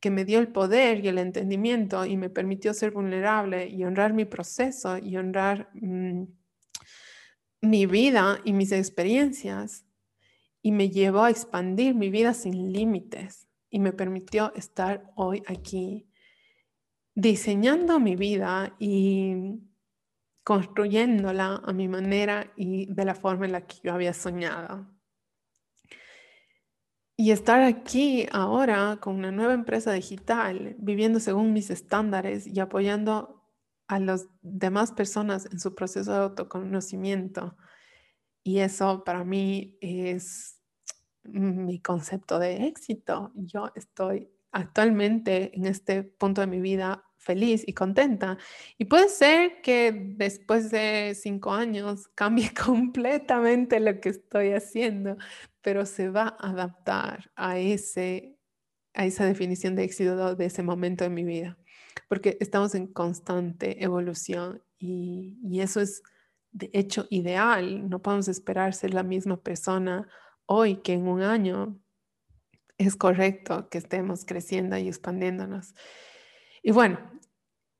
que 0.00 0.10
me 0.10 0.24
dio 0.24 0.38
el 0.38 0.48
poder 0.48 1.04
y 1.04 1.08
el 1.08 1.18
entendimiento 1.18 2.04
y 2.06 2.16
me 2.16 2.30
permitió 2.30 2.74
ser 2.74 2.90
vulnerable 2.90 3.68
y 3.68 3.84
honrar 3.84 4.12
mi 4.12 4.24
proceso 4.24 4.98
y 4.98 5.16
honrar 5.16 5.70
mm, 5.74 6.24
mi 7.62 7.86
vida 7.86 8.40
y 8.44 8.52
mis 8.52 8.72
experiencias 8.72 9.84
y 10.62 10.72
me 10.72 10.90
llevó 10.90 11.24
a 11.24 11.30
expandir 11.30 11.94
mi 11.94 12.10
vida 12.10 12.34
sin 12.34 12.72
límites 12.72 13.46
y 13.70 13.78
me 13.78 13.92
permitió 13.92 14.52
estar 14.54 15.10
hoy 15.14 15.42
aquí 15.46 16.08
diseñando 17.14 18.00
mi 18.00 18.16
vida 18.16 18.74
y 18.78 19.60
construyéndola 20.44 21.62
a 21.64 21.72
mi 21.72 21.88
manera 21.88 22.52
y 22.56 22.92
de 22.92 23.04
la 23.04 23.14
forma 23.14 23.46
en 23.46 23.52
la 23.52 23.66
que 23.66 23.76
yo 23.82 23.92
había 23.92 24.14
soñado. 24.14 24.86
Y 27.16 27.32
estar 27.32 27.62
aquí 27.62 28.26
ahora 28.32 28.98
con 29.00 29.16
una 29.16 29.30
nueva 29.30 29.52
empresa 29.52 29.92
digital, 29.92 30.74
viviendo 30.78 31.20
según 31.20 31.52
mis 31.52 31.68
estándares 31.68 32.46
y 32.46 32.58
apoyando 32.60 33.44
a 33.88 33.98
las 33.98 34.28
demás 34.40 34.92
personas 34.92 35.46
en 35.52 35.58
su 35.60 35.74
proceso 35.74 36.12
de 36.12 36.18
autoconocimiento. 36.18 37.56
Y 38.42 38.60
eso 38.60 39.04
para 39.04 39.24
mí 39.24 39.76
es 39.82 40.60
mi 41.24 41.80
concepto 41.82 42.38
de 42.38 42.66
éxito. 42.66 43.32
Yo 43.34 43.70
estoy 43.74 44.30
actualmente 44.52 45.54
en 45.54 45.66
este 45.66 46.02
punto 46.02 46.40
de 46.40 46.46
mi 46.46 46.60
vida 46.60 47.04
feliz 47.20 47.62
y 47.66 47.74
contenta. 47.74 48.38
Y 48.78 48.86
puede 48.86 49.08
ser 49.08 49.60
que 49.62 49.92
después 49.92 50.70
de 50.70 51.14
cinco 51.14 51.52
años 51.52 52.08
cambie 52.14 52.52
completamente 52.52 53.78
lo 53.78 54.00
que 54.00 54.08
estoy 54.08 54.52
haciendo, 54.52 55.16
pero 55.60 55.86
se 55.86 56.08
va 56.08 56.36
a 56.40 56.50
adaptar 56.50 57.30
a, 57.36 57.58
ese, 57.58 58.36
a 58.94 59.04
esa 59.06 59.26
definición 59.26 59.76
de 59.76 59.84
éxito 59.84 60.34
de 60.34 60.44
ese 60.46 60.62
momento 60.62 61.04
de 61.04 61.10
mi 61.10 61.24
vida, 61.24 61.58
porque 62.08 62.38
estamos 62.40 62.74
en 62.74 62.86
constante 62.86 63.84
evolución 63.84 64.62
y, 64.78 65.38
y 65.42 65.60
eso 65.60 65.80
es 65.80 66.02
de 66.52 66.70
hecho 66.72 67.06
ideal. 67.10 67.88
No 67.88 68.00
podemos 68.00 68.28
esperar 68.28 68.74
ser 68.74 68.94
la 68.94 69.02
misma 69.02 69.36
persona 69.36 70.08
hoy 70.46 70.76
que 70.76 70.94
en 70.94 71.06
un 71.06 71.22
año. 71.22 71.78
Es 72.78 72.96
correcto 72.96 73.68
que 73.68 73.76
estemos 73.76 74.24
creciendo 74.24 74.78
y 74.78 74.88
expandiéndonos. 74.88 75.74
Y 76.62 76.72
bueno, 76.72 76.98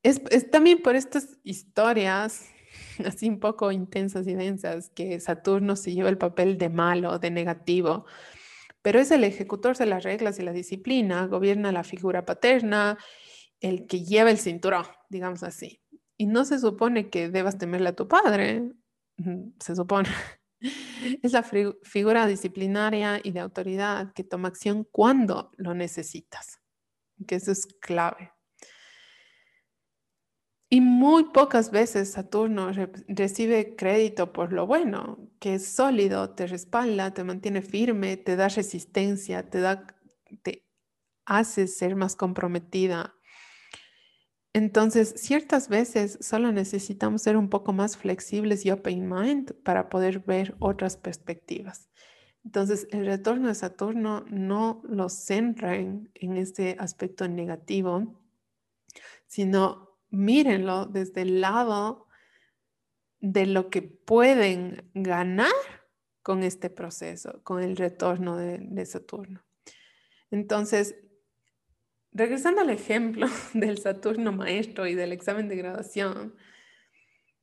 es, 0.03 0.21
también 0.49 0.81
por 0.81 0.95
estas 0.95 1.39
historias 1.43 2.49
así 3.05 3.29
un 3.29 3.39
poco 3.39 3.71
intensas 3.71 4.27
y 4.27 4.33
densas 4.33 4.89
que 4.89 5.19
Saturno 5.19 5.75
se 5.75 5.93
lleva 5.93 6.09
el 6.09 6.17
papel 6.17 6.57
de 6.57 6.69
malo, 6.69 7.19
de 7.19 7.31
negativo, 7.31 8.05
pero 8.81 8.99
es 8.99 9.11
el 9.11 9.23
ejecutor 9.23 9.77
de 9.77 9.85
las 9.85 10.03
reglas 10.03 10.39
y 10.39 10.43
la 10.43 10.53
disciplina, 10.53 11.27
gobierna 11.27 11.71
la 11.71 11.83
figura 11.83 12.25
paterna, 12.25 12.97
el 13.59 13.85
que 13.85 14.03
lleva 14.03 14.31
el 14.31 14.39
cinturón, 14.39 14.85
digamos 15.09 15.43
así. 15.43 15.81
Y 16.17 16.25
no 16.25 16.45
se 16.45 16.59
supone 16.59 17.09
que 17.09 17.29
debas 17.29 17.57
temerle 17.57 17.89
a 17.89 17.95
tu 17.95 18.07
padre, 18.07 18.71
se 19.59 19.75
supone. 19.75 20.09
Es 21.23 21.31
la 21.31 21.41
figura 21.41 22.27
disciplinaria 22.27 23.19
y 23.23 23.31
de 23.31 23.39
autoridad 23.39 24.13
que 24.13 24.23
toma 24.23 24.49
acción 24.49 24.87
cuando 24.91 25.49
lo 25.57 25.73
necesitas, 25.73 26.61
que 27.25 27.33
eso 27.33 27.51
es 27.51 27.65
clave. 27.65 28.31
Y 30.73 30.79
muy 30.79 31.25
pocas 31.25 31.69
veces 31.69 32.13
Saturno 32.13 32.71
recibe 33.09 33.75
crédito 33.75 34.31
por 34.31 34.53
lo 34.53 34.65
bueno, 34.65 35.19
que 35.41 35.55
es 35.55 35.67
sólido, 35.67 36.29
te 36.29 36.47
respalda, 36.47 37.13
te 37.13 37.25
mantiene 37.25 37.61
firme, 37.61 38.15
te 38.15 38.37
da 38.37 38.47
resistencia, 38.47 39.49
te, 39.49 39.59
da, 39.59 39.85
te 40.43 40.65
hace 41.25 41.67
ser 41.67 41.97
más 41.97 42.15
comprometida. 42.15 43.13
Entonces, 44.53 45.13
ciertas 45.17 45.67
veces 45.67 46.17
solo 46.21 46.53
necesitamos 46.53 47.21
ser 47.21 47.35
un 47.35 47.49
poco 47.49 47.73
más 47.73 47.97
flexibles 47.97 48.65
y 48.65 48.71
open 48.71 49.09
mind 49.09 49.53
para 49.63 49.89
poder 49.89 50.19
ver 50.19 50.55
otras 50.59 50.95
perspectivas. 50.95 51.89
Entonces, 52.45 52.87
el 52.91 53.05
retorno 53.07 53.49
de 53.49 53.55
Saturno 53.55 54.23
no 54.29 54.81
lo 54.85 55.09
centra 55.09 55.75
en, 55.75 56.09
en 56.15 56.37
este 56.37 56.77
aspecto 56.79 57.27
negativo, 57.27 58.21
sino 59.27 59.90
mírenlo 60.11 60.85
desde 60.85 61.21
el 61.23 61.41
lado 61.41 62.07
de 63.19 63.45
lo 63.45 63.69
que 63.69 63.81
pueden 63.81 64.89
ganar 64.93 65.51
con 66.21 66.43
este 66.43 66.69
proceso, 66.69 67.41
con 67.43 67.63
el 67.63 67.77
retorno 67.77 68.37
de, 68.37 68.85
Saturno. 68.85 69.43
Entonces, 70.29 70.95
regresando 72.11 72.61
al 72.61 72.69
ejemplo 72.69 73.27
del 73.53 73.79
Saturno 73.79 74.31
maestro 74.31 74.85
y 74.87 74.95
del 74.95 75.13
examen 75.13 75.47
de 75.47 75.55
graduación, 75.55 76.35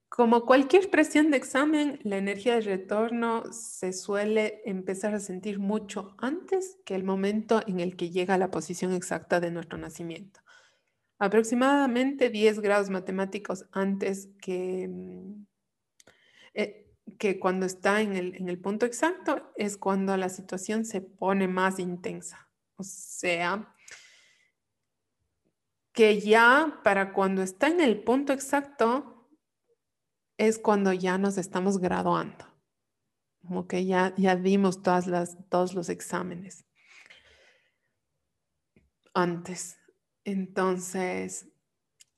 como 0.08 0.46
cualquier 0.46 0.88
presión 0.90 1.30
de 1.30 1.36
examen, 1.36 2.00
la 2.02 2.16
energía 2.16 2.54
de 2.54 2.62
retorno 2.62 3.44
se 3.52 3.92
suele 3.92 4.62
empezar 4.64 5.14
a 5.14 5.20
sentir 5.20 5.58
mucho 5.58 6.14
antes 6.18 6.78
que 6.86 6.94
el 6.94 7.04
momento 7.04 7.60
en 7.66 7.80
el 7.80 7.94
que 7.94 8.10
llega 8.10 8.34
a 8.34 8.38
la 8.38 8.50
posición 8.50 8.94
exacta 8.94 9.38
de 9.38 9.50
nuestro 9.50 9.76
nacimiento 9.76 10.40
aproximadamente 11.18 12.30
10 12.30 12.60
grados 12.60 12.90
matemáticos 12.90 13.66
antes 13.72 14.28
que, 14.40 14.88
mm, 14.88 15.46
eh, 16.54 16.94
que 17.18 17.38
cuando 17.38 17.66
está 17.66 18.00
en 18.00 18.14
el, 18.14 18.34
en 18.36 18.48
el 18.48 18.60
punto 18.60 18.86
exacto, 18.86 19.52
es 19.56 19.76
cuando 19.76 20.16
la 20.16 20.28
situación 20.28 20.84
se 20.84 21.00
pone 21.00 21.48
más 21.48 21.78
intensa. 21.78 22.48
O 22.76 22.84
sea, 22.84 23.74
que 25.92 26.20
ya 26.20 26.80
para 26.84 27.12
cuando 27.12 27.42
está 27.42 27.66
en 27.66 27.80
el 27.80 28.04
punto 28.04 28.32
exacto 28.32 29.28
es 30.36 30.58
cuando 30.58 30.92
ya 30.92 31.18
nos 31.18 31.38
estamos 31.38 31.78
graduando. 31.78 32.46
Como 33.40 33.66
que 33.66 33.84
ya, 33.84 34.14
ya 34.16 34.36
dimos 34.36 34.82
todas 34.82 35.08
las, 35.08 35.36
todos 35.48 35.74
los 35.74 35.88
exámenes 35.88 36.64
antes. 39.14 39.78
Entonces, 40.29 41.49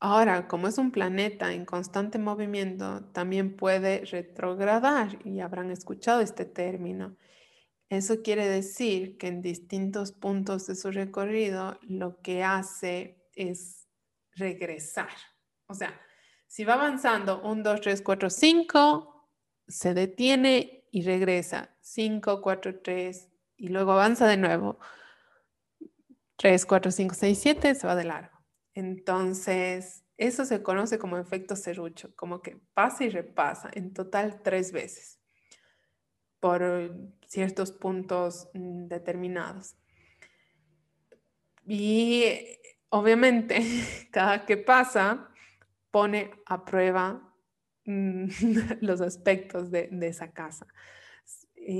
ahora, 0.00 0.48
como 0.48 0.66
es 0.66 0.78
un 0.78 0.90
planeta 0.90 1.52
en 1.52 1.64
constante 1.64 2.18
movimiento, 2.18 3.04
también 3.12 3.54
puede 3.54 4.04
retrogradar 4.04 5.24
y 5.24 5.38
habrán 5.38 5.70
escuchado 5.70 6.20
este 6.20 6.44
término. 6.44 7.16
Eso 7.88 8.20
quiere 8.22 8.48
decir 8.48 9.16
que 9.16 9.28
en 9.28 9.42
distintos 9.42 10.10
puntos 10.10 10.66
de 10.66 10.74
su 10.74 10.90
recorrido 10.90 11.78
lo 11.82 12.20
que 12.20 12.42
hace 12.42 13.22
es 13.36 13.86
regresar. 14.34 15.14
O 15.68 15.74
sea, 15.74 16.00
si 16.48 16.64
va 16.64 16.74
avanzando 16.74 17.40
1, 17.44 17.62
2, 17.62 17.80
3, 17.80 18.02
4, 18.02 18.28
5, 18.28 19.30
se 19.68 19.94
detiene 19.94 20.84
y 20.90 21.02
regresa. 21.02 21.76
5, 21.82 22.42
4, 22.42 22.80
3 22.80 23.28
y 23.56 23.68
luego 23.68 23.92
avanza 23.92 24.26
de 24.26 24.36
nuevo. 24.36 24.80
3, 26.40 26.64
4, 26.64 26.90
5, 26.90 27.14
6, 27.14 27.38
7, 27.38 27.74
se 27.74 27.86
va 27.86 27.94
de 27.94 28.04
largo. 28.04 28.40
Entonces, 28.72 30.06
eso 30.16 30.46
se 30.46 30.62
conoce 30.62 30.98
como 30.98 31.18
efecto 31.18 31.54
serrucho, 31.54 32.16
como 32.16 32.40
que 32.40 32.58
pasa 32.72 33.04
y 33.04 33.10
repasa, 33.10 33.68
en 33.74 33.92
total 33.92 34.40
tres 34.42 34.72
veces. 34.72 35.20
Por 36.38 36.96
ciertos 37.26 37.72
puntos 37.72 38.48
mm, 38.54 38.86
determinados. 38.86 39.76
Y 41.66 42.24
obviamente, 42.88 43.60
cada 44.10 44.46
que 44.46 44.56
pasa, 44.56 45.28
pone 45.90 46.30
a 46.46 46.64
prueba 46.64 47.34
mm, 47.84 48.28
los 48.80 49.02
aspectos 49.02 49.70
de, 49.70 49.90
esa 50.00 50.32
casa. 50.32 50.66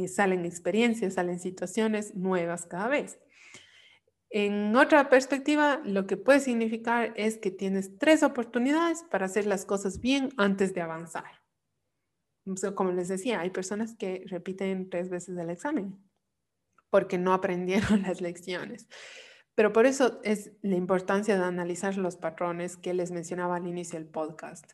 salen 0.07 0.45
experiencias, 0.45 1.15
salen 1.15 1.41
situaciones 1.41 2.15
nuevas 2.15 2.67
cada 2.67 2.89
vez. 2.89 3.19
En 4.31 4.77
otra 4.77 5.09
perspectiva, 5.09 5.81
lo 5.85 6.07
que 6.07 6.17
puede 6.17 6.41
significar 6.41 7.13
es 7.17 7.37
que 7.39 7.51
tienes 7.51 7.99
tres 7.99 8.23
oportunidades 8.23 9.05
para 9.11 9.27
hacer 9.27 9.47
las 9.47 9.65
cosas 9.65 10.01
bien 10.01 10.31
antes 10.37 10.73
de 10.73 10.81
avanzar. 10.81 11.43
como 12.75 12.93
les 12.93 13.09
decía, 13.09 13.41
hay 13.41 13.51
personas 13.51 13.97
que 13.97 14.25
repiten 14.27 14.89
tres 14.89 15.11
veces 15.11 15.37
el 15.37 15.51
examen 15.51 16.11
porque 16.91 17.19
no 17.19 17.33
aprendieron 17.35 18.03
las 18.03 18.21
lecciones. 18.21 18.89
Pero 19.55 19.73
por 19.73 19.87
eso 19.87 20.21
es 20.23 20.53
la 20.63 20.77
importancia 20.77 21.37
de 21.37 21.45
analizar 21.45 21.97
los 21.97 22.17
patrones 22.17 22.77
que 22.77 22.95
les 22.95 23.11
mencionaba 23.11 23.57
al 23.57 23.67
inicio 23.67 23.99
del 23.99 24.09
podcast. 24.09 24.73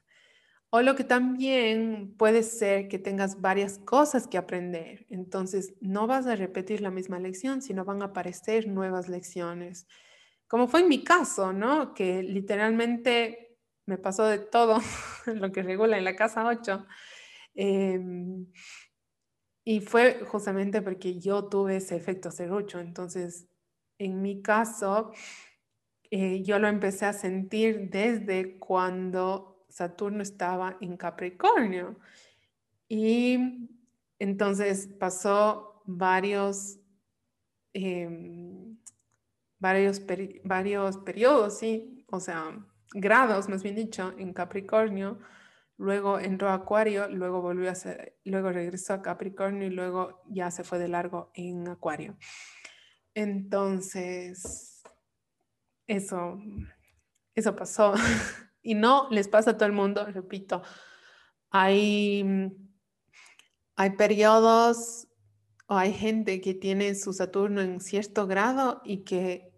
O 0.71 0.83
lo 0.83 0.97
que 0.97 1.05
también 1.05 2.15
puede 2.19 2.43
ser 2.43 2.89
que 2.89 2.99
tengas 2.99 3.41
varias 3.41 3.79
cosas 3.79 4.27
que 4.27 4.37
aprender. 4.37 5.07
Entonces, 5.09 5.75
no 5.81 6.07
vas 6.07 6.27
a 6.27 6.37
repetir 6.37 6.81
la 6.81 6.91
misma 6.91 7.19
lección, 7.21 7.63
sino 7.63 7.85
van 7.85 8.03
a 8.03 8.07
aparecer 8.07 8.67
nuevas 8.67 9.09
lecciones. 9.09 9.87
Como 10.49 10.69
fue 10.69 10.81
en 10.81 10.89
mi 10.89 11.05
caso, 11.05 11.53
¿no? 11.53 11.95
Que 11.95 12.23
literalmente 12.23 13.59
me 13.87 13.99
pasó 13.99 14.25
de 14.27 14.39
todo 14.39 14.79
lo 15.27 15.53
que 15.53 15.63
regula 15.63 15.99
en 15.99 16.05
la 16.05 16.17
casa 16.17 16.47
8. 16.47 16.87
Em, 17.55 18.47
y 19.65 19.81
fue 19.81 20.21
justamente 20.25 20.83
porque 20.83 21.19
yo 21.19 21.49
tuve 21.49 21.77
ese 21.77 21.97
efecto 21.97 22.31
serrucho. 22.31 22.81
Entonces, 22.81 23.49
en 23.99 24.23
mi 24.23 24.43
caso, 24.43 25.13
eh, 26.11 26.43
yo 26.45 26.59
lo 26.59 26.69
empecé 26.69 27.07
a 27.07 27.13
sentir 27.13 27.91
desde 27.91 28.59
cuando 28.59 29.56
Saturno 29.77 30.23
estaba 30.23 30.79
en 30.81 30.97
Capricornio. 30.97 31.99
Y 32.89 33.69
entonces 34.19 34.89
pasó 34.99 35.83
varios, 35.85 36.79
em, 37.75 38.79
varios, 39.59 40.01
varios 40.45 40.97
periodos, 40.97 41.59
sí, 41.59 42.07
o 42.07 42.21
sea, 42.21 42.59
grados, 42.95 43.51
más 43.51 43.63
bien 43.63 43.75
dicho, 43.75 44.15
en 44.17 44.33
Capricornio. 44.33 45.19
Luego 45.77 46.19
entró 46.21 46.49
a 46.49 46.55
Acuario, 46.55 47.09
luego 47.11 47.43
volvió 47.43 47.71
a 47.71 47.75
ser, 47.75 48.19
luego 48.25 48.51
regresó 48.53 48.95
a 48.95 49.03
Capricornio 49.03 49.67
y 49.67 49.71
luego 49.71 50.23
ya 50.31 50.51
se 50.51 50.65
fue 50.65 50.79
de 50.79 50.89
largo 50.89 51.31
en 51.35 51.69
Acuario. 51.69 52.17
Entonces, 53.15 54.83
eso, 55.87 56.39
eso 57.35 57.55
pasó. 57.55 57.93
Y 58.67 58.75
no 58.75 59.07
les 59.13 59.29
pasa 59.29 59.53
a 59.53 59.57
todo 59.57 59.67
el 59.67 59.73
mundo, 59.73 60.05
repito. 60.07 60.61
Hay, 61.51 62.51
hay 63.77 63.91
periodos 63.91 65.07
o 65.69 65.77
hay 65.77 65.93
gente 65.93 66.41
que 66.41 66.53
tiene 66.53 66.97
su 66.97 67.13
Saturno 67.13 67.61
en 67.61 67.79
cierto 67.79 68.27
grado 68.27 68.83
y 68.85 69.05
que, 69.05 69.53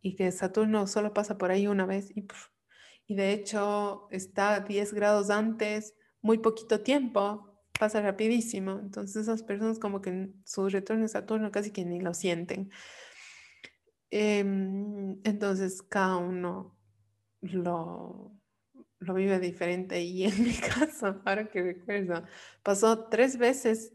y 0.00 0.14
que 0.14 0.30
Saturno 0.30 0.86
solo 0.86 1.12
pasa 1.12 1.38
por 1.38 1.50
ahí 1.50 1.66
una 1.66 1.86
vez 1.86 2.16
y, 2.16 2.24
y 3.08 3.16
de 3.16 3.32
hecho 3.32 4.06
está 4.12 4.60
10 4.60 4.94
grados 4.94 5.30
antes, 5.30 5.96
muy 6.22 6.38
poquito 6.38 6.82
tiempo, 6.82 7.60
pasa 7.80 8.00
rapidísimo. 8.00 8.78
Entonces 8.78 9.22
esas 9.22 9.42
personas 9.42 9.80
como 9.80 10.00
que 10.00 10.30
su 10.44 10.68
retorno 10.68 11.02
de 11.02 11.08
Saturno 11.08 11.50
casi 11.50 11.72
que 11.72 11.84
ni 11.84 12.00
lo 12.00 12.14
sienten. 12.14 12.70
Em, 14.08 15.18
entonces 15.24 15.82
cada 15.82 16.18
uno 16.18 16.79
lo, 17.40 18.32
lo 19.00 19.14
vive 19.14 19.38
diferente. 19.40 20.02
Y 20.02 20.24
en 20.24 20.42
mi 20.44 20.54
caso, 20.54 21.20
ahora 21.24 21.48
que 21.48 21.62
recuerdo, 21.62 22.24
pasó 22.62 23.06
tres 23.08 23.38
veces 23.38 23.92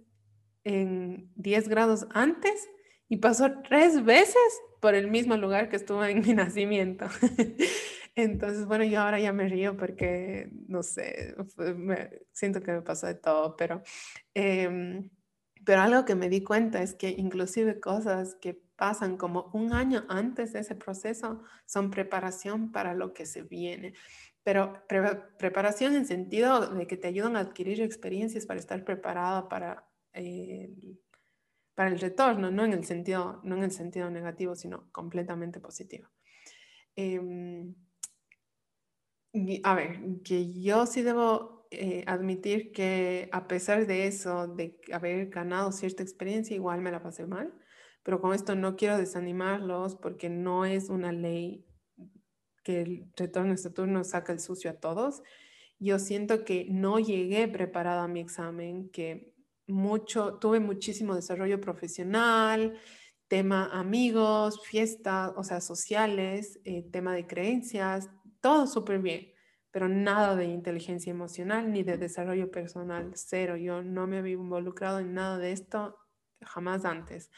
en 0.64 1.32
10 1.36 1.70
grados 1.70 2.08
antes 2.12 2.70
y 3.08 3.18
pasó 3.18 3.62
tres 3.62 4.04
veces 4.04 4.62
por 4.82 4.96
el 4.96 5.10
mismo 5.10 5.38
lugar 5.38 5.70
que 5.70 5.76
estuvo 5.76 6.04
en 6.04 6.22
mi 6.22 6.34
nacimiento. 6.34 7.06
Entonces, 8.16 8.66
bueno, 8.66 8.86
yo 8.86 9.02
ahora 9.02 9.20
ya 9.20 9.34
me 9.34 9.50
río 9.50 9.76
porque, 9.76 10.50
no 10.68 10.84
sé, 10.84 11.36
siento 12.32 12.62
que 12.62 12.72
me 12.72 12.82
pasó 12.82 13.08
de 13.08 13.16
todo, 13.16 13.58
pero, 13.58 13.82
em, 14.34 15.10
pero 15.66 15.82
algo 15.82 16.06
que 16.06 16.16
me 16.16 16.30
di 16.30 16.42
cuenta 16.42 16.82
es 16.82 16.94
que 16.94 17.10
inclusive 17.10 17.82
cosas 17.82 18.36
que 18.36 18.62
pasan 18.76 19.18
como 19.18 19.50
un 19.54 19.74
año 19.74 20.06
antes 20.10 20.54
de 20.54 20.60
ese 20.60 20.76
proceso 20.76 21.44
son 21.66 21.92
preparación 21.92 22.72
para 22.72 22.94
lo 22.94 23.14
que 23.14 23.26
se 23.26 23.44
viene. 23.44 23.94
Pero 24.44 24.86
preparación 25.38 25.96
en 25.96 26.06
sentido 26.06 26.70
de 26.70 26.86
que 26.86 26.98
te 26.98 27.08
ayudan 27.08 27.36
a 27.36 27.40
adquirir 27.40 27.82
experiencias 27.82 28.46
para 28.46 28.60
estar 28.60 28.84
preparada 28.84 29.50
para, 29.50 29.90
el, 30.14 31.00
para 31.74 31.90
el 31.90 32.00
retorno, 32.00 32.52
no 32.52 32.64
en, 32.64 32.74
el 32.74 32.86
sentido, 32.86 33.42
no 33.44 33.56
en 33.58 33.64
el 33.64 33.72
sentido 33.72 34.12
negativo, 34.12 34.56
sino 34.56 34.92
completamente 34.92 35.60
positivo. 35.60 36.10
Em, 36.96 37.74
a 39.64 39.74
ver, 39.74 40.00
que 40.24 40.54
yo 40.62 40.86
sí 40.86 41.02
debo 41.02 41.68
eh, 41.72 42.04
admitir 42.06 42.72
que 42.72 43.30
a 43.32 43.48
pesar 43.48 43.88
de 43.88 44.08
eso, 44.08 44.48
de 44.48 44.80
haber 44.94 45.30
ganado 45.30 45.72
cierta 45.72 46.04
experiencia, 46.04 46.56
igual 46.56 46.82
me 46.82 46.92
la 46.92 47.02
pasé 47.02 47.26
mal 47.26 47.54
pero 48.06 48.22
con 48.22 48.36
esto 48.36 48.56
no 48.56 48.76
quiero 48.76 49.00
desanimarlos 49.00 49.96
porque 49.96 50.30
no 50.30 50.64
es 50.64 50.90
una 50.90 51.12
ley 51.12 51.66
que 52.64 52.82
el 52.82 53.12
retorno 53.18 53.50
de 53.50 53.58
Saturno 53.58 54.04
saca 54.04 54.32
el 54.32 54.40
sucio 54.40 54.70
a 54.70 54.76
todos. 54.76 55.24
Yo 55.80 55.98
siento 55.98 56.46
que 56.46 56.68
no 56.70 57.00
llegué 57.00 57.48
preparada 57.48 58.04
a 58.04 58.08
mi 58.08 58.20
examen, 58.20 58.90
que 58.92 59.34
mucho, 59.66 60.36
tuve 60.36 60.60
muchísimo 60.60 61.16
desarrollo 61.16 61.60
profesional, 61.60 62.78
tema 63.28 63.72
amigos, 63.74 64.62
fiestas, 64.64 65.34
o 65.36 65.44
sea, 65.44 65.60
sociales, 65.60 66.60
eh, 66.64 66.88
tema 66.92 67.16
de 67.16 67.26
creencias, 67.26 68.12
todo 68.40 68.68
súper 68.68 69.00
bien, 69.00 69.32
pero 69.72 69.90
nada 69.90 70.36
de 70.36 70.46
inteligencia 70.46 71.10
emocional 71.10 71.72
ni 71.72 71.82
de 71.82 71.98
desarrollo 71.98 72.52
personal, 72.52 73.14
cero. 73.16 73.58
Yo 73.58 73.82
no 73.82 74.06
me 74.06 74.20
había 74.20 74.34
involucrado 74.34 75.00
en 75.00 75.16
nada 75.16 75.40
de 75.40 75.54
esto 75.54 75.98
jamás 76.40 76.86
antes. 76.86 77.32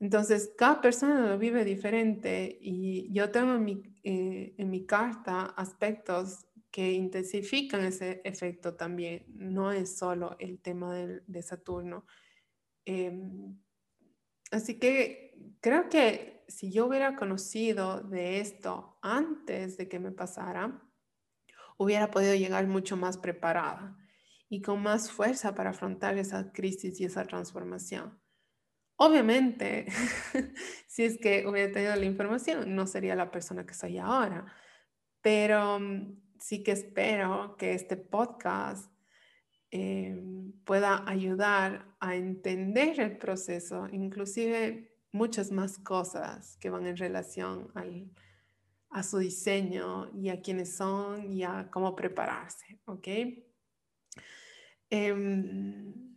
Entonces, 0.00 0.52
cada 0.56 0.80
persona 0.80 1.28
lo 1.28 1.38
vive 1.38 1.64
diferente 1.64 2.58
y 2.60 3.12
yo 3.12 3.30
tengo 3.30 3.54
en 3.54 3.64
mi, 3.64 3.82
eh, 4.02 4.54
en 4.56 4.70
mi 4.70 4.86
carta 4.86 5.42
aspectos 5.56 6.46
que 6.70 6.92
intensifican 6.92 7.84
ese 7.84 8.22
efecto 8.24 8.74
también. 8.76 9.26
No 9.28 9.72
es 9.72 9.98
solo 9.98 10.36
el 10.38 10.60
tema 10.60 10.94
de 10.94 11.42
Saturno. 11.42 12.06
Em, 12.86 13.58
así 14.50 14.78
que 14.78 15.34
creo 15.60 15.88
que 15.88 16.44
si 16.48 16.72
yo 16.72 16.86
hubiera 16.86 17.16
conocido 17.16 18.00
de 18.02 18.40
esto 18.40 18.98
antes 19.02 19.76
de 19.76 19.88
que 19.88 19.98
me 20.00 20.12
pasara, 20.12 20.82
hubiera 21.78 22.10
podido 22.10 22.34
llegar 22.34 22.66
mucho 22.66 22.96
más 22.96 23.18
preparada 23.18 23.96
y 24.48 24.62
con 24.62 24.82
más 24.82 25.10
fuerza 25.10 25.54
para 25.54 25.70
afrontar 25.70 26.18
esa 26.18 26.52
crisis 26.52 27.00
y 27.00 27.04
esa 27.04 27.24
transformación. 27.24 28.20
Obviamente, 29.02 29.86
si 30.86 31.04
es 31.04 31.16
que 31.16 31.46
hubiera 31.46 31.72
tenido 31.72 31.96
la 31.96 32.04
información, 32.04 32.74
no 32.74 32.86
sería 32.86 33.14
la 33.14 33.30
persona 33.30 33.64
que 33.64 33.72
soy 33.72 33.96
ahora, 33.96 34.44
pero 35.22 35.80
mm, 35.80 36.20
sí 36.38 36.62
que 36.62 36.72
espero 36.72 37.56
que 37.56 37.72
este 37.72 37.96
podcast 37.96 38.92
eh, 39.70 40.22
pueda 40.66 41.02
ayudar 41.08 41.96
a 41.98 42.14
entender 42.14 43.00
el 43.00 43.16
proceso, 43.16 43.88
inclusive 43.90 44.94
muchas 45.12 45.50
más 45.50 45.78
cosas 45.78 46.58
que 46.58 46.68
van 46.68 46.86
en 46.86 46.98
relación 46.98 47.72
a 48.90 49.02
su 49.02 49.16
diseño 49.16 50.10
y 50.14 50.28
a 50.28 50.42
quiénes 50.42 50.76
son 50.76 51.32
y 51.32 51.42
a 51.42 51.70
cómo 51.70 51.96
prepararse, 51.96 52.78
¿ok? 52.84 53.08
Em, 54.90 56.09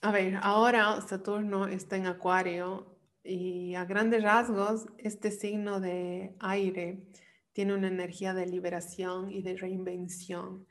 a 0.00 0.12
ver, 0.12 0.38
ahora 0.42 1.00
Saturno 1.00 1.66
está 1.66 1.96
en 1.96 2.06
Acuario 2.06 2.98
y 3.24 3.74
a 3.74 3.84
grandes 3.84 4.22
rasgos 4.22 4.86
este 4.98 5.30
signo 5.30 5.80
de 5.80 6.36
aire 6.38 7.04
tiene 7.52 7.74
una 7.74 7.88
energía 7.88 8.34
de 8.34 8.46
liberación 8.46 9.32
y 9.32 9.42
de 9.42 9.56
reinvención 9.56 10.66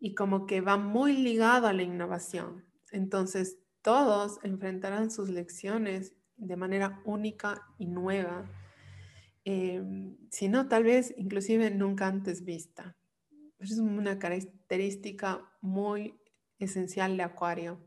y 0.00 0.14
como 0.14 0.46
que 0.46 0.60
va 0.60 0.76
muy 0.76 1.16
ligado 1.16 1.68
a 1.68 1.72
la 1.72 1.84
innovación. 1.84 2.64
Entonces 2.90 3.58
todos 3.82 4.40
enfrentarán 4.42 5.10
sus 5.12 5.28
lecciones 5.28 6.14
de 6.36 6.56
manera 6.56 7.00
única 7.04 7.62
y 7.78 7.86
nueva, 7.86 8.50
eh, 9.44 9.80
si 10.30 10.48
no 10.48 10.68
tal 10.68 10.82
vez 10.82 11.14
inclusive 11.16 11.70
nunca 11.70 12.08
antes 12.08 12.44
vista. 12.44 12.96
Es 13.60 13.78
una 13.78 14.18
característica 14.18 15.48
muy 15.60 16.18
esencial 16.58 17.16
de 17.16 17.22
Acuario. 17.22 17.85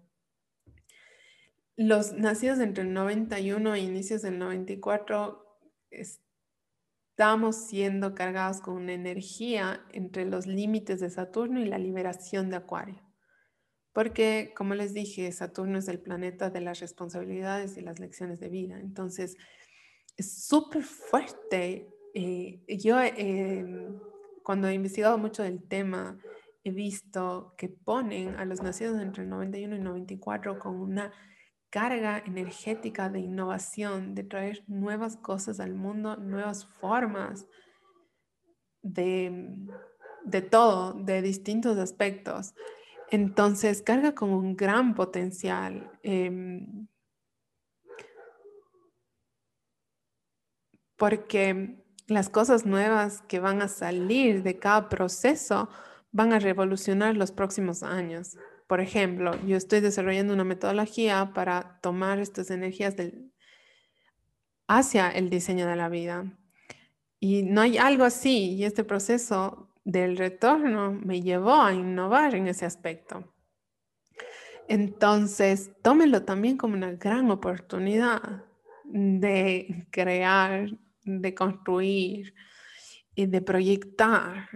Los 1.80 2.12
nacidos 2.12 2.60
entre 2.60 2.84
el 2.84 2.94
91 2.94 3.74
e 3.74 3.80
inicios 3.80 4.22
del 4.22 4.38
94 4.38 5.46
estamos 5.90 7.56
siendo 7.56 8.14
cargados 8.14 8.60
con 8.60 8.76
una 8.76 8.92
energía 8.92 9.86
entre 9.94 10.26
los 10.26 10.46
límites 10.46 11.00
de 11.00 11.10
Saturno 11.10 11.62
y 11.62 11.66
la 11.66 11.78
liberación 11.78 12.50
de 12.50 12.58
Acuario. 12.58 13.02
Porque, 13.94 14.54
como 14.58 14.76
les 14.76 14.94
dije, 14.94 15.32
Saturno 15.32 15.78
es 15.78 15.88
el 15.88 16.02
planeta 16.02 16.50
de 16.50 16.60
las 16.60 16.82
responsabilidades 16.82 17.78
y 17.78 17.82
las 17.82 17.98
lecciones 17.98 18.42
de 18.42 18.50
vida. 18.50 18.78
Entonces, 18.78 19.38
es 20.18 20.48
súper 20.48 20.84
fuerte. 20.84 21.88
Eh, 22.14 22.62
yo, 22.78 23.00
em, 23.02 23.98
cuando 24.44 24.68
he 24.68 24.74
investigado 24.74 25.18
mucho 25.18 25.44
del 25.44 25.66
tema, 25.66 26.20
he 26.66 26.72
visto 26.72 27.54
que 27.58 27.70
ponen 27.70 28.36
a 28.36 28.44
los 28.44 28.62
nacidos 28.62 29.02
entre 29.02 29.24
el 29.24 29.30
91 29.30 29.78
y 29.78 29.80
94 29.80 30.60
con 30.60 30.76
una 30.76 31.14
carga 31.70 32.24
energética 32.26 33.10
de 33.10 33.20
innovación, 33.20 34.16
de 34.16 34.24
traer 34.24 34.64
nuevas 34.68 35.18
cosas 35.18 35.60
al 35.60 35.76
mundo, 35.76 36.18
nuevas 36.18 36.66
formas 36.66 37.48
de, 38.82 39.56
de 40.26 40.42
todo, 40.42 40.94
de 40.94 41.22
distintos 41.22 41.78
aspectos. 41.78 42.54
Entonces, 43.12 43.82
carga 43.82 44.14
con 44.14 44.30
un 44.30 44.56
gran 44.56 44.94
potencial. 44.94 45.92
Em, 46.04 46.88
porque 50.96 51.84
las 52.08 52.30
cosas 52.30 52.66
nuevas 52.66 53.22
que 53.22 53.40
van 53.40 53.62
a 53.62 53.68
salir 53.68 54.44
de 54.44 54.60
cada 54.60 54.90
proceso 54.90 55.70
van 56.12 56.34
a 56.34 56.40
revolucionar 56.40 57.16
los 57.16 57.32
próximos 57.32 57.84
años. 57.84 58.38
Por 58.70 58.82
ejemplo, 58.82 59.32
yo 59.48 59.58
estoy 59.58 59.80
desarrollando 59.80 60.32
una 60.32 60.44
metodología 60.44 61.32
para 61.34 61.80
tomar 61.82 62.20
estas 62.20 62.52
energías 62.52 62.94
hacia 64.68 65.10
el 65.10 65.32
diseño 65.32 65.66
de 65.66 65.76
la 65.76 65.90
vida. 65.90 66.38
Y 67.20 67.42
no 67.42 67.62
hay 67.62 67.80
algo 67.80 68.04
así, 68.04 68.54
y 68.54 68.66
este 68.66 68.84
proceso 68.84 69.74
del 69.86 70.18
retorno 70.18 70.92
me 70.92 71.20
llevó 71.24 71.60
a 71.64 71.74
innovar 71.74 72.36
en 72.36 72.48
ese 72.48 72.68
aspecto. 72.68 73.34
Entonces, 74.68 75.72
tómelo 75.82 76.22
también 76.22 76.56
como 76.56 76.76
una 76.76 76.92
gran 76.92 77.32
oportunidad 77.32 78.46
de 78.84 79.88
crear, 79.90 80.70
de 81.06 81.34
construir 81.34 82.36
y 83.16 83.26
de 83.26 83.42
proyectar 83.42 84.48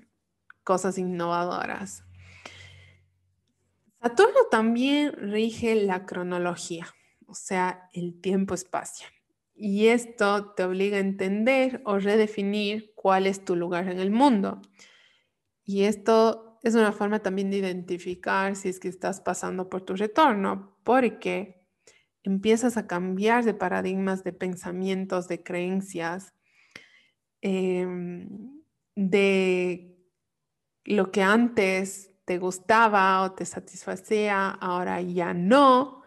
cosas 0.63 0.99
innovadoras. 0.99 2.03
Saturno 4.03 4.39
también 4.51 5.13
rige 5.13 5.75
la 5.75 6.05
cronología, 6.05 6.87
o 7.25 7.33
sea, 7.33 7.89
el 7.93 8.19
tiempo-espacio. 8.19 9.07
Y 9.55 9.87
esto 9.87 10.53
te 10.55 10.65
obliga 10.65 10.97
a 10.97 10.99
entender 10.99 11.81
o 11.85 11.97
redefinir 11.99 12.91
cuál 12.95 13.27
es 13.27 13.45
tu 13.45 13.55
lugar 13.55 13.87
en 13.87 14.01
el 14.01 14.11
mundo. 14.11 14.61
Y 15.63 15.83
esto 15.83 16.59
es 16.63 16.75
una 16.75 16.91
forma 16.91 17.19
también 17.19 17.49
de 17.49 17.59
identificar 17.59 18.57
si 18.57 18.67
es 18.67 18.81
que 18.81 18.89
estás 18.89 19.21
pasando 19.21 19.69
por 19.69 19.83
tu 19.83 19.95
retorno, 19.95 20.77
porque 20.83 21.65
empiezas 22.23 22.75
a 22.75 22.87
cambiar 22.87 23.45
de 23.45 23.53
paradigmas, 23.53 24.25
de 24.25 24.33
pensamientos, 24.33 25.29
de 25.29 25.43
creencias, 25.43 26.33
em, 27.39 28.61
de 28.97 29.97
lo 30.83 31.09
que 31.09 31.21
antes 31.21 32.12
te 32.25 32.37
gustaba 32.37 33.21
o 33.23 33.33
te 33.33 33.45
satisfacía, 33.45 34.49
ahora 34.49 35.01
ya 35.01 35.33
no. 35.33 36.03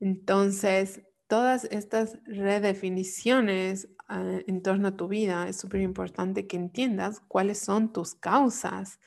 Entonces, 0.00 1.02
todas 1.26 1.64
estas 1.64 2.18
redefiniciones 2.24 3.88
ah, 4.08 4.40
en 4.46 4.62
torno 4.62 4.88
a 4.88 4.96
tu 4.96 5.08
vida 5.08 5.48
es 5.48 5.56
súper 5.56 5.80
importante 5.80 6.46
que 6.46 6.56
entiendas 6.56 7.20
cuáles 7.28 7.58
son 7.58 7.92
tus 7.92 8.14
causas, 8.14 9.00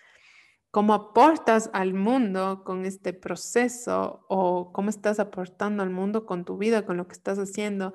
cómo 0.72 0.94
aportas 0.94 1.70
al 1.74 1.94
mundo 1.94 2.64
con 2.64 2.86
este 2.86 3.14
proceso 3.14 4.26
o 4.28 4.72
cómo 4.74 4.90
estás 4.90 5.20
aportando 5.20 5.84
al 5.84 5.90
mundo 5.90 6.26
con 6.26 6.46
tu 6.46 6.58
vida, 6.58 6.86
con 6.86 6.98
lo 6.98 7.08
que 7.08 7.14
estás 7.14 7.40
haciendo 7.40 7.94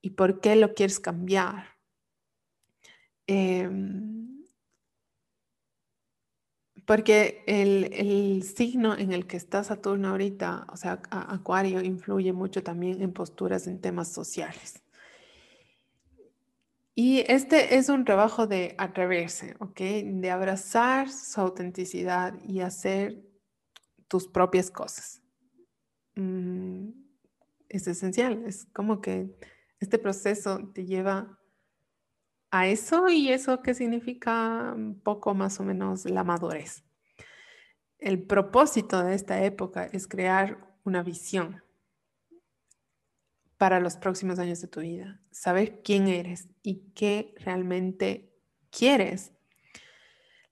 y 0.00 0.10
por 0.10 0.40
qué 0.40 0.56
lo 0.56 0.74
quieres 0.74 1.00
cambiar. 1.00 1.80
Em, 3.26 4.39
porque 6.90 7.44
el, 7.46 8.42
signo 8.42 8.98
en 8.98 9.12
el 9.12 9.28
que 9.28 9.36
está 9.36 9.62
Saturno 9.62 10.08
ahorita, 10.08 10.66
o 10.72 10.76
sea, 10.76 11.00
Acuario, 11.12 11.80
influye 11.82 12.32
mucho 12.32 12.64
también 12.64 13.00
en 13.00 13.12
posturas 13.12 13.68
en 13.68 13.80
temas 13.80 14.08
sociales. 14.08 14.82
Y 16.96 17.20
este 17.28 17.76
es 17.76 17.90
un 17.90 18.04
trabajo 18.04 18.48
de 18.48 18.74
atreverse, 18.76 19.54
¿ok? 19.60 19.78
De 19.78 20.32
abrazar 20.32 21.08
su 21.08 21.40
autenticidad 21.40 22.34
y 22.42 22.58
hacer 22.58 23.22
tus 24.08 24.26
propias 24.26 24.68
cosas. 24.68 25.22
Mm, 26.16 26.88
es 27.68 27.86
esencial, 27.86 28.42
es 28.46 28.64
como 28.72 29.00
que 29.00 29.30
este 29.78 29.96
proceso 29.96 30.58
te 30.74 30.86
lleva 30.86 31.39
a 32.50 32.66
eso 32.66 33.08
y 33.08 33.30
eso 33.30 33.62
que 33.62 33.74
significa 33.74 34.72
un 34.74 35.00
poco 35.00 35.34
más 35.34 35.60
o 35.60 35.64
menos 35.64 36.04
la 36.04 36.24
madurez. 36.24 36.84
El 37.98 38.22
propósito 38.22 39.02
de 39.04 39.14
esta 39.14 39.44
época 39.44 39.86
es 39.86 40.08
crear 40.08 40.74
una 40.84 41.02
visión 41.02 41.62
para 43.56 43.78
los 43.78 43.96
próximos 43.96 44.38
años 44.38 44.60
de 44.62 44.68
tu 44.68 44.80
vida, 44.80 45.20
saber 45.30 45.82
quién 45.82 46.08
eres 46.08 46.48
y 46.62 46.92
qué 46.94 47.34
realmente 47.38 48.32
quieres. 48.70 49.32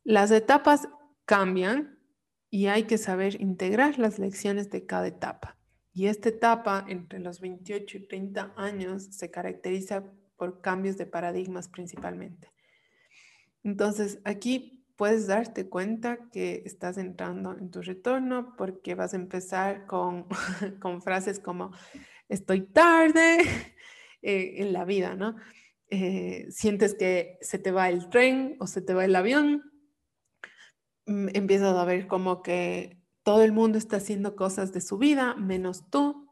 Las 0.05 0.31
etapas 0.31 0.89
cambian 1.25 1.99
y 2.51 2.67
hay 2.67 2.85
que 2.85 2.99
saber 2.99 3.41
integrar 3.41 3.99
las 3.99 4.19
lecciones 4.19 4.71
de 4.71 4.85
cada 4.85 5.07
etapa. 5.07 5.57
Y 5.93 6.07
esta 6.07 6.29
etapa 6.29 6.85
entre 6.87 7.19
los 7.19 7.41
28 7.41 7.97
y 7.97 8.07
30 8.07 8.53
años 8.57 9.05
se 9.11 9.31
caracteriza 9.31 10.05
por 10.39 10.63
cambios 10.63 10.97
de 10.97 11.07
paradigmas 11.07 11.69
principalmente. 11.69 12.51
Entonces, 13.63 14.21
aquí 14.25 14.87
puedes 14.97 15.27
darte 15.27 15.69
cuenta 15.69 16.31
que 16.33 16.63
estás 16.65 16.99
entrando 16.99 17.57
en 17.57 17.71
tu 17.71 17.83
retorno 17.83 18.55
porque 18.57 18.95
vas 18.95 19.13
a 19.13 19.17
empezar 19.17 19.87
con, 19.87 20.27
con 20.81 21.03
frases 21.03 21.39
como 21.39 21.73
estoy 22.29 22.63
tarde 22.63 23.39
eh, 24.23 24.55
en 24.57 24.73
la 24.73 24.85
vida, 24.85 25.15
¿no? 25.15 25.37
Eh, 25.91 26.47
sientes 26.51 26.95
que 26.95 27.39
se 27.41 27.59
te 27.59 27.71
va 27.71 27.89
el 27.89 28.09
tren 28.11 28.57
o 28.61 28.67
se 28.67 28.83
te 28.83 28.93
va 28.93 29.05
el 29.05 29.17
avión, 29.17 29.63
mm, 31.07 31.29
empiezas 31.35 31.75
a 31.77 31.85
ver 31.85 32.07
como 32.07 32.43
que 32.43 32.99
todo 33.23 33.43
el 33.43 33.53
mundo 33.53 33.79
está 33.79 33.97
haciendo 33.99 34.37
cosas 34.37 34.73
de 34.73 34.81
su 34.81 34.99
vida 34.99 35.35
menos 35.37 35.89
tú, 35.91 36.29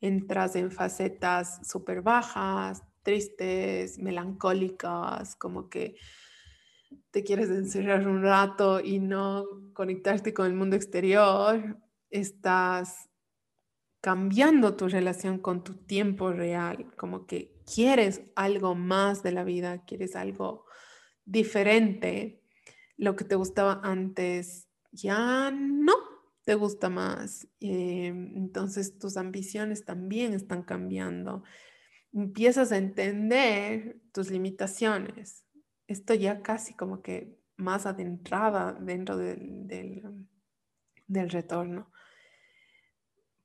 entras 0.00 0.56
en 0.56 0.70
facetas 0.70 1.60
súper 1.68 2.02
bajas, 2.02 2.82
tristes, 3.06 4.00
melancólicas, 4.00 5.36
como 5.36 5.70
que 5.70 5.94
te 7.12 7.22
quieres 7.22 7.48
encerrar 7.50 8.08
un 8.08 8.20
rato 8.20 8.80
y 8.80 8.98
no 8.98 9.44
conectarte 9.74 10.34
con 10.34 10.46
el 10.46 10.54
mundo 10.54 10.74
exterior, 10.74 11.78
estás 12.10 13.08
cambiando 14.00 14.74
tu 14.74 14.88
relación 14.88 15.38
con 15.38 15.62
tu 15.62 15.74
tiempo 15.74 16.32
real, 16.32 16.92
como 16.96 17.26
que 17.26 17.54
quieres 17.72 18.22
algo 18.34 18.74
más 18.74 19.22
de 19.22 19.30
la 19.30 19.44
vida, 19.44 19.84
quieres 19.84 20.16
algo 20.16 20.64
diferente, 21.24 22.42
lo 22.96 23.14
que 23.14 23.24
te 23.24 23.36
gustaba 23.36 23.80
antes 23.84 24.66
ya 24.90 25.52
no 25.52 25.94
te 26.44 26.56
gusta 26.56 26.90
más, 26.90 27.46
eh, 27.60 28.06
entonces 28.06 28.98
tus 28.98 29.16
ambiciones 29.16 29.84
también 29.84 30.32
están 30.32 30.64
cambiando 30.64 31.44
empiezas 32.16 32.72
a 32.72 32.78
entender 32.78 34.00
tus 34.12 34.30
limitaciones. 34.30 35.44
Esto 35.86 36.14
ya 36.14 36.42
casi 36.42 36.74
como 36.74 37.02
que 37.02 37.38
más 37.56 37.84
adentrada 37.84 38.72
dentro 38.72 39.18
del, 39.18 39.66
del, 41.06 41.30
retorno. 41.30 41.92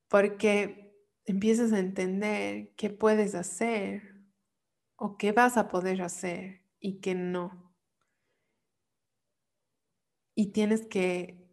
Porque 0.08 0.96
empiezas 1.26 1.74
a 1.74 1.80
entender 1.80 2.74
qué 2.76 2.90
puedes 2.90 3.36
hacer 3.36 4.24
o 4.96 5.18
qué 5.18 5.34
vas 5.34 5.58
a 5.58 5.68
poder 5.68 6.02
hacer 6.02 6.62
y 6.80 7.02
qué 7.02 7.14
no. 7.14 7.76
Y 10.34 10.54
tienes 10.54 10.86
que 10.88 11.46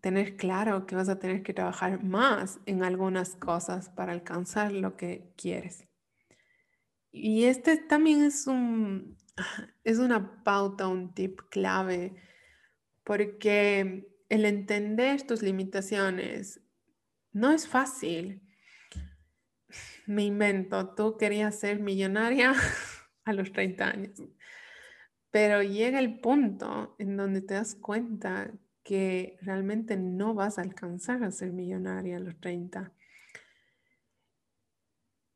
tener 0.00 0.36
claro 0.36 0.86
que 0.86 0.96
vas 0.96 1.08
a 1.08 1.18
tener 1.20 1.42
que 1.44 1.54
trabajar 1.54 2.02
más 2.02 2.58
en 2.66 2.82
algunas 2.82 3.36
cosas 3.36 3.88
para 3.90 4.12
alcanzar 4.12 4.72
lo 4.72 4.96
que 4.96 5.32
quieres. 5.36 5.88
Y 7.16 7.44
este 7.44 7.76
también 7.76 8.24
es 8.24 8.48
un, 8.48 9.16
es 9.84 9.98
una 9.98 10.42
pauta, 10.42 10.88
un 10.88 11.14
tip 11.14 11.42
clave, 11.48 12.12
porque 13.04 14.12
el 14.28 14.44
entender 14.44 15.22
tus 15.22 15.40
limitaciones 15.40 16.60
no 17.32 17.52
es 17.52 17.68
fácil. 17.68 18.42
me 20.06 20.24
invento, 20.24 20.94
tú 20.96 21.16
querías 21.16 21.58
ser 21.58 21.78
millonaria 21.78 22.52
a 23.24 23.32
los 23.32 23.52
30 23.52 23.88
años, 23.88 24.22
pero 25.30 25.62
llega 25.62 26.00
el 26.00 26.18
punto 26.18 26.96
en 26.98 27.16
donde 27.16 27.42
te 27.42 27.54
das 27.54 27.76
cuenta 27.76 28.52
que 28.82 29.38
realmente 29.40 29.96
no 29.96 30.34
vas 30.34 30.58
a 30.58 30.62
alcanzar 30.62 31.22
a 31.22 31.30
ser 31.30 31.52
millonaria 31.52 32.16
a 32.16 32.20
los 32.20 32.40
30 32.40 32.92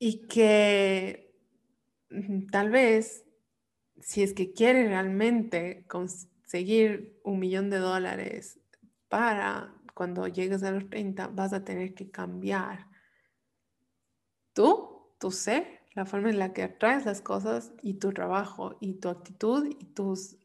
y 0.00 0.26
que 0.26 1.27
tal 2.50 2.70
vez 2.70 3.24
si 4.00 4.22
es 4.22 4.32
que 4.32 4.52
quieres 4.52 4.88
realmente 4.88 5.84
conseguir 5.88 7.20
un 7.24 7.38
millón 7.38 7.70
de 7.70 7.78
dólares 7.78 8.60
para 9.08 9.74
cuando 9.94 10.28
llegues 10.28 10.62
a 10.62 10.70
los 10.70 10.88
30, 10.88 11.28
vas 11.28 11.52
a 11.52 11.64
tener 11.64 11.94
que 11.94 12.10
cambiar 12.10 12.86
tú, 14.52 15.12
tu 15.18 15.32
ser, 15.32 15.80
la 15.94 16.06
forma 16.06 16.30
en 16.30 16.38
la 16.38 16.52
que 16.52 16.62
atraes 16.62 17.04
las 17.04 17.20
cosas 17.20 17.72
y 17.82 17.94
tu 17.94 18.12
trabajo 18.12 18.76
y 18.80 18.94
tu 19.00 19.08
actitud 19.08 19.66
y 19.66 19.84
tus 19.86 20.36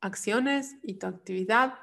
acciones 0.00 0.76
y 0.82 0.94
tu 0.94 1.06
actividad 1.06 1.74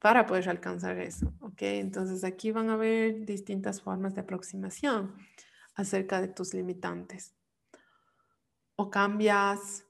para 0.00 0.26
poder 0.26 0.48
alcanzar 0.48 0.98
eso, 0.98 1.32
¿ok? 1.40 1.62
Entonces 1.62 2.24
aquí 2.24 2.50
van 2.50 2.70
a 2.70 2.74
haber 2.74 3.24
distintas 3.26 3.82
formas 3.82 4.14
de 4.14 4.22
aproximación 4.22 5.14
acerca 5.74 6.20
de 6.20 6.28
tus 6.28 6.54
limitantes. 6.54 7.34
O 8.80 8.90
cambias 8.90 9.84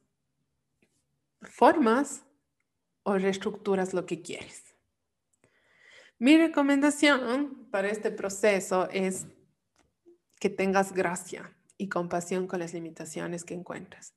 formas 1.43 2.25
o 3.05 3.17
reestructuras 3.17 3.95
lo 3.95 4.05
que 4.05 4.21
quieres. 4.21 4.75
Mi 6.19 6.37
recomendación 6.37 7.69
para 7.71 7.89
este 7.89 8.11
proceso 8.11 8.89
es 8.91 9.29
que 10.41 10.51
tengas 10.51 10.93
gracia 10.93 11.57
y 11.79 11.89
compasión 11.89 12.49
con 12.49 12.59
las 12.59 12.75
limitaciones 12.75 13.45
que 13.45 13.55
encuentras. 13.55 14.17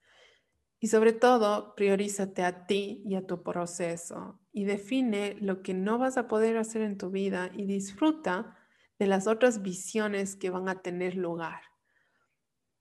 Y 0.79 0.87
sobre 0.87 1.13
todo, 1.13 1.75
priorízate 1.75 2.43
a 2.43 2.65
ti 2.65 3.03
y 3.05 3.13
a 3.13 3.27
tu 3.27 3.43
proceso 3.43 4.39
y 4.51 4.65
define 4.65 5.35
lo 5.39 5.61
que 5.61 5.75
no 5.75 5.99
vas 5.99 6.17
a 6.17 6.27
poder 6.27 6.57
hacer 6.57 6.81
en 6.81 6.97
tu 6.97 7.11
vida 7.11 7.51
y 7.53 7.67
disfruta 7.67 8.57
de 8.97 9.05
las 9.05 9.27
otras 9.27 9.61
visiones 9.61 10.35
que 10.35 10.49
van 10.49 10.67
a 10.67 10.81
tener 10.81 11.13
lugar. 11.13 11.61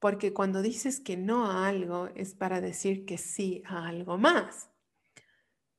Porque 0.03 0.33
cuando 0.33 0.61
dices 0.61 0.99
que 0.99 1.15
no 1.15 1.49
a 1.49 1.65
algo 1.65 2.09
es 2.13 2.35
para 2.35 2.59
decir 2.59 3.05
que 3.05 3.17
sí 3.17 3.63
a 3.65 3.87
algo 3.87 4.17
más. 4.17 4.69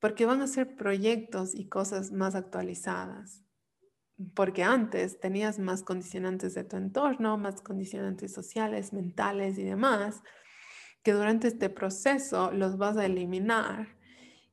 Porque 0.01 0.25
van 0.25 0.41
a 0.41 0.47
ser 0.47 0.77
proyectos 0.77 1.55
y 1.55 1.69
cosas 1.69 2.11
más 2.11 2.35
actualizadas 2.35 3.45
porque 4.35 4.63
antes 4.63 5.19
tenías 5.19 5.59
más 5.59 5.83
condicionantes 5.83 6.55
de 6.55 6.65
tu 6.65 6.77
entorno, 6.77 7.37
más 7.37 7.61
condicionantes 7.61 8.33
sociales, 8.33 8.93
mentales 8.93 9.59
y 9.59 9.65
demás, 9.65 10.23
que 11.03 11.13
durante 11.13 11.49
este 11.49 11.69
proceso 11.69 12.53
los 12.53 12.79
vas 12.79 12.97
a 12.97 13.07
eliminar 13.07 13.89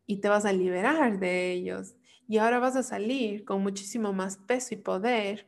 y 0.05 0.17
te 0.17 0.29
vas 0.29 0.45
a 0.45 0.53
liberar 0.53 1.19
de 1.19 1.51
ellos. 1.51 1.95
Y 2.27 2.39
ahora 2.39 2.59
vas 2.59 2.75
a 2.75 2.83
salir 2.83 3.45
con 3.45 3.61
muchísimo 3.61 4.13
más 4.13 4.37
peso 4.37 4.73
y 4.73 4.77
poder 4.77 5.47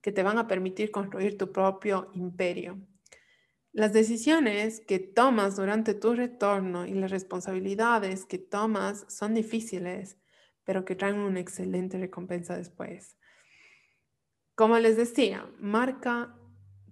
que 0.00 0.12
te 0.12 0.22
van 0.22 0.38
a 0.38 0.48
permitir 0.48 0.90
construir 0.90 1.36
tu 1.36 1.52
propio 1.52 2.10
imperio. 2.14 2.78
Las 3.72 3.92
decisiones 3.92 4.80
que 4.80 4.98
tomas 4.98 5.54
durante 5.54 5.94
tu 5.94 6.14
retorno 6.14 6.86
y 6.86 6.94
las 6.94 7.10
responsabilidades 7.10 8.24
que 8.24 8.38
tomas 8.38 9.06
son 9.08 9.34
difíciles, 9.34 10.18
pero 10.64 10.84
que 10.84 10.96
traen 10.96 11.18
una 11.18 11.38
excelente 11.38 11.96
recompensa 11.98 12.56
después. 12.56 13.16
Como 14.56 14.76
les 14.78 14.96
decía, 14.96 15.48
marca 15.60 16.36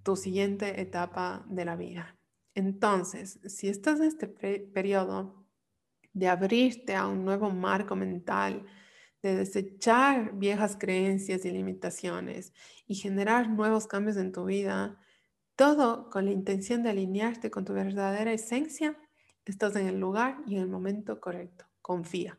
tu 0.04 0.14
siguiente 0.14 0.80
etapa 0.80 1.44
de 1.48 1.64
la 1.64 1.74
vida. 1.74 2.16
Entonces, 2.54 3.40
si 3.46 3.68
estás 3.68 3.98
en 4.00 4.06
este 4.06 4.28
periodo 4.28 5.46
de 6.12 6.28
abrirte 6.28 6.94
a 6.94 7.08
un 7.08 7.24
nuevo 7.24 7.50
marco 7.50 7.96
mental, 7.96 8.64
de 9.20 9.34
desechar 9.34 10.32
viejas 10.34 10.76
creencias 10.78 11.44
y 11.44 11.50
limitaciones 11.50 12.52
y 12.86 12.94
generar 12.94 13.48
nuevos 13.50 13.88
cambios 13.88 14.16
en 14.16 14.30
tu 14.30 14.44
vida, 14.44 15.00
todo 15.59 16.09
con 16.09 16.24
la 16.24 16.30
intención 16.30 16.84
de 16.84 16.90
alinearte 16.90 17.50
con 17.50 17.64
tu 17.64 17.72
verdadera 17.72 18.32
esencia, 18.32 18.96
estás 19.44 19.74
en 19.74 19.88
el 19.88 19.98
lugar 19.98 20.38
y 20.46 20.54
en 20.54 20.62
el 20.62 20.68
momento 20.68 21.20
correcto. 21.20 21.66
Confía. 21.82 22.38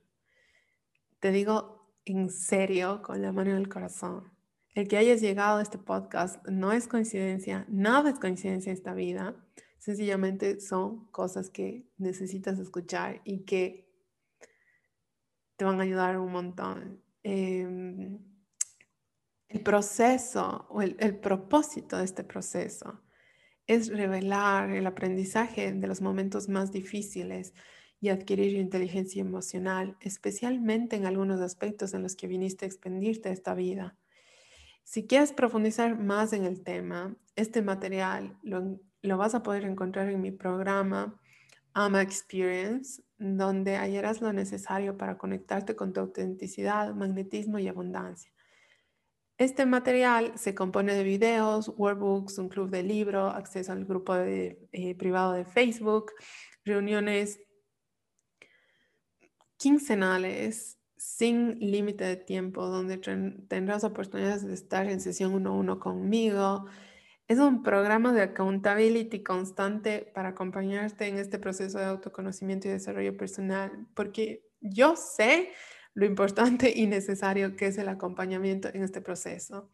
Te 1.19 1.31
digo 1.31 1.91
en 2.05 2.29
serio, 2.29 3.01
con 3.01 3.21
la 3.21 3.33
mano 3.33 3.51
en 3.51 3.57
el 3.57 3.67
corazón. 3.67 4.31
El 4.73 4.87
que 4.87 4.95
hayas 4.95 5.19
llegado 5.19 5.57
a 5.57 5.61
este 5.61 5.77
podcast 5.77 6.47
no 6.47 6.71
es 6.71 6.87
coincidencia, 6.87 7.65
nada 7.67 8.09
es 8.09 8.19
coincidencia 8.19 8.71
en 8.71 8.77
esta 8.77 8.93
vida. 8.93 9.35
Sencillamente 9.79 10.61
son 10.61 11.07
cosas 11.11 11.49
que 11.49 11.91
necesitas 11.97 12.57
escuchar 12.57 13.19
y 13.25 13.43
que 13.43 13.91
te 15.57 15.65
van 15.65 15.81
a 15.81 15.83
ayudar 15.83 16.17
un 16.17 16.31
montón. 16.31 17.03
Em, 17.23 18.17
el 19.49 19.61
proceso 19.61 20.67
o 20.69 20.81
el, 20.81 20.95
el 20.99 21.19
propósito 21.19 21.97
de 21.97 22.05
este 22.05 22.23
proceso 22.23 23.01
es 23.69 23.89
revelar 23.89 24.71
el 24.71 24.87
aprendizaje 24.87 25.71
de 25.71 25.87
los 25.87 26.01
momentos 26.01 26.49
más 26.49 26.71
difíciles 26.71 27.53
y 28.01 28.09
adquirir 28.09 28.55
inteligencia 28.55 29.21
emocional, 29.21 29.95
especialmente 30.01 30.95
en 30.95 31.05
algunos 31.05 31.39
aspectos 31.39 31.93
en 31.93 32.01
los 32.01 32.15
que 32.15 32.25
viniste 32.25 32.65
a 32.65 32.67
expendirte 32.67 33.31
esta 33.31 33.53
vida. 33.53 33.95
Si 34.83 35.05
quieres 35.05 35.33
profundizar 35.33 35.99
más 35.99 36.33
en 36.33 36.45
el 36.45 36.63
tema, 36.63 37.15
este 37.35 37.61
material 37.61 38.39
lo, 38.41 38.79
vas 39.17 39.35
a 39.35 39.43
poder 39.43 39.65
encontrar 39.65 40.09
en 40.09 40.19
mi 40.19 40.31
programa 40.31 41.21
AMA 41.73 42.01
Experience, 42.01 43.03
donde 43.19 43.77
hallarás 43.77 44.19
lo 44.19 44.33
necesario 44.33 44.97
para 44.97 45.19
conectarte 45.19 45.75
con 45.75 45.93
tu 45.93 45.99
autenticidad, 45.99 46.95
magnetismo 46.95 47.59
y 47.59 47.67
abundancia. 47.67 48.31
Este 49.39 49.65
material 49.65 50.33
se 50.35 50.53
compone 50.53 50.93
de 50.93 51.05
videos, 51.05 51.71
workbooks, 51.77 52.37
un 52.39 52.49
club 52.49 52.69
de 52.69 52.83
libro, 52.83 53.27
acceso 53.27 53.71
al 53.71 53.85
grupo 53.85 54.13
eh, 54.17 54.95
privado 54.97 55.31
de 55.31 55.45
Facebook, 55.45 56.11
reuniones 56.65 57.39
quincenales 59.55 60.77
sin 60.97 61.57
límite 61.57 62.03
de 62.03 62.17
tiempo, 62.17 62.67
donde 62.67 62.97
tendrás 63.47 63.85
oportunidades 63.85 64.45
de 64.45 64.53
estar 64.53 64.87
en 64.87 64.99
sesión 64.99 65.33
uno 65.33 65.51
a 65.51 65.53
uno 65.53 65.79
conmigo. 65.79 66.65
Es 67.29 67.39
un 67.39 67.63
programa 67.63 68.11
de 68.11 68.23
accountability 68.23 69.23
constante 69.23 70.11
para 70.13 70.29
acompañarte 70.29 71.07
en 71.07 71.17
este 71.17 71.39
proceso 71.39 71.79
de 71.79 71.85
autoconocimiento 71.85 72.67
y 72.67 72.71
desarrollo 72.71 73.15
personal, 73.15 73.87
porque 73.93 74.43
yo 74.59 74.97
sé 74.97 75.53
lo 75.93 76.05
importante 76.05 76.71
y 76.75 76.87
necesario 76.87 77.55
que 77.55 77.67
es 77.67 77.77
el 77.77 77.89
acompañamiento 77.89 78.69
en 78.73 78.83
este 78.83 79.01
proceso. 79.01 79.69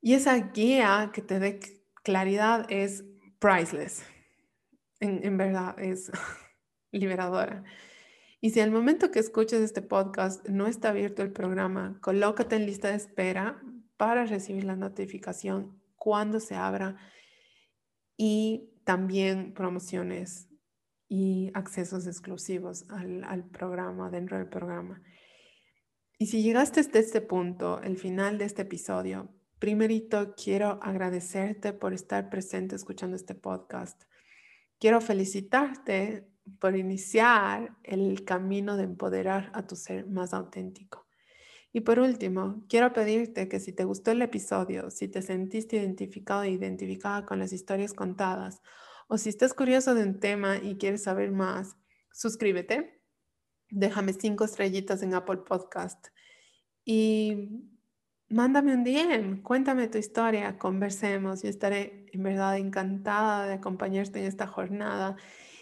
Y 0.00 0.14
esa 0.14 0.36
guía 0.36 1.10
que 1.12 1.22
te 1.22 1.38
dé 1.38 1.60
claridad 2.02 2.66
es 2.68 3.04
priceless. 3.38 4.04
En, 5.00 5.36
verdad 5.36 5.78
es 5.78 6.10
liberadora. 6.92 7.64
Y 8.40 8.50
si 8.50 8.60
al 8.60 8.70
momento 8.70 9.10
que 9.10 9.18
escuches 9.18 9.60
este 9.60 9.82
podcast 9.82 10.46
no 10.48 10.66
está 10.66 10.90
abierto 10.90 11.22
el 11.22 11.32
programa, 11.32 11.98
colócate 12.02 12.56
en 12.56 12.66
lista 12.66 12.88
de 12.88 12.96
espera 12.96 13.62
para 13.96 14.26
recibir 14.26 14.64
la 14.64 14.76
notificación 14.76 15.80
cuando 15.96 16.40
se 16.40 16.54
abra 16.54 16.96
y 18.16 18.70
también 18.84 19.54
promociones 19.54 20.48
y 21.14 21.52
accesos 21.54 22.08
exclusivos 22.08 22.90
al, 22.90 23.22
al 23.22 23.44
programa, 23.44 24.10
dentro 24.10 24.36
del 24.36 24.48
programa. 24.48 25.00
Y 26.18 26.26
si 26.26 26.42
llegaste 26.42 26.80
hasta 26.80 26.98
este 26.98 27.20
punto, 27.20 27.80
el 27.82 27.96
final 27.98 28.36
de 28.36 28.46
este 28.46 28.62
episodio, 28.62 29.32
primerito 29.60 30.34
quiero 30.34 30.80
agradecerte 30.82 31.72
por 31.72 31.94
estar 31.94 32.30
presente 32.30 32.74
escuchando 32.74 33.14
este 33.14 33.36
podcast. 33.36 34.02
Quiero 34.80 35.00
felicitarte 35.00 36.26
por 36.58 36.74
iniciar 36.74 37.76
el 37.84 38.24
camino 38.24 38.76
de 38.76 38.82
empoderar 38.82 39.52
a 39.54 39.68
tu 39.68 39.76
ser 39.76 40.08
más 40.08 40.34
auténtico. 40.34 41.06
Y 41.72 41.82
por 41.82 42.00
último, 42.00 42.64
quiero 42.68 42.92
pedirte 42.92 43.48
que 43.48 43.60
si 43.60 43.72
te 43.72 43.84
gustó 43.84 44.10
el 44.10 44.22
episodio, 44.22 44.90
si 44.90 45.06
te 45.06 45.22
sentiste 45.22 45.76
identificado 45.76 46.42
e 46.42 46.50
identificada 46.50 47.24
con 47.24 47.38
las 47.38 47.52
historias 47.52 47.92
contadas, 47.92 48.62
o 49.14 49.18
si 49.18 49.28
estás 49.28 49.54
curioso 49.54 49.94
de 49.94 50.02
un 50.02 50.18
tema 50.18 50.56
y 50.56 50.74
quieres 50.74 51.04
saber 51.04 51.30
más, 51.30 51.76
suscríbete, 52.12 53.00
déjame 53.70 54.12
cinco 54.12 54.44
estrellitas 54.44 55.04
en 55.04 55.14
Apple 55.14 55.38
Podcast 55.48 56.08
y 56.84 57.48
mándame 58.28 58.74
un 58.74 58.82
DM, 58.82 59.42
cuéntame 59.42 59.86
tu 59.86 59.98
historia, 59.98 60.58
conversemos. 60.58 61.44
Yo 61.44 61.48
estaré 61.48 62.06
en 62.12 62.24
verdad 62.24 62.58
encantada 62.58 63.46
de 63.46 63.54
acompañarte 63.54 64.18
en 64.18 64.26
esta 64.26 64.48
jornada 64.48 65.16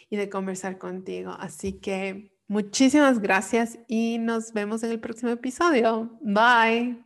y 0.09 0.17
de 0.17 0.31
conversar 0.31 0.79
contigo. 0.79 1.33
Así 1.39 1.75
que 1.75 2.33
muchísimas 2.49 3.21
gracias 3.21 3.79
y 3.87 4.17
nos 4.17 4.55
vemos 4.55 4.83
en 4.83 4.93
el 4.93 5.01
próximo 5.01 5.31
episodio. 5.31 6.19
Bye. 6.23 7.05